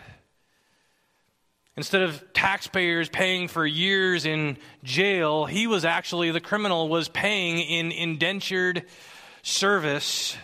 Instead 1.77 2.01
of 2.03 2.23
taxpayers 2.33 3.09
paying 3.09 3.47
for 3.47 3.65
years 3.65 4.25
in 4.25 4.57
jail, 4.83 5.45
he 5.45 5.67
was 5.67 5.85
actually, 5.85 6.31
the 6.31 6.41
criminal 6.41 6.89
was 6.89 7.07
paying 7.07 7.59
in 7.59 7.91
indentured 7.91 8.83
service 9.41 10.37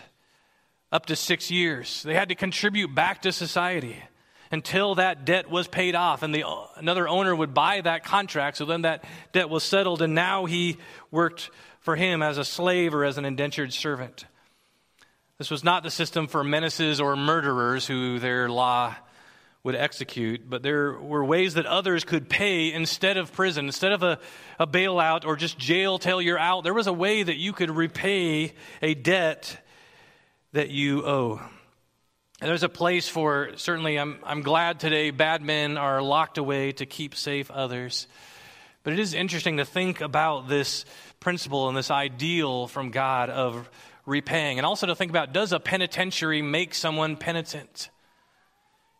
up 0.90 1.06
to 1.06 1.16
six 1.16 1.50
years. 1.50 2.02
They 2.02 2.14
had 2.14 2.30
to 2.30 2.34
contribute 2.34 2.94
back 2.94 3.22
to 3.22 3.32
society 3.32 3.96
until 4.50 4.94
that 4.94 5.24
debt 5.24 5.50
was 5.50 5.68
paid 5.68 5.94
off 5.94 6.22
and 6.22 6.34
the, 6.34 6.44
another 6.76 7.06
owner 7.06 7.36
would 7.36 7.52
buy 7.52 7.80
that 7.82 8.04
contract 8.04 8.56
so 8.56 8.64
then 8.64 8.82
that 8.82 9.04
debt 9.32 9.50
was 9.50 9.62
settled 9.62 10.00
and 10.00 10.14
now 10.14 10.46
he 10.46 10.78
worked 11.10 11.50
for 11.88 11.96
him 11.96 12.22
as 12.22 12.36
a 12.36 12.44
slave 12.44 12.92
or 12.92 13.02
as 13.02 13.16
an 13.16 13.24
indentured 13.24 13.72
servant 13.72 14.26
this 15.38 15.50
was 15.52 15.62
not 15.62 15.84
the 15.84 15.90
system 15.90 16.26
for 16.26 16.42
menaces 16.42 17.00
or 17.00 17.14
murderers 17.14 17.86
who 17.86 18.18
their 18.18 18.48
law 18.48 18.94
would 19.62 19.76
execute, 19.76 20.50
but 20.50 20.64
there 20.64 20.98
were 20.98 21.24
ways 21.24 21.54
that 21.54 21.64
others 21.64 22.02
could 22.02 22.28
pay 22.28 22.72
instead 22.72 23.16
of 23.16 23.32
prison, 23.32 23.66
instead 23.66 23.92
of 23.92 24.02
a, 24.02 24.18
a 24.58 24.66
bailout 24.66 25.24
or 25.24 25.36
just 25.36 25.56
jail 25.56 26.00
till 26.00 26.20
you're 26.20 26.40
out. 26.40 26.64
There 26.64 26.74
was 26.74 26.88
a 26.88 26.92
way 26.92 27.22
that 27.22 27.36
you 27.36 27.52
could 27.52 27.70
repay 27.70 28.52
a 28.82 28.94
debt 28.94 29.64
that 30.52 30.70
you 30.70 31.06
owe. 31.06 31.40
And 32.40 32.50
there's 32.50 32.64
a 32.64 32.68
place 32.68 33.08
for, 33.08 33.50
certainly, 33.54 33.96
I'm, 33.96 34.18
I'm 34.24 34.42
glad 34.42 34.80
today 34.80 35.10
bad 35.12 35.40
men 35.40 35.78
are 35.78 36.02
locked 36.02 36.38
away 36.38 36.72
to 36.72 36.86
keep 36.86 37.14
safe 37.14 37.48
others. 37.48 38.08
But 38.88 38.94
it 38.94 39.00
is 39.00 39.12
interesting 39.12 39.58
to 39.58 39.66
think 39.66 40.00
about 40.00 40.48
this 40.48 40.86
principle 41.20 41.68
and 41.68 41.76
this 41.76 41.90
ideal 41.90 42.66
from 42.66 42.90
God 42.90 43.28
of 43.28 43.68
repaying. 44.06 44.58
And 44.58 44.64
also 44.64 44.86
to 44.86 44.94
think 44.94 45.10
about 45.10 45.34
does 45.34 45.52
a 45.52 45.60
penitentiary 45.60 46.40
make 46.40 46.74
someone 46.74 47.18
penitent? 47.18 47.90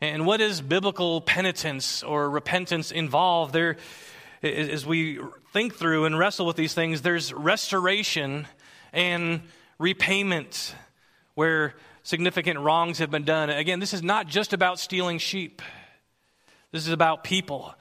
And 0.03 0.27
what 0.27 0.43
is 0.43 0.61
biblical 0.61 1.23
penitence 1.23 2.03
or 2.03 2.29
repentance 2.29 2.93
involve? 2.93 3.53
There, 3.53 3.79
as 4.43 4.85
we 4.85 5.21
think 5.55 5.77
through 5.77 6.05
and 6.05 6.19
wrestle 6.19 6.45
with 6.45 6.57
these 6.57 6.75
things, 6.75 7.01
there's 7.01 7.33
restoration 7.33 8.47
and 8.93 9.41
repayment 9.79 10.75
where 11.35 11.73
significant 12.03 12.61
wrongs 12.61 12.99
have 12.99 13.11
been 13.11 13.25
done. 13.25 13.49
Again, 13.49 13.81
this 13.81 13.95
is 13.95 14.03
not 14.03 14.27
just 14.27 14.53
about 14.53 14.79
stealing 14.79 15.17
sheep, 15.17 15.63
this 16.73 16.87
is 16.87 16.93
about 16.93 17.25
people. 17.25 17.75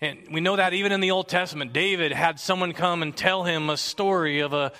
And 0.00 0.18
we 0.30 0.40
know 0.40 0.56
that 0.56 0.74
even 0.74 0.92
in 0.92 1.00
the 1.00 1.10
Old 1.10 1.28
Testament, 1.28 1.72
David 1.72 2.12
had 2.12 2.38
someone 2.38 2.72
come 2.72 3.02
and 3.02 3.16
tell 3.16 3.44
him 3.44 3.70
a 3.70 3.78
story 3.78 4.40
of 4.40 4.52
a, 4.52 4.72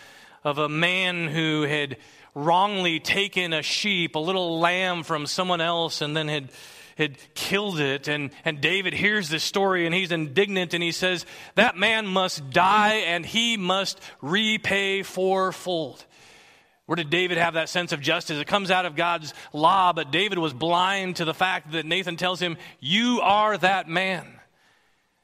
of 0.45 0.59
a 0.59 0.69
man 0.69 1.29
who 1.29 1.63
had 1.63 1.97
wrongly 2.35 3.01
taken 3.01 3.55
a 3.55 3.63
sheep, 3.63 4.15
a 4.15 4.19
little 4.19 4.61
lamb 4.61 5.03
from 5.03 5.27
someone 5.27 5.63
else, 5.63 6.03
and 6.03 6.15
then 6.15 6.29
had, 6.29 6.51
had 6.99 7.17
killed 7.33 7.81
it. 7.81 8.09
And, 8.09 8.31
and 8.45 8.61
David 8.61 8.93
hears 8.93 9.31
this 9.31 9.43
story 9.43 9.87
and 9.87 9.95
he's 9.95 10.13
indignant 10.13 10.75
and 10.75 10.83
he 10.83 10.93
says, 10.93 11.25
That 11.55 11.79
man 11.79 12.07
must 12.07 12.51
die 12.51 12.97
and 13.07 13.25
he 13.25 13.57
must 13.57 13.99
repay 14.21 15.03
fourfold. 15.03 16.05
Where 16.85 16.97
did 16.97 17.09
David 17.09 17.39
have 17.39 17.55
that 17.55 17.71
sense 17.71 17.93
of 17.93 18.03
justice? 18.03 18.39
It 18.39 18.47
comes 18.47 18.71
out 18.71 18.85
of 18.85 18.97
God's 18.97 19.33
law, 19.55 19.95
but 19.95 20.13
David 20.13 20.39
was 20.39 20.53
blind 20.53 21.17
to 21.17 21.25
the 21.25 21.35
fact 21.35 21.73
that 21.73 21.87
Nathan 21.87 22.17
tells 22.17 22.39
him, 22.39 22.59
You 22.81 23.21
are 23.23 23.57
that 23.57 23.89
man. 23.89 24.36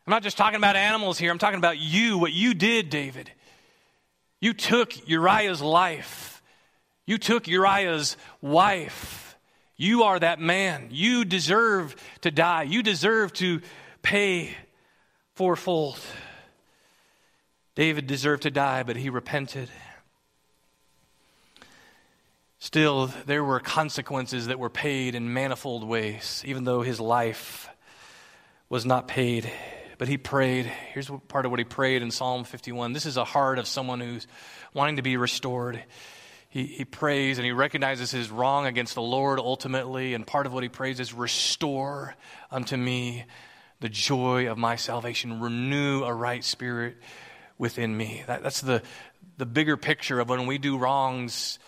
I'm 0.07 0.11
not 0.11 0.23
just 0.23 0.37
talking 0.37 0.57
about 0.57 0.77
animals 0.77 1.19
here, 1.19 1.31
I'm 1.31 1.39
talking 1.39 1.59
about 1.59 1.79
you, 1.79 2.19
what 2.19 2.33
you 2.33 2.55
did, 2.55 2.91
David. 2.91 3.31
You 4.41 4.53
took 4.53 5.09
Uriah's 5.09 5.63
life 5.63 6.33
you 7.07 7.19
took 7.19 7.49
Uriah's 7.49 8.17
wife. 8.41 9.37
You 9.77 10.05
are 10.05 10.19
that 10.19 10.41
man. 10.41 10.89
You 10.91 11.25
deserve 11.25 11.97
to 12.21 12.31
die. 12.31 12.63
You 12.63 12.83
deserve 12.83 13.33
to 13.35 13.61
pay 14.03 14.57
fourfold. 15.35 15.99
David 17.75 18.07
deserved 18.07 18.45
to 18.45 18.51
die, 18.51 18.83
but 18.83 18.97
he 18.97 19.11
repented. 19.11 19.69
Still, 22.59 23.09
there 23.27 23.43
were 23.43 23.59
consequences 23.59 24.47
that 24.47 24.59
were 24.59 24.71
paid 24.71 25.17
in 25.17 25.33
manifold 25.33 25.83
ways, 25.83 26.43
even 26.47 26.63
though 26.63 26.83
his 26.83 27.01
life 27.01 27.69
was 28.69 28.87
not 28.87 29.09
paid. 29.09 29.51
But 30.03 30.09
he 30.09 30.19
prayed. 30.19 30.67
Here's 30.67 31.09
part 31.29 31.45
of 31.45 31.53
what 31.53 31.61
he 31.61 31.65
prayed 31.65 32.03
in 32.03 32.11
Psalm 32.11 32.43
51. 32.43 32.93
This 32.93 33.07
is 33.07 33.17
a 33.17 33.25
heart 33.25 33.61
of 33.61 33.69
someone 33.69 34.01
who's 34.01 34.27
wanting 34.75 34.97
to 34.97 35.03
be 35.03 35.17
restored. 35.17 35.81
He, 36.49 36.67
he 36.67 36.85
prays 36.85 37.39
and 37.39 37.45
he 37.45 37.53
recognizes 37.53 38.11
his 38.11 38.29
wrong 38.29 38.67
against 38.67 38.97
the 38.97 39.01
Lord 39.01 39.39
ultimately. 39.39 40.15
And 40.15 40.27
part 40.27 40.47
of 40.47 40.53
what 40.53 40.65
he 40.65 40.69
prays 40.69 40.99
is, 40.99 41.15
Restore 41.15 42.17
unto 42.51 42.77
me 42.77 43.27
the 43.79 43.89
joy 43.89 44.51
of 44.51 44.59
my 44.59 44.75
salvation, 44.75 45.39
renew 45.39 46.03
a 46.03 46.13
right 46.13 46.43
spirit 46.43 46.97
within 47.57 47.97
me. 47.97 48.25
That, 48.27 48.43
that's 48.43 48.61
the, 48.61 48.83
the 49.39 49.47
bigger 49.47 49.77
picture 49.77 50.19
of 50.19 50.29
when 50.29 50.47
we 50.47 50.59
do 50.59 50.79
wrongs 50.79 51.61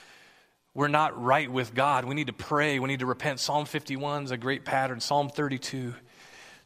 we're 0.74 0.88
not 0.88 1.22
right 1.22 1.48
with 1.48 1.72
God. 1.72 2.04
We 2.04 2.16
need 2.16 2.26
to 2.26 2.32
pray. 2.32 2.80
We 2.80 2.88
need 2.88 2.98
to 2.98 3.06
repent. 3.06 3.38
Psalm 3.38 3.64
51 3.64 4.24
is 4.24 4.30
a 4.32 4.36
great 4.36 4.64
pattern. 4.64 4.98
Psalm 4.98 5.28
32 5.28 5.94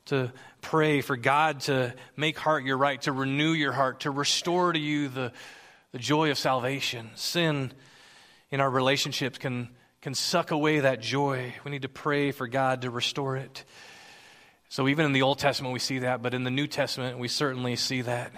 to 0.09 0.33
pray 0.61 1.01
for 1.01 1.17
God 1.17 1.61
to 1.61 1.95
make 2.17 2.39
heart 2.39 2.65
your 2.65 2.77
right, 2.77 3.01
to 3.03 3.13
renew 3.13 3.53
your 3.53 3.73
heart, 3.73 4.01
to 4.01 4.11
restore 4.11 4.73
to 4.73 4.79
you 4.79 5.09
the, 5.09 5.33
the 5.93 5.99
joy 5.99 6.31
of 6.31 6.39
salvation. 6.39 7.11
Sin 7.15 7.73
in 8.51 8.61
our 8.61 8.71
relationships 8.71 9.39
can, 9.39 9.69
can 10.01 10.15
suck 10.15 10.51
away 10.51 10.81
that 10.81 11.01
joy. 11.01 11.55
We 11.65 11.71
need 11.71 11.83
to 11.83 11.89
pray 11.89 12.33
for 12.33 12.47
God 12.47 12.83
to 12.83 12.91
restore 12.91 13.37
it. 13.37 13.65
So, 14.71 14.87
even 14.89 15.07
in 15.07 15.13
the 15.13 15.23
Old 15.23 15.39
Testament, 15.39 15.73
we 15.73 15.79
see 15.79 16.01
that, 16.01 16.23
but 16.23 16.35
in 16.35 16.45
the 16.45 16.51
New 16.51 16.67
Testament, 16.67 17.19
we 17.19 17.29
certainly 17.29 17.75
see 17.75 18.03
that. 18.03 18.33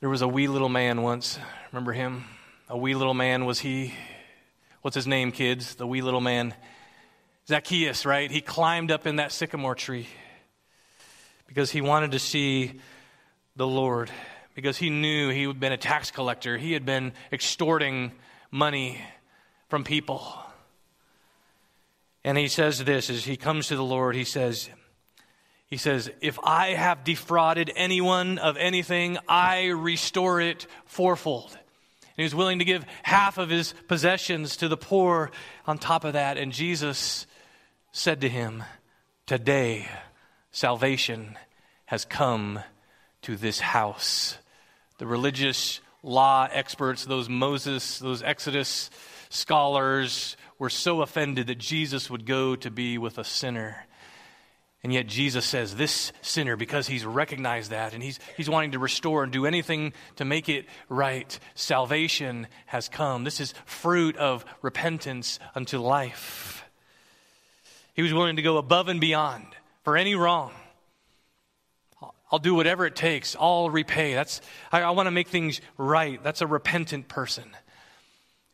There 0.00 0.08
was 0.08 0.22
a 0.22 0.28
wee 0.28 0.48
little 0.48 0.68
man 0.68 1.02
once. 1.02 1.38
Remember 1.70 1.92
him? 1.92 2.24
A 2.68 2.76
wee 2.76 2.94
little 2.94 3.14
man 3.14 3.44
was 3.44 3.60
he. 3.60 3.94
What's 4.82 4.96
his 4.96 5.06
name, 5.06 5.30
kids? 5.30 5.76
The 5.76 5.86
wee 5.86 6.02
little 6.02 6.20
man. 6.20 6.54
Zacchaeus, 7.46 8.04
right? 8.04 8.28
He 8.28 8.40
climbed 8.40 8.90
up 8.90 9.06
in 9.06 9.16
that 9.16 9.30
sycamore 9.30 9.76
tree 9.76 10.08
because 11.46 11.70
he 11.70 11.80
wanted 11.80 12.12
to 12.12 12.18
see 12.18 12.80
the 13.56 13.66
Lord, 13.66 14.10
because 14.54 14.76
he 14.76 14.90
knew 14.90 15.30
he 15.30 15.44
had 15.44 15.60
been 15.60 15.72
a 15.72 15.78
tax 15.78 16.10
collector. 16.10 16.56
He 16.56 16.72
had 16.72 16.84
been 16.84 17.12
extorting 17.32 18.12
money 18.50 19.00
from 19.68 19.84
people. 19.84 20.22
And 22.24 22.36
he 22.36 22.48
says 22.48 22.84
this 22.84 23.08
as 23.08 23.24
he 23.24 23.36
comes 23.36 23.68
to 23.68 23.76
the 23.76 23.84
Lord, 23.84 24.16
he 24.16 24.24
says, 24.24 24.68
he 25.68 25.76
says, 25.76 26.10
If 26.20 26.38
I 26.42 26.68
have 26.68 27.04
defrauded 27.04 27.72
anyone 27.74 28.38
of 28.38 28.56
anything, 28.56 29.18
I 29.28 29.66
restore 29.66 30.40
it 30.40 30.66
fourfold. 30.86 31.52
And 31.52 32.16
he 32.16 32.22
was 32.22 32.34
willing 32.34 32.60
to 32.60 32.64
give 32.64 32.84
half 33.02 33.38
of 33.38 33.50
his 33.50 33.74
possessions 33.88 34.56
to 34.58 34.68
the 34.68 34.76
poor 34.76 35.30
on 35.66 35.78
top 35.78 36.04
of 36.04 36.14
that. 36.14 36.38
And 36.38 36.52
Jesus 36.52 37.26
said 37.92 38.20
to 38.22 38.28
him, 38.28 38.64
Today 39.26 39.88
salvation 40.56 41.36
has 41.84 42.06
come 42.06 42.58
to 43.20 43.36
this 43.36 43.60
house. 43.60 44.38
The 44.96 45.06
religious 45.06 45.82
law 46.02 46.48
experts, 46.50 47.04
those 47.04 47.28
Moses, 47.28 47.98
those 47.98 48.22
Exodus 48.22 48.88
scholars, 49.28 50.34
were 50.58 50.70
so 50.70 51.02
offended 51.02 51.48
that 51.48 51.58
Jesus 51.58 52.08
would 52.08 52.24
go 52.24 52.56
to 52.56 52.70
be 52.70 52.96
with 52.96 53.18
a 53.18 53.24
sinner. 53.24 53.84
And 54.82 54.94
yet 54.94 55.06
Jesus 55.06 55.44
says, 55.44 55.74
this 55.74 56.10
sinner, 56.22 56.56
because 56.56 56.86
he's 56.86 57.04
recognized 57.04 57.70
that 57.70 57.92
and 57.92 58.02
he's, 58.02 58.18
he's 58.38 58.48
wanting 58.48 58.72
to 58.72 58.78
restore 58.78 59.24
and 59.24 59.32
do 59.32 59.44
anything 59.44 59.92
to 60.16 60.24
make 60.24 60.48
it 60.48 60.64
right, 60.88 61.38
salvation 61.54 62.46
has 62.64 62.88
come. 62.88 63.24
This 63.24 63.40
is 63.40 63.52
fruit 63.66 64.16
of 64.16 64.46
repentance 64.62 65.38
unto 65.54 65.76
life. 65.76 66.64
He 67.92 68.00
was 68.00 68.14
willing 68.14 68.36
to 68.36 68.42
go 68.42 68.56
above 68.56 68.88
and 68.88 69.02
beyond 69.02 69.44
for 69.86 69.96
any 69.96 70.16
wrong. 70.16 70.50
I'll 72.32 72.40
do 72.40 72.56
whatever 72.56 72.86
it 72.86 72.96
takes. 72.96 73.36
I'll 73.38 73.70
repay. 73.70 74.14
That's, 74.14 74.40
I, 74.72 74.82
I 74.82 74.90
want 74.90 75.06
to 75.06 75.12
make 75.12 75.28
things 75.28 75.60
right. 75.78 76.20
That's 76.24 76.40
a 76.40 76.46
repentant 76.48 77.06
person. 77.06 77.44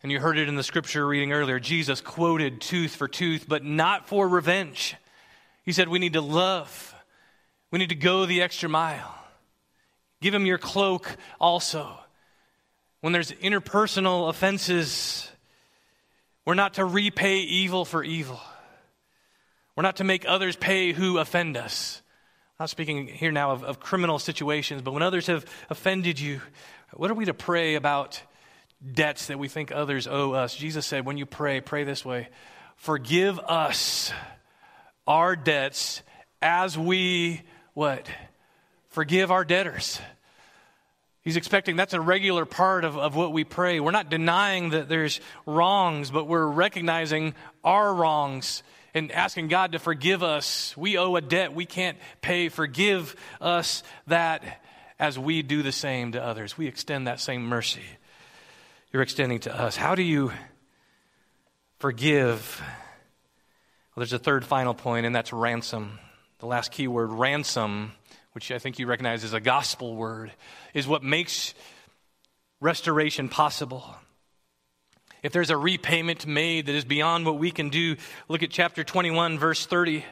And 0.02 0.12
you 0.12 0.20
heard 0.20 0.36
it 0.36 0.46
in 0.46 0.56
the 0.56 0.62
scripture 0.62 1.06
reading 1.06 1.32
earlier. 1.32 1.58
Jesus 1.58 2.02
quoted 2.02 2.60
tooth 2.60 2.94
for 2.94 3.08
tooth, 3.08 3.46
but 3.48 3.64
not 3.64 4.08
for 4.08 4.28
revenge. 4.28 4.94
He 5.64 5.72
said, 5.72 5.88
We 5.88 5.98
need 5.98 6.12
to 6.12 6.20
love. 6.20 6.94
We 7.70 7.78
need 7.78 7.88
to 7.88 7.94
go 7.94 8.26
the 8.26 8.42
extra 8.42 8.68
mile. 8.68 9.18
Give 10.20 10.34
him 10.34 10.44
your 10.44 10.58
cloak 10.58 11.16
also. 11.40 11.98
When 13.00 13.14
there's 13.14 13.32
interpersonal 13.32 14.28
offenses, 14.28 15.30
we're 16.44 16.52
not 16.52 16.74
to 16.74 16.84
repay 16.84 17.38
evil 17.38 17.86
for 17.86 18.04
evil. 18.04 18.38
We're 19.74 19.82
not 19.82 19.96
to 19.96 20.04
make 20.04 20.24
others 20.26 20.56
pay 20.56 20.92
who 20.92 21.18
offend 21.18 21.56
us. 21.56 22.02
I'm 22.58 22.64
not 22.64 22.70
speaking 22.70 23.06
here 23.06 23.32
now 23.32 23.52
of, 23.52 23.64
of 23.64 23.80
criminal 23.80 24.18
situations, 24.18 24.82
but 24.82 24.92
when 24.92 25.02
others 25.02 25.26
have 25.28 25.46
offended 25.70 26.20
you, 26.20 26.40
what 26.92 27.10
are 27.10 27.14
we 27.14 27.24
to 27.24 27.34
pray 27.34 27.74
about 27.74 28.20
debts 28.92 29.28
that 29.28 29.38
we 29.38 29.48
think 29.48 29.72
others 29.72 30.06
owe 30.06 30.32
us? 30.32 30.54
Jesus 30.54 30.86
said, 30.86 31.06
when 31.06 31.16
you 31.16 31.26
pray, 31.26 31.60
pray 31.60 31.84
this 31.84 32.04
way 32.04 32.28
Forgive 32.76 33.38
us 33.38 34.12
our 35.06 35.36
debts 35.36 36.02
as 36.40 36.76
we 36.76 37.42
what? 37.74 38.08
Forgive 38.88 39.30
our 39.30 39.44
debtors. 39.44 40.00
He's 41.22 41.36
expecting 41.36 41.76
that's 41.76 41.94
a 41.94 42.00
regular 42.00 42.44
part 42.44 42.84
of, 42.84 42.98
of 42.98 43.14
what 43.14 43.32
we 43.32 43.44
pray. 43.44 43.78
We're 43.78 43.92
not 43.92 44.10
denying 44.10 44.70
that 44.70 44.88
there's 44.88 45.20
wrongs, 45.46 46.10
but 46.10 46.26
we're 46.26 46.46
recognizing 46.46 47.34
our 47.62 47.94
wrongs 47.94 48.64
and 48.94 49.10
asking 49.12 49.48
God 49.48 49.72
to 49.72 49.78
forgive 49.78 50.22
us. 50.22 50.76
We 50.76 50.98
owe 50.98 51.16
a 51.16 51.20
debt 51.20 51.54
we 51.54 51.66
can't 51.66 51.98
pay. 52.20 52.48
Forgive 52.48 53.16
us 53.40 53.82
that 54.06 54.62
as 54.98 55.18
we 55.18 55.42
do 55.42 55.62
the 55.62 55.72
same 55.72 56.12
to 56.12 56.22
others. 56.22 56.56
We 56.56 56.66
extend 56.66 57.06
that 57.06 57.20
same 57.20 57.42
mercy 57.44 57.82
you're 58.92 59.02
extending 59.02 59.40
to 59.40 59.58
us. 59.58 59.74
How 59.74 59.94
do 59.94 60.02
you 60.02 60.32
forgive 61.78 62.62
well, 63.94 64.00
there's 64.00 64.14
a 64.14 64.18
third 64.18 64.42
final 64.46 64.72
point, 64.72 65.04
and 65.04 65.14
that's 65.14 65.34
ransom. 65.34 65.98
The 66.38 66.46
last 66.46 66.72
key 66.72 66.88
word, 66.88 67.12
ransom, 67.12 67.92
which 68.32 68.50
I 68.50 68.58
think 68.58 68.78
you 68.78 68.86
recognize 68.86 69.22
as 69.22 69.34
a 69.34 69.40
gospel 69.40 69.94
word, 69.94 70.32
is 70.72 70.86
what 70.86 71.02
makes 71.02 71.52
restoration 72.58 73.28
possible. 73.28 73.94
If 75.22 75.32
there's 75.32 75.50
a 75.50 75.56
repayment 75.56 76.26
made 76.26 76.66
that 76.66 76.74
is 76.74 76.84
beyond 76.84 77.26
what 77.26 77.38
we 77.38 77.52
can 77.52 77.68
do, 77.68 77.96
look 78.28 78.42
at 78.42 78.50
chapter 78.50 78.82
21, 78.82 79.38
verse 79.38 79.64
30. 79.66 80.04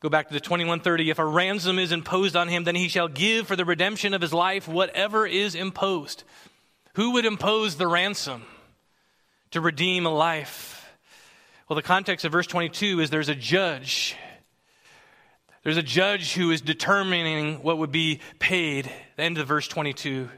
Go 0.00 0.08
back 0.08 0.26
to 0.26 0.34
the 0.34 0.40
2130. 0.40 1.10
If 1.10 1.20
a 1.20 1.24
ransom 1.24 1.78
is 1.78 1.92
imposed 1.92 2.34
on 2.34 2.48
him, 2.48 2.64
then 2.64 2.74
he 2.74 2.88
shall 2.88 3.06
give 3.06 3.46
for 3.46 3.54
the 3.54 3.64
redemption 3.64 4.14
of 4.14 4.20
his 4.20 4.32
life 4.32 4.66
whatever 4.66 5.24
is 5.24 5.54
imposed. 5.54 6.24
Who 6.94 7.12
would 7.12 7.24
impose 7.24 7.76
the 7.76 7.86
ransom 7.86 8.42
to 9.52 9.60
redeem 9.60 10.04
a 10.04 10.10
life? 10.10 10.92
Well, 11.68 11.76
the 11.76 11.82
context 11.82 12.24
of 12.24 12.32
verse 12.32 12.48
22 12.48 12.98
is 12.98 13.10
there's 13.10 13.28
a 13.28 13.36
judge. 13.36 14.16
There's 15.62 15.76
a 15.76 15.82
judge 15.82 16.34
who 16.34 16.50
is 16.50 16.60
determining 16.60 17.62
what 17.62 17.78
would 17.78 17.92
be 17.92 18.18
paid. 18.40 18.90
The 19.16 19.22
end 19.22 19.38
of 19.38 19.46
verse 19.46 19.68
22. 19.68 20.28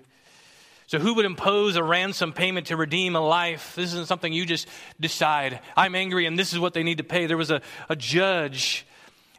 So, 0.86 0.98
who 0.98 1.14
would 1.14 1.24
impose 1.24 1.76
a 1.76 1.82
ransom 1.82 2.32
payment 2.32 2.66
to 2.68 2.76
redeem 2.76 3.16
a 3.16 3.20
life? 3.20 3.74
This 3.74 3.92
isn't 3.92 4.08
something 4.08 4.32
you 4.32 4.44
just 4.44 4.68
decide. 5.00 5.60
I'm 5.76 5.94
angry 5.94 6.26
and 6.26 6.38
this 6.38 6.52
is 6.52 6.58
what 6.58 6.74
they 6.74 6.82
need 6.82 6.98
to 6.98 7.04
pay. 7.04 7.26
There 7.26 7.36
was 7.36 7.50
a, 7.50 7.62
a 7.88 7.96
judge. 7.96 8.86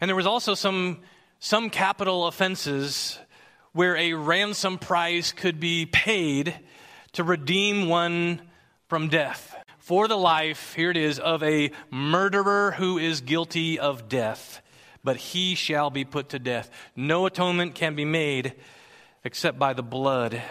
And 0.02 0.10
there 0.10 0.16
was 0.16 0.28
also 0.28 0.56
some, 0.56 1.00
some 1.40 1.70
capital 1.70 2.28
offenses 2.28 3.20
where 3.74 3.96
a 3.96 4.14
ransom 4.14 4.78
price 4.78 5.32
could 5.32 5.60
be 5.60 5.86
paid 5.86 6.56
to 7.14 7.24
redeem 7.24 7.88
one 7.88 8.42
from 8.88 9.08
death 9.10 9.56
for 9.86 10.08
the 10.08 10.18
life, 10.18 10.74
here 10.74 10.90
it 10.90 10.98
is, 10.98 11.20
of 11.20 11.44
a 11.44 11.70
murderer 11.92 12.72
who 12.72 12.98
is 12.98 13.22
guilty 13.22 13.78
of 13.78 14.10
death, 14.10 14.60
but 15.04 15.16
he 15.16 15.54
shall 15.54 15.92
be 15.92 16.04
put 16.04 16.30
to 16.30 16.40
death. 16.40 16.72
No 16.96 17.28
atonement 17.28 17.76
can 17.76 17.94
be 17.94 18.04
made 18.04 18.56
except 19.24 19.60
by 19.60 19.74
the 19.74 19.84
blood 19.84 20.42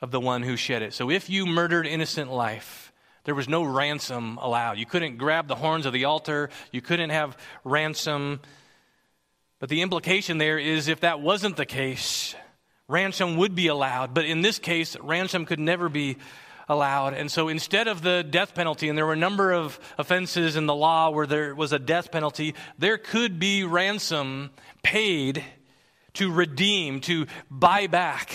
of 0.00 0.10
the 0.10 0.20
one 0.20 0.42
who 0.42 0.56
shed 0.56 0.82
it. 0.82 0.92
So 0.92 1.10
if 1.10 1.30
you 1.30 1.46
murdered 1.46 1.86
innocent 1.86 2.30
life, 2.30 2.92
there 3.24 3.34
was 3.34 3.48
no 3.48 3.62
ransom 3.62 4.38
allowed. 4.40 4.78
You 4.78 4.86
couldn't 4.86 5.16
grab 5.16 5.48
the 5.48 5.56
horns 5.56 5.86
of 5.86 5.92
the 5.92 6.04
altar, 6.04 6.50
you 6.70 6.80
couldn't 6.80 7.10
have 7.10 7.36
ransom. 7.64 8.40
But 9.58 9.68
the 9.68 9.82
implication 9.82 10.38
there 10.38 10.58
is 10.58 10.88
if 10.88 11.00
that 11.00 11.20
wasn't 11.20 11.56
the 11.56 11.66
case, 11.66 12.34
ransom 12.88 13.36
would 13.38 13.54
be 13.54 13.66
allowed. 13.66 14.14
But 14.14 14.26
in 14.26 14.42
this 14.42 14.58
case, 14.58 14.96
ransom 15.00 15.46
could 15.46 15.58
never 15.58 15.88
be 15.88 16.18
allowed. 16.68 17.14
And 17.14 17.30
so 17.30 17.48
instead 17.48 17.88
of 17.88 18.02
the 18.02 18.22
death 18.22 18.54
penalty, 18.54 18.88
and 18.88 18.98
there 18.98 19.06
were 19.06 19.12
a 19.12 19.16
number 19.16 19.52
of 19.52 19.78
offenses 19.98 20.56
in 20.56 20.66
the 20.66 20.74
law 20.74 21.10
where 21.10 21.26
there 21.26 21.54
was 21.54 21.72
a 21.72 21.78
death 21.78 22.10
penalty, 22.10 22.54
there 22.78 22.98
could 22.98 23.38
be 23.38 23.64
ransom 23.64 24.50
paid 24.82 25.44
to 26.14 26.30
redeem, 26.30 27.00
to 27.02 27.26
buy 27.50 27.86
back. 27.86 28.32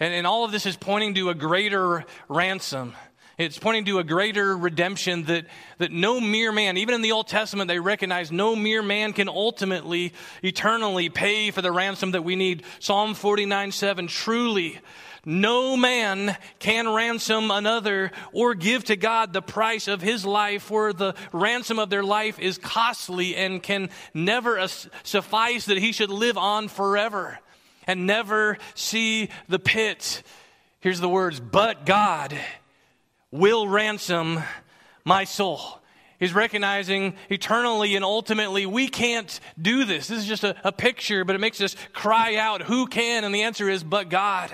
And, 0.00 0.14
and 0.14 0.26
all 0.26 0.44
of 0.44 0.52
this 0.52 0.66
is 0.66 0.76
pointing 0.76 1.14
to 1.14 1.30
a 1.30 1.34
greater 1.34 2.04
ransom. 2.28 2.94
It's 3.36 3.58
pointing 3.58 3.84
to 3.84 4.00
a 4.00 4.04
greater 4.04 4.56
redemption 4.56 5.24
that, 5.24 5.46
that 5.78 5.92
no 5.92 6.20
mere 6.20 6.50
man, 6.50 6.76
even 6.76 6.94
in 6.96 7.02
the 7.02 7.12
Old 7.12 7.28
Testament, 7.28 7.68
they 7.68 7.78
recognize 7.78 8.32
no 8.32 8.56
mere 8.56 8.82
man 8.82 9.12
can 9.12 9.28
ultimately, 9.28 10.12
eternally 10.42 11.08
pay 11.08 11.52
for 11.52 11.62
the 11.62 11.70
ransom 11.70 12.12
that 12.12 12.24
we 12.24 12.34
need. 12.34 12.64
Psalm 12.80 13.14
49 13.14 13.70
7 13.70 14.08
Truly, 14.08 14.80
no 15.24 15.76
man 15.76 16.36
can 16.58 16.92
ransom 16.92 17.52
another 17.52 18.10
or 18.32 18.54
give 18.54 18.84
to 18.84 18.96
God 18.96 19.32
the 19.32 19.42
price 19.42 19.86
of 19.86 20.02
his 20.02 20.24
life, 20.24 20.64
for 20.64 20.92
the 20.92 21.14
ransom 21.32 21.78
of 21.78 21.90
their 21.90 22.02
life 22.02 22.40
is 22.40 22.58
costly 22.58 23.36
and 23.36 23.62
can 23.62 23.90
never 24.14 24.66
suffice 25.04 25.66
that 25.66 25.78
he 25.78 25.92
should 25.92 26.10
live 26.10 26.36
on 26.36 26.66
forever 26.66 27.38
and 27.88 28.06
never 28.06 28.58
see 28.74 29.30
the 29.48 29.58
pit. 29.58 30.22
Here's 30.78 31.00
the 31.00 31.08
words, 31.08 31.40
but 31.40 31.84
God 31.84 32.38
will 33.32 33.66
ransom 33.66 34.40
my 35.04 35.24
soul. 35.24 35.60
He's 36.20 36.34
recognizing 36.34 37.14
eternally 37.30 37.96
and 37.96 38.04
ultimately 38.04 38.66
we 38.66 38.88
can't 38.88 39.40
do 39.60 39.84
this. 39.84 40.08
This 40.08 40.18
is 40.18 40.26
just 40.26 40.44
a, 40.44 40.56
a, 40.64 40.72
picture, 40.72 41.24
but 41.24 41.34
it 41.34 41.38
makes 41.38 41.60
us 41.60 41.76
cry 41.92 42.36
out, 42.36 42.62
Who 42.62 42.86
can? 42.86 43.24
And 43.24 43.34
the 43.34 43.42
answer 43.42 43.68
is, 43.68 43.82
But 43.82 44.10
God. 44.10 44.50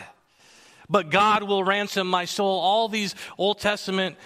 But 0.89 1.11
God 1.11 1.43
will 1.43 1.64
ransom 1.64 2.07
my 2.07 2.26
soul. 2.26 2.61
All 2.61 2.89
these 2.89 3.14
Old 3.39 3.59
Testament 3.59 4.16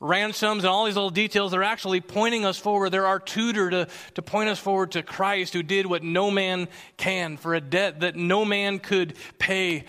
ransoms 0.00 0.64
and 0.64 0.70
all 0.70 0.84
these 0.84 0.94
little 0.94 1.10
details, 1.10 1.50
they're 1.50 1.62
actually 1.62 2.00
pointing 2.00 2.44
us 2.44 2.58
forward. 2.58 2.90
They're 2.90 3.06
our 3.06 3.18
tutor 3.18 3.70
to, 3.70 3.88
to 4.14 4.22
point 4.22 4.48
us 4.48 4.58
forward 4.58 4.92
to 4.92 5.02
Christ 5.02 5.52
who 5.52 5.62
did 5.62 5.86
what 5.86 6.02
no 6.02 6.30
man 6.30 6.68
can 6.96 7.36
for 7.36 7.54
a 7.54 7.60
debt 7.60 8.00
that 8.00 8.16
no 8.16 8.44
man 8.44 8.78
could 8.78 9.14
pay. 9.38 9.84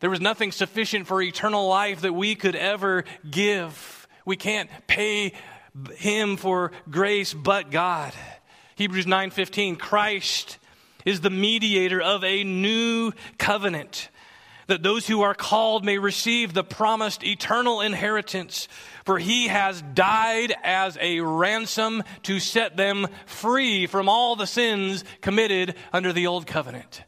There 0.00 0.10
was 0.10 0.20
nothing 0.20 0.52
sufficient 0.52 1.06
for 1.06 1.22
eternal 1.22 1.68
life 1.68 2.02
that 2.02 2.12
we 2.12 2.34
could 2.34 2.54
ever 2.54 3.04
give. 3.28 4.06
We 4.24 4.36
can't 4.36 4.68
pay 4.86 5.32
him 5.96 6.36
for 6.36 6.72
grace 6.90 7.32
but 7.32 7.70
God. 7.70 8.12
Hebrews 8.76 9.06
9:15 9.06 9.78
Christ 9.78 10.58
is 11.06 11.20
the 11.20 11.30
mediator 11.30 12.02
of 12.02 12.24
a 12.24 12.44
new 12.44 13.12
covenant 13.38 14.10
that 14.66 14.82
those 14.82 15.06
who 15.06 15.22
are 15.22 15.34
called 15.34 15.84
may 15.84 15.98
receive 15.98 16.52
the 16.52 16.64
promised 16.64 17.24
eternal 17.24 17.80
inheritance. 17.80 18.68
For 19.04 19.18
he 19.18 19.48
has 19.48 19.82
died 19.94 20.54
as 20.62 20.98
a 21.00 21.20
ransom 21.20 22.02
to 22.24 22.40
set 22.40 22.76
them 22.76 23.06
free 23.26 23.86
from 23.86 24.08
all 24.08 24.36
the 24.36 24.46
sins 24.46 25.04
committed 25.20 25.76
under 25.92 26.12
the 26.12 26.26
old 26.26 26.46
covenant. 26.46 27.02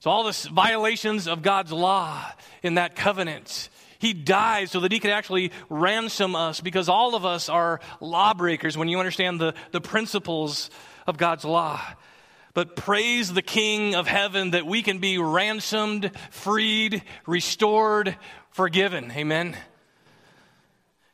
So, 0.00 0.10
all 0.10 0.24
the 0.24 0.48
violations 0.52 1.28
of 1.28 1.42
God's 1.42 1.72
law 1.72 2.24
in 2.62 2.74
that 2.74 2.96
covenant, 2.96 3.68
he 4.00 4.12
died 4.12 4.68
so 4.68 4.80
that 4.80 4.90
he 4.90 4.98
could 4.98 5.12
actually 5.12 5.52
ransom 5.68 6.34
us 6.34 6.60
because 6.60 6.88
all 6.88 7.14
of 7.14 7.24
us 7.24 7.48
are 7.48 7.80
lawbreakers 8.00 8.76
when 8.76 8.88
you 8.88 8.98
understand 8.98 9.40
the, 9.40 9.54
the 9.70 9.80
principles 9.80 10.70
of 11.06 11.18
God's 11.18 11.44
law. 11.44 11.80
But 12.54 12.76
praise 12.76 13.32
the 13.32 13.42
King 13.42 13.94
of 13.94 14.06
heaven 14.06 14.50
that 14.50 14.66
we 14.66 14.82
can 14.82 14.98
be 14.98 15.18
ransomed, 15.18 16.10
freed, 16.30 17.02
restored, 17.26 18.16
forgiven. 18.50 19.10
Amen. 19.12 19.56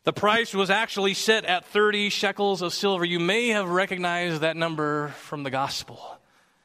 The 0.04 0.12
price 0.12 0.54
was 0.54 0.70
actually 0.70 1.14
set 1.14 1.44
at 1.44 1.66
30 1.66 2.08
shekels 2.08 2.62
of 2.62 2.72
silver. 2.72 3.04
You 3.04 3.20
may 3.20 3.48
have 3.48 3.68
recognized 3.68 4.40
that 4.40 4.56
number 4.56 5.08
from 5.08 5.42
the 5.42 5.50
gospel 5.50 6.00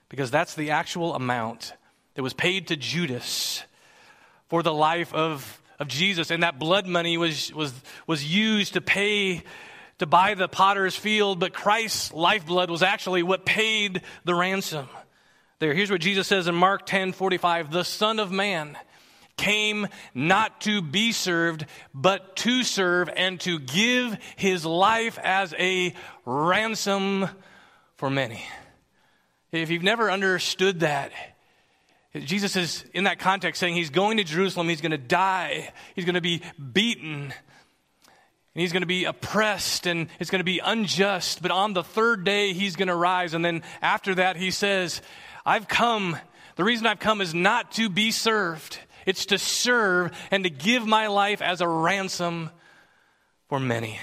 because 0.09 0.32
that's 0.32 0.55
the 0.55 0.71
actual 0.71 1.13
amount 1.13 1.74
that 2.15 2.24
was 2.24 2.34
paid 2.34 2.67
to 2.67 2.76
Judas 2.76 3.63
for 4.47 4.63
the 4.63 4.74
life 4.74 5.13
of, 5.13 5.61
of 5.80 5.88
Jesus. 5.88 6.32
And 6.32 6.43
that 6.43 6.57
blood 6.57 6.88
money 6.88 7.17
was, 7.17 7.53
was, 7.53 7.74
was 8.07 8.24
used 8.24 8.74
to 8.74 8.82
pay, 8.82 9.43
to 10.00 10.06
buy 10.06 10.34
the 10.34 10.48
potter's 10.48 10.96
field, 10.96 11.39
but 11.39 11.54
Christ's 11.54 12.14
lifeblood 12.14 12.70
was 12.70 12.84
actually 12.84 13.24
what 13.24 13.46
paid 13.46 14.02
the 14.26 14.36
ransom. 14.36 14.88
There, 15.60 15.74
here's 15.74 15.91
what 15.91 16.02
Jesus 16.02 16.28
says 16.28 16.48
in 16.48 16.56
Mark 16.56 16.86
10 16.86 17.14
45 17.14 17.72
The 17.72 17.84
Son 17.84 18.20
of 18.20 18.32
Man 18.32 18.78
came 19.38 19.88
not 20.14 20.62
to 20.62 20.82
be 20.82 21.12
served, 21.12 21.66
but 21.94 22.36
to 22.38 22.64
serve 22.64 23.10
and 23.16 23.39
to 23.41 23.60
give 23.60 24.18
his 24.36 24.66
life 24.66 25.18
as 25.22 25.54
a 25.58 25.94
ransom 26.26 27.28
for 27.98 28.10
many. 28.10 28.44
If 29.52 29.70
you've 29.70 29.84
never 29.84 30.12
understood 30.12 30.82
that, 30.82 31.12
Jesus 32.16 32.56
is 32.56 32.86
in 32.94 33.06
that 33.06 33.20
context 33.20 33.60
saying 33.60 33.76
he's 33.76 33.89
going 33.89 34.18
to 34.18 34.24
Jerusalem, 34.24 34.70
he's 34.70 34.82
going 34.82 34.91
to 34.91 34.98
die, 34.98 35.72
he's 35.96 36.06
going 36.06 36.16
to 36.16 36.22
be 36.22 36.41
beaten, 36.74 37.34
and 38.54 38.62
he's 38.62 38.72
going 38.72 38.82
to 38.82 38.88
be 38.88 39.06
oppressed, 39.06 39.88
and 39.88 40.08
it's 40.20 40.30
going 40.30 40.39
to 40.39 40.45
be 40.45 40.60
unjust. 40.60 41.41
But 41.41 41.51
on 41.51 41.74
the 41.74 41.84
third 41.84 42.24
day, 42.24 42.54
he's 42.54 42.76
going 42.76 42.88
to 42.88 42.95
rise. 42.95 43.34
And 43.34 43.43
then 43.43 43.64
after 43.82 44.16
that, 44.16 44.36
he 44.36 44.51
says, 44.51 45.01
I've 45.45 45.68
come. 45.68 46.18
The 46.56 46.64
reason 46.64 46.86
I've 46.86 46.99
come 46.99 47.20
is 47.20 47.34
not 47.34 47.72
to 47.74 47.89
be 47.89 48.12
served, 48.12 48.78
it's 49.06 49.26
to 49.28 49.38
serve 49.39 50.12
and 50.30 50.43
to 50.43 50.49
give 50.49 50.86
my 50.86 51.08
life 51.08 51.41
as 51.41 51.62
a 51.62 51.68
ransom 51.68 52.51
for 53.49 53.60
many. 53.60 53.99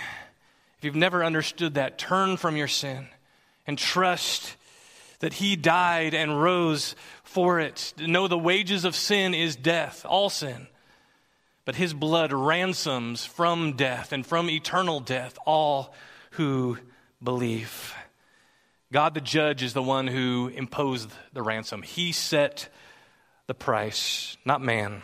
If 0.78 0.84
you've 0.84 0.96
never 0.96 1.24
understood 1.24 1.74
that, 1.74 1.98
turn 1.98 2.36
from 2.36 2.56
your 2.56 2.68
sin 2.68 3.06
and 3.66 3.78
trust 3.78 4.56
that 5.20 5.34
he 5.34 5.54
died 5.54 6.14
and 6.14 6.42
rose 6.42 6.96
for 7.22 7.60
it. 7.60 7.92
Know 7.98 8.26
the 8.26 8.38
wages 8.38 8.84
of 8.84 8.96
sin 8.96 9.34
is 9.34 9.54
death, 9.54 10.04
all 10.04 10.28
sin. 10.28 10.66
But 11.70 11.76
his 11.76 11.94
blood 11.94 12.32
ransoms 12.32 13.24
from 13.24 13.74
death 13.74 14.10
and 14.10 14.26
from 14.26 14.50
eternal 14.50 14.98
death 14.98 15.38
all 15.46 15.94
who 16.32 16.78
believe. 17.22 17.94
God 18.92 19.14
the 19.14 19.20
judge 19.20 19.62
is 19.62 19.72
the 19.72 19.80
one 19.80 20.08
who 20.08 20.48
imposed 20.48 21.12
the 21.32 21.42
ransom. 21.42 21.82
He 21.82 22.10
set 22.10 22.68
the 23.46 23.54
price, 23.54 24.36
not 24.44 24.60
man. 24.60 25.02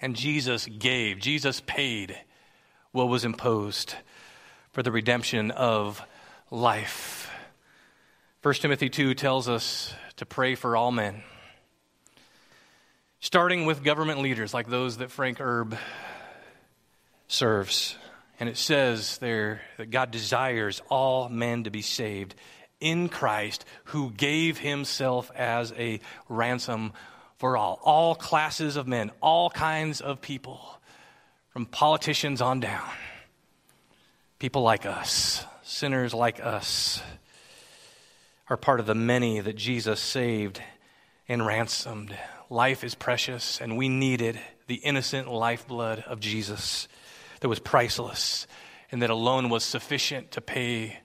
And 0.00 0.16
Jesus 0.16 0.66
gave, 0.66 1.20
Jesus 1.20 1.62
paid 1.64 2.18
what 2.90 3.06
was 3.06 3.24
imposed 3.24 3.94
for 4.72 4.82
the 4.82 4.90
redemption 4.90 5.52
of 5.52 6.02
life. 6.50 7.30
1 8.42 8.54
Timothy 8.54 8.88
2 8.88 9.14
tells 9.14 9.48
us 9.48 9.94
to 10.16 10.26
pray 10.26 10.56
for 10.56 10.76
all 10.76 10.90
men, 10.90 11.22
starting 13.20 13.66
with 13.66 13.84
government 13.84 14.20
leaders 14.20 14.52
like 14.54 14.68
those 14.68 14.96
that 14.96 15.10
Frank 15.10 15.40
Erb 15.40 15.76
serves. 17.28 17.96
And 18.38 18.48
it 18.48 18.56
says 18.56 19.18
there 19.18 19.60
that 19.76 19.90
God 19.90 20.10
desires 20.10 20.80
all 20.88 21.28
men 21.28 21.64
to 21.64 21.70
be 21.70 21.82
saved 21.82 22.34
in 22.80 23.10
Christ, 23.10 23.66
who 23.84 24.10
gave 24.10 24.58
himself 24.58 25.30
as 25.36 25.72
a 25.76 26.00
ransom 26.30 26.94
for 27.36 27.56
all. 27.56 27.78
All 27.82 28.14
classes 28.14 28.76
of 28.76 28.88
men, 28.88 29.10
all 29.20 29.50
kinds 29.50 30.00
of 30.00 30.22
people, 30.22 30.60
from 31.50 31.66
politicians 31.66 32.40
on 32.40 32.60
down. 32.60 32.88
People 34.38 34.62
like 34.62 34.86
us, 34.86 35.44
sinners 35.62 36.14
like 36.14 36.40
us 36.40 37.02
are 38.48 38.56
part 38.56 38.80
of 38.80 38.86
the 38.86 38.94
many 38.94 39.40
that 39.40 39.56
Jesus 39.56 40.00
saved 40.00 40.62
and 41.28 41.44
ransomed. 41.44 42.16
Life 42.50 42.84
is 42.84 42.94
precious, 42.94 43.60
and 43.60 43.78
we 43.78 43.88
needed 43.88 44.38
the 44.66 44.74
innocent 44.74 45.28
lifeblood 45.28 46.00
of 46.00 46.20
Jesus 46.20 46.88
that 47.40 47.48
was 47.48 47.58
priceless 47.58 48.46
and 48.90 49.00
that 49.02 49.10
alone 49.10 49.48
was 49.48 49.64
sufficient 49.64 50.32
to 50.32 50.40
pay 50.40 50.98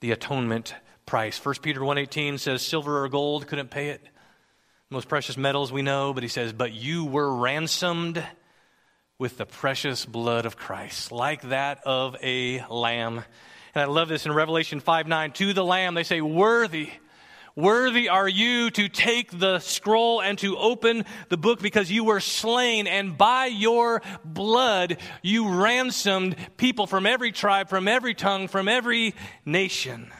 the 0.00 0.10
atonement 0.10 0.74
price. 1.06 1.38
1 1.38 1.62
Peter 1.62 1.80
1:18 1.80 2.38
says 2.38 2.66
silver 2.66 3.04
or 3.04 3.08
gold 3.08 3.46
couldn't 3.46 3.70
pay 3.70 3.90
it. 3.90 4.02
Most 4.90 5.08
precious 5.08 5.36
metals 5.36 5.72
we 5.72 5.82
know, 5.82 6.12
but 6.12 6.22
he 6.24 6.28
says, 6.28 6.52
"But 6.52 6.72
you 6.72 7.04
were 7.04 7.34
ransomed 7.34 8.22
with 9.18 9.38
the 9.38 9.46
precious 9.46 10.04
blood 10.04 10.44
of 10.44 10.56
Christ, 10.56 11.12
like 11.12 11.42
that 11.42 11.82
of 11.84 12.16
a 12.22 12.64
lamb 12.66 13.24
and 13.74 13.82
I 13.82 13.86
love 13.86 14.08
this 14.08 14.26
in 14.26 14.32
Revelation 14.32 14.80
5 14.80 15.06
9. 15.06 15.32
To 15.32 15.52
the 15.52 15.64
Lamb, 15.64 15.94
they 15.94 16.02
say, 16.02 16.20
Worthy. 16.20 16.90
Worthy 17.54 18.08
are 18.08 18.28
you 18.28 18.70
to 18.70 18.88
take 18.88 19.38
the 19.38 19.58
scroll 19.58 20.20
and 20.22 20.38
to 20.38 20.56
open 20.56 21.04
the 21.28 21.36
book 21.36 21.60
because 21.60 21.90
you 21.90 22.04
were 22.04 22.20
slain, 22.20 22.86
and 22.86 23.16
by 23.16 23.46
your 23.46 24.02
blood 24.24 24.98
you 25.22 25.48
ransomed 25.48 26.36
people 26.56 26.86
from 26.86 27.06
every 27.06 27.32
tribe, 27.32 27.68
from 27.68 27.88
every 27.88 28.14
tongue, 28.14 28.48
from 28.48 28.68
every 28.68 29.14
nation 29.44 30.10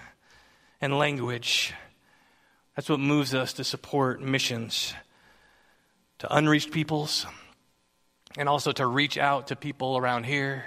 and 0.81 0.99
language. 0.99 1.73
That's 2.77 2.89
what 2.89 3.01
moves 3.01 3.35
us 3.35 3.55
to 3.55 3.65
support 3.65 4.21
missions 4.21 4.95
to 6.19 6.35
unreached 6.35 6.71
peoples 6.71 7.27
and 8.37 8.49
also 8.49 8.73
to 8.73 8.87
reach 8.87 9.19
out 9.19 9.49
to 9.49 9.57
people 9.57 9.97
around 9.97 10.25
here 10.25 10.65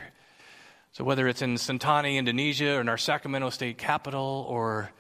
so, 0.96 1.04
whether 1.04 1.28
it's 1.28 1.42
in 1.42 1.56
Sentani, 1.56 2.16
Indonesia, 2.16 2.78
or 2.78 2.80
in 2.80 2.88
our 2.88 2.98
Sacramento 2.98 3.50
State 3.50 3.78
capital, 3.78 4.46
or 4.48 4.94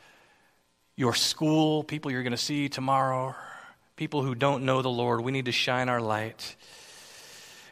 your 0.95 1.13
school, 1.13 1.83
people 1.83 2.11
you're 2.11 2.23
going 2.23 2.31
to 2.31 2.37
see 2.37 2.69
tomorrow, 2.69 3.35
people 3.95 4.23
who 4.23 4.35
don't 4.35 4.63
know 4.63 4.81
the 4.81 4.89
Lord, 4.89 5.21
we 5.21 5.31
need 5.31 5.45
to 5.45 5.51
shine 5.51 5.89
our 5.89 6.01
light. 6.01 6.55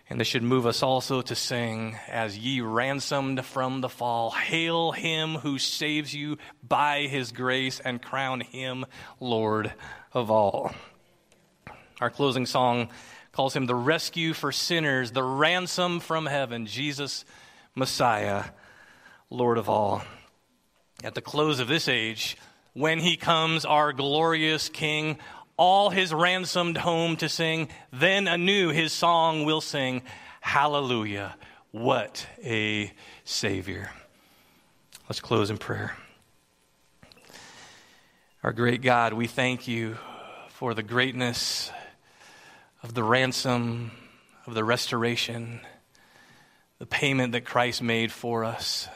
And 0.09 0.19
this 0.19 0.27
should 0.27 0.43
move 0.43 0.67
us 0.67 0.83
also 0.83 1.21
to 1.21 1.33
sing, 1.35 1.95
as 2.09 2.37
ye 2.37 2.59
ransomed 2.61 3.43
from 3.45 3.81
the 3.81 3.89
fall, 3.89 4.31
hail 4.31 4.91
him 4.91 5.35
who 5.35 5.57
saves 5.57 6.13
you 6.13 6.37
by 6.61 7.07
his 7.07 7.31
grace 7.31 7.79
and 7.79 8.01
crown 8.01 8.41
him 8.41 8.85
Lord 9.19 9.73
of 10.11 10.29
all. 10.29 10.73
Our 12.01 12.09
closing 12.09 12.45
song 12.45 12.89
calls 13.31 13.55
him 13.55 13.65
the 13.65 13.75
rescue 13.75 14.33
for 14.33 14.51
sinners, 14.51 15.11
the 15.11 15.23
ransom 15.23 16.01
from 16.01 16.25
heaven, 16.25 16.65
Jesus, 16.65 17.23
Messiah, 17.73 18.43
Lord 19.29 19.57
of 19.57 19.69
all. 19.69 20.03
At 21.03 21.15
the 21.15 21.21
close 21.21 21.59
of 21.59 21.67
this 21.67 21.87
age, 21.87 22.37
when 22.73 22.99
he 22.99 23.17
comes, 23.17 23.65
our 23.65 23.93
glorious 23.93 24.69
King, 24.69 25.17
all 25.57 25.89
his 25.89 26.13
ransomed 26.13 26.77
home 26.77 27.15
to 27.17 27.29
sing. 27.29 27.69
Then 27.91 28.27
anew 28.27 28.69
his 28.69 28.91
song 28.91 29.45
will 29.45 29.61
sing, 29.61 30.01
Hallelujah, 30.41 31.35
what 31.71 32.27
a 32.43 32.91
Savior. 33.23 33.91
Let's 35.07 35.21
close 35.21 35.49
in 35.49 35.57
prayer. 35.57 35.95
Our 38.43 38.51
great 38.51 38.81
God, 38.81 39.13
we 39.13 39.27
thank 39.27 39.67
you 39.67 39.97
for 40.49 40.73
the 40.73 40.83
greatness 40.83 41.71
of 42.81 42.93
the 42.93 43.03
ransom, 43.03 43.91
of 44.45 44.53
the 44.53 44.63
restoration, 44.63 45.61
the 46.79 46.85
payment 46.85 47.31
that 47.31 47.45
Christ 47.45 47.81
made 47.81 48.11
for 48.11 48.43
us. 48.43 48.89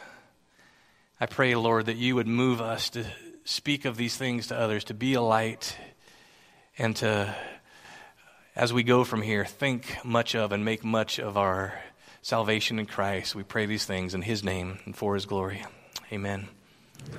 I 1.19 1.25
pray, 1.27 1.55
Lord, 1.55 1.85
that 1.85 1.95
you 1.95 2.15
would 2.15 2.27
move 2.27 2.59
us 2.59 2.89
to 2.91 3.05
speak 3.47 3.85
of 3.85 3.95
these 3.95 4.17
things 4.17 4.47
to 4.47 4.59
others, 4.59 4.83
to 4.83 4.93
be 4.93 5.13
a 5.13 5.21
light 5.21 5.77
and 6.77 6.95
to, 6.97 7.33
as 8.55 8.73
we 8.73 8.83
go 8.83 9.05
from 9.05 9.21
here, 9.21 9.45
think 9.45 9.97
much 10.03 10.35
of 10.35 10.51
and 10.51 10.65
make 10.65 10.83
much 10.83 11.17
of 11.17 11.37
our 11.37 11.79
salvation 12.21 12.77
in 12.77 12.85
Christ. 12.85 13.35
We 13.35 13.43
pray 13.43 13.65
these 13.65 13.85
things 13.85 14.13
in 14.13 14.21
His 14.21 14.43
name 14.43 14.79
and 14.85 14.93
for 14.95 15.15
His 15.15 15.25
glory. 15.25 15.63
Amen. 16.11 16.49